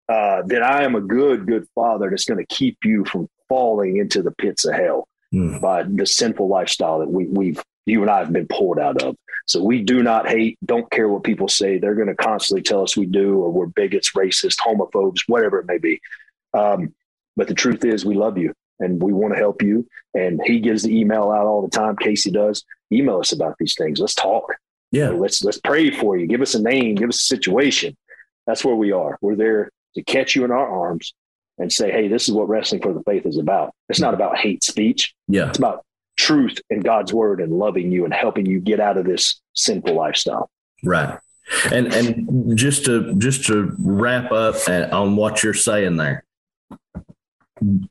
uh, 0.08 0.42
that 0.46 0.62
I 0.62 0.84
am 0.84 0.94
a 0.94 1.00
good, 1.00 1.46
good 1.46 1.66
father 1.74 2.10
that's 2.10 2.24
going 2.24 2.44
to 2.44 2.54
keep 2.54 2.78
you 2.84 3.04
from 3.04 3.28
falling 3.48 3.96
into 3.96 4.22
the 4.22 4.32
pits 4.32 4.64
of 4.64 4.74
hell 4.74 5.08
mm. 5.32 5.60
by 5.60 5.82
the 5.82 6.06
sinful 6.06 6.48
lifestyle 6.48 6.98
that 7.00 7.10
we, 7.10 7.26
we've 7.26 7.62
you 7.86 8.02
and 8.02 8.10
I 8.10 8.18
have 8.18 8.32
been 8.32 8.46
pulled 8.46 8.78
out 8.78 9.02
of. 9.02 9.16
So 9.46 9.62
we 9.62 9.82
do 9.82 10.02
not 10.02 10.28
hate, 10.28 10.58
don't 10.64 10.88
care 10.90 11.08
what 11.08 11.24
people 11.24 11.48
say. 11.48 11.78
They're 11.78 11.96
going 11.96 12.08
to 12.08 12.14
constantly 12.14 12.62
tell 12.62 12.82
us 12.82 12.96
we 12.96 13.06
do, 13.06 13.38
or 13.38 13.50
we're 13.50 13.66
bigots, 13.66 14.12
racist, 14.12 14.58
homophobes, 14.58 15.22
whatever 15.26 15.58
it 15.58 15.66
may 15.66 15.78
be. 15.78 16.00
Um, 16.54 16.94
but 17.36 17.48
the 17.48 17.54
truth 17.54 17.84
is, 17.84 18.04
we 18.04 18.14
love 18.14 18.38
you 18.38 18.52
and 18.78 19.02
we 19.02 19.12
want 19.12 19.34
to 19.34 19.38
help 19.38 19.62
you. 19.62 19.86
And 20.14 20.40
he 20.44 20.60
gives 20.60 20.84
the 20.84 20.96
email 20.96 21.30
out 21.30 21.46
all 21.46 21.62
the 21.62 21.76
time. 21.76 21.96
Casey 21.96 22.30
does. 22.30 22.64
Email 22.92 23.18
us 23.18 23.32
about 23.32 23.56
these 23.58 23.74
things. 23.74 23.98
Let's 23.98 24.14
talk. 24.14 24.54
Yeah. 24.92 25.08
let's 25.08 25.42
let's 25.42 25.58
pray 25.58 25.90
for 25.90 26.16
you. 26.16 26.26
Give 26.26 26.42
us 26.42 26.54
a 26.54 26.62
name. 26.62 26.94
Give 26.94 27.08
us 27.08 27.16
a 27.16 27.24
situation. 27.24 27.96
That's 28.46 28.64
where 28.64 28.74
we 28.74 28.92
are. 28.92 29.18
We're 29.20 29.36
there 29.36 29.70
to 29.94 30.02
catch 30.02 30.36
you 30.36 30.44
in 30.44 30.50
our 30.50 30.66
arms 30.66 31.14
and 31.58 31.72
say, 31.72 31.90
"Hey, 31.90 32.08
this 32.08 32.28
is 32.28 32.34
what 32.34 32.48
wrestling 32.48 32.82
for 32.82 32.92
the 32.92 33.02
faith 33.02 33.26
is 33.26 33.38
about. 33.38 33.74
It's 33.88 34.00
not 34.00 34.14
about 34.14 34.38
hate 34.38 34.62
speech. 34.62 35.14
Yeah, 35.28 35.48
it's 35.48 35.58
about 35.58 35.84
truth 36.16 36.58
and 36.70 36.84
God's 36.84 37.12
word 37.12 37.40
and 37.40 37.52
loving 37.52 37.90
you 37.90 38.04
and 38.04 38.12
helping 38.12 38.46
you 38.46 38.60
get 38.60 38.80
out 38.80 38.98
of 38.98 39.06
this 39.06 39.40
sinful 39.54 39.94
lifestyle." 39.94 40.50
Right. 40.84 41.18
And 41.72 41.92
and 41.92 42.56
just 42.56 42.84
to 42.84 43.14
just 43.14 43.46
to 43.46 43.74
wrap 43.78 44.30
up 44.30 44.56
on 44.68 45.16
what 45.16 45.42
you're 45.42 45.54
saying 45.54 45.96
there, 45.96 46.24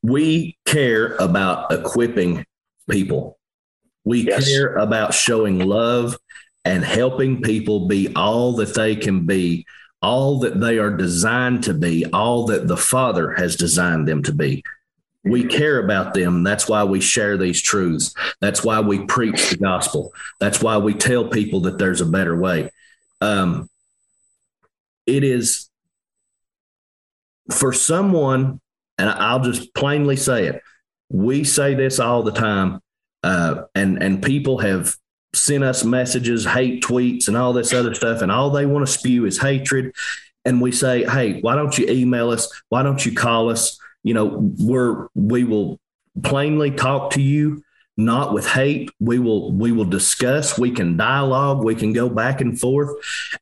we 0.02 0.58
care 0.66 1.16
about 1.16 1.72
equipping 1.72 2.46
people. 2.90 3.38
We 4.04 4.28
yes. 4.28 4.48
care 4.48 4.76
about 4.76 5.14
showing 5.14 5.60
love 5.60 6.18
and 6.66 6.84
helping 6.84 7.42
people 7.42 7.88
be 7.88 8.14
all 8.16 8.54
that 8.54 8.76
they 8.76 8.96
can 8.96 9.26
be, 9.26 9.66
all 10.02 10.40
that 10.40 10.60
they 10.60 10.78
are 10.78 10.96
designed 10.96 11.64
to 11.64 11.74
be, 11.74 12.06
all 12.08 12.46
that 12.48 12.68
the 12.68 12.78
Father 12.78 13.34
has 13.34 13.56
designed 13.56 14.08
them 14.08 14.24
to 14.24 14.34
be. 14.34 14.64
We 15.24 15.46
care 15.46 15.84
about 15.84 16.14
them. 16.14 16.44
That's 16.44 16.68
why 16.68 16.84
we 16.84 17.00
share 17.00 17.38
these 17.38 17.62
truths. 17.62 18.14
That's 18.40 18.64
why 18.64 18.80
we 18.80 19.06
preach 19.06 19.52
the 19.52 19.58
gospel. 19.58 20.14
That's 20.40 20.62
why 20.62 20.78
we 20.78 20.96
tell 20.96 21.28
people 21.28 21.62
that 21.62 21.78
there's 21.78 22.02
a 22.02 22.08
better 22.08 22.36
way. 22.36 22.72
Um, 23.22 23.70
it 25.06 25.24
is 25.24 25.70
for 27.52 27.74
someone, 27.74 28.60
and 28.98 29.10
I'll 29.10 29.42
just 29.42 29.74
plainly 29.74 30.16
say 30.16 30.48
it. 30.48 30.62
We 31.10 31.44
say 31.44 31.76
this 31.76 32.00
all 32.00 32.24
the 32.24 32.32
time, 32.32 32.80
uh, 33.24 33.64
and 33.76 34.02
and 34.02 34.24
people 34.24 34.60
have 34.60 34.96
sent 35.34 35.64
us 35.64 35.84
messages, 35.84 36.46
hate 36.46 36.84
tweets, 36.84 37.28
and 37.28 37.38
all 37.38 37.54
this 37.54 37.74
other 37.74 37.94
stuff, 37.94 38.22
and 38.22 38.32
all 38.32 38.50
they 38.50 38.66
want 38.66 38.86
to 38.86 38.92
spew 38.92 39.26
is 39.26 39.40
hatred. 39.40 39.94
And 40.44 40.62
we 40.62 40.72
say, 40.72 41.04
hey, 41.04 41.40
why 41.42 41.56
don't 41.56 41.78
you 41.78 41.88
email 41.88 42.32
us? 42.32 42.50
Why 42.70 42.84
don't 42.84 43.06
you 43.06 43.14
call 43.14 43.50
us? 43.50 43.80
You 44.04 44.14
know, 44.14 44.54
we're 44.60 45.08
we 45.14 45.44
will 45.44 45.80
plainly 46.24 46.72
talk 46.72 47.12
to 47.12 47.22
you, 47.22 47.64
not 47.96 48.34
with 48.34 48.48
hate. 48.48 48.90
We 49.00 49.20
will 49.20 49.52
we 49.52 49.72
will 49.72 49.86
discuss. 49.86 50.58
We 50.58 50.72
can 50.72 50.98
dialogue. 50.98 51.64
We 51.64 51.76
can 51.76 51.94
go 51.94 52.10
back 52.10 52.42
and 52.42 52.60
forth. 52.60 52.90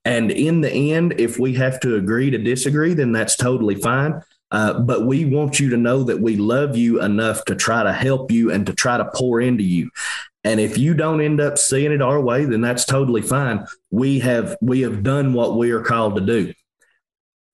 And 0.03 0.31
in 0.31 0.61
the 0.61 0.93
end, 0.93 1.15
if 1.17 1.39
we 1.39 1.53
have 1.53 1.79
to 1.81 1.95
agree 1.95 2.29
to 2.31 2.37
disagree, 2.37 2.93
then 2.93 3.13
that's 3.13 3.37
totally 3.37 3.75
fine. 3.75 4.21
Uh, 4.51 4.79
but 4.79 5.05
we 5.05 5.25
want 5.25 5.59
you 5.59 5.69
to 5.69 5.77
know 5.77 6.03
that 6.03 6.19
we 6.19 6.35
love 6.35 6.75
you 6.75 7.01
enough 7.01 7.45
to 7.45 7.55
try 7.55 7.83
to 7.83 7.93
help 7.93 8.31
you 8.31 8.51
and 8.51 8.65
to 8.65 8.73
try 8.73 8.97
to 8.97 9.09
pour 9.13 9.39
into 9.39 9.63
you. 9.63 9.89
And 10.43 10.59
if 10.59 10.77
you 10.77 10.93
don't 10.93 11.21
end 11.21 11.41
up 11.41 11.57
seeing 11.57 11.91
it 11.91 12.01
our 12.01 12.19
way, 12.19 12.45
then 12.45 12.61
that's 12.61 12.85
totally 12.85 13.21
fine. 13.21 13.65
We 13.91 14.19
have 14.19 14.55
we 14.61 14.81
have 14.81 15.03
done 15.03 15.33
what 15.33 15.57
we 15.57 15.71
are 15.71 15.81
called 15.81 16.15
to 16.15 16.21
do. 16.21 16.53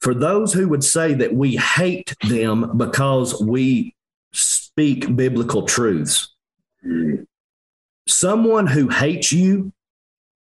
For 0.02 0.14
those 0.14 0.54
who 0.54 0.68
would 0.70 0.84
say 0.84 1.16
that 1.16 1.34
we 1.34 1.56
hate 1.56 2.14
them 2.28 2.78
because 2.78 3.42
we 3.42 3.96
speak 4.34 5.16
biblical 5.16 5.64
truths, 5.64 6.36
someone 8.08 8.68
who 8.68 8.90
hates 8.90 9.32
you 9.32 9.74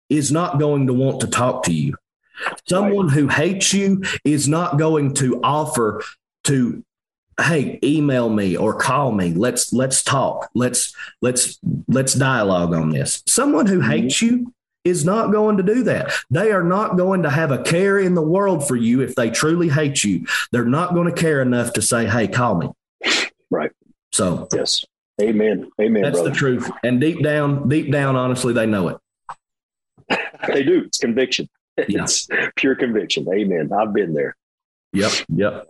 is 0.09 0.31
not 0.31 0.59
going 0.59 0.87
to 0.87 0.93
want 0.93 1.21
to 1.21 1.27
talk 1.27 1.63
to 1.63 1.73
you. 1.73 1.95
Someone 2.67 3.09
who 3.09 3.27
hates 3.27 3.73
you 3.73 4.03
is 4.23 4.47
not 4.47 4.77
going 4.79 5.13
to 5.15 5.39
offer 5.43 6.03
to 6.45 6.83
hey 7.41 7.79
email 7.83 8.29
me 8.29 8.55
or 8.55 8.73
call 8.75 9.11
me. 9.11 9.33
Let's 9.33 9.73
let's 9.73 10.03
talk. 10.03 10.49
Let's 10.53 10.93
let's 11.21 11.59
let's 11.87 12.13
dialogue 12.13 12.73
on 12.73 12.89
this. 12.89 13.23
Someone 13.27 13.65
who 13.65 13.79
mm-hmm. 13.79 13.91
hates 13.91 14.21
you 14.21 14.53
is 14.83 15.05
not 15.05 15.31
going 15.31 15.57
to 15.57 15.63
do 15.63 15.83
that. 15.83 16.11
They 16.29 16.51
are 16.51 16.63
not 16.63 16.97
going 16.97 17.23
to 17.23 17.29
have 17.29 17.51
a 17.51 17.63
care 17.63 17.99
in 17.99 18.15
the 18.15 18.21
world 18.21 18.67
for 18.67 18.75
you 18.75 19.01
if 19.01 19.15
they 19.15 19.29
truly 19.29 19.69
hate 19.69 20.03
you. 20.03 20.25
They're 20.51 20.65
not 20.65 20.93
going 20.93 21.07
to 21.07 21.21
care 21.21 21.41
enough 21.41 21.73
to 21.73 21.81
say 21.81 22.05
hey 22.05 22.27
call 22.27 22.55
me. 22.55 22.69
Right. 23.49 23.71
So 24.11 24.47
yes. 24.53 24.85
Amen. 25.21 25.69
Amen 25.79 26.03
that's 26.03 26.15
brother. 26.15 26.29
the 26.29 26.35
truth. 26.35 26.69
And 26.83 26.99
deep 26.99 27.23
down 27.23 27.67
deep 27.69 27.91
down 27.91 28.15
honestly 28.15 28.53
they 28.53 28.65
know 28.65 28.89
it. 28.89 28.97
They 30.45 30.61
do. 30.61 30.83
It's 30.85 30.97
conviction. 30.97 31.49
Yeah. 31.77 31.85
it's 32.03 32.27
pure 32.57 32.75
conviction. 32.75 33.25
Amen. 33.33 33.71
I've 33.71 33.93
been 33.93 34.13
there. 34.13 34.35
Yep. 34.91 35.11
Yep 35.29 35.67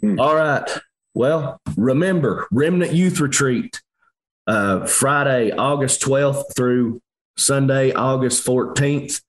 Hmm. 0.00 0.20
all 0.20 0.36
right. 0.36 0.68
Well 1.14 1.60
remember 1.76 2.46
remnant 2.52 2.92
youth 2.92 3.20
retreat 3.20 3.80
uh, 4.46 4.86
friday 4.86 5.50
august 5.50 6.00
12th 6.02 6.54
through 6.56 7.00
sunday 7.36 7.92
august 7.92 8.46
14th 8.46 9.20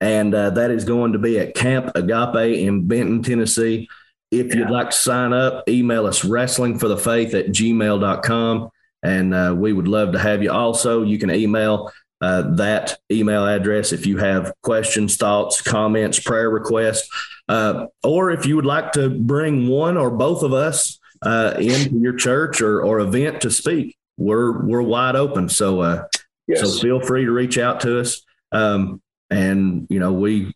and 0.00 0.34
uh, 0.34 0.50
that 0.50 0.70
is 0.70 0.84
going 0.84 1.12
to 1.12 1.18
be 1.18 1.38
at 1.38 1.54
camp 1.54 1.92
agape 1.94 2.58
in 2.58 2.86
benton 2.86 3.22
tennessee. 3.22 3.88
If 4.30 4.54
you'd 4.54 4.70
like 4.70 4.90
to 4.90 4.96
sign 4.96 5.32
up 5.32 5.68
email 5.68 6.06
us 6.06 6.24
wrestling 6.24 6.78
for 6.78 6.88
the 6.88 6.96
faith 6.96 7.34
at 7.34 7.48
gmail.com 7.48 8.70
and 9.02 9.34
uh, 9.34 9.54
we 9.56 9.72
would 9.72 9.88
love 9.88 10.12
to 10.12 10.18
have 10.18 10.42
you. 10.42 10.52
Also 10.52 11.02
you 11.02 11.18
can 11.18 11.30
email 11.30 11.90
uh, 12.20 12.42
that 12.56 12.98
email 13.10 13.46
address 13.46 13.92
if 13.92 14.06
you 14.06 14.18
have 14.18 14.52
questions 14.62 15.16
thoughts 15.16 15.62
comments 15.62 16.20
prayer 16.20 16.50
requests 16.50 17.08
uh, 17.50 17.86
or 18.04 18.30
if 18.30 18.46
you 18.46 18.54
would 18.56 18.66
like 18.66 18.92
to 18.92 19.10
bring 19.10 19.68
one 19.68 19.96
or 19.96 20.10
both 20.10 20.42
of 20.42 20.52
us 20.52 20.98
uh, 21.22 21.54
into 21.58 21.98
your 21.98 22.14
church 22.14 22.60
or, 22.60 22.82
or 22.82 23.00
event 23.00 23.40
to 23.40 23.50
speak, 23.50 23.96
we're 24.16 24.64
we're 24.64 24.82
wide 24.82 25.16
open. 25.16 25.48
So 25.48 25.80
uh, 25.80 26.04
yes 26.46 26.60
so 26.60 26.80
feel 26.80 27.00
free 27.00 27.24
to 27.24 27.32
reach 27.32 27.58
out 27.58 27.80
to 27.80 28.00
us. 28.00 28.22
Um, 28.52 29.02
and 29.30 29.86
you 29.90 29.98
know 29.98 30.12
we 30.12 30.54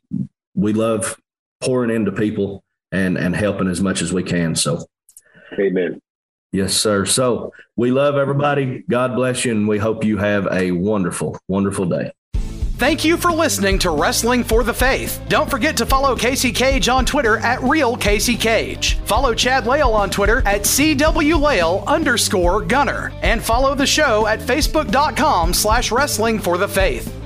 we 0.54 0.72
love 0.72 1.20
pouring 1.60 1.90
into 1.90 2.12
people 2.12 2.62
and 2.92 3.18
and 3.18 3.34
helping 3.34 3.68
as 3.68 3.80
much 3.80 4.00
as 4.00 4.12
we 4.12 4.22
can. 4.22 4.54
So 4.54 4.86
amen 5.58 6.00
yes, 6.54 6.74
sir. 6.74 7.04
So 7.04 7.52
we 7.76 7.90
love 7.90 8.16
everybody. 8.16 8.84
God 8.88 9.16
bless 9.16 9.44
you, 9.44 9.52
and 9.52 9.68
we 9.68 9.78
hope 9.78 10.04
you 10.04 10.16
have 10.18 10.46
a 10.50 10.70
wonderful, 10.70 11.36
wonderful 11.48 11.86
day. 11.86 12.12
Thank 12.84 13.02
you 13.02 13.16
for 13.16 13.32
listening 13.32 13.78
to 13.78 13.90
Wrestling 13.90 14.44
for 14.44 14.62
the 14.62 14.74
Faith. 14.74 15.18
Don't 15.30 15.48
forget 15.48 15.74
to 15.78 15.86
follow 15.86 16.14
Casey 16.14 16.52
Cage 16.52 16.90
on 16.90 17.06
Twitter 17.06 17.38
at 17.38 17.62
Real 17.62 17.96
Casey 17.96 18.36
Cage. 18.36 18.98
Follow 19.06 19.32
Chad 19.32 19.66
Lale 19.66 19.88
on 19.88 20.10
Twitter 20.10 20.42
at 20.44 20.64
CWLale 20.64 21.86
underscore 21.86 22.60
Gunner. 22.60 23.10
And 23.22 23.42
follow 23.42 23.74
the 23.74 23.86
show 23.86 24.26
at 24.26 24.38
Facebook.com 24.38 25.54
slash 25.54 25.90
Wrestling 25.90 26.38
for 26.38 26.58
the 26.58 26.68
Faith. 26.68 27.23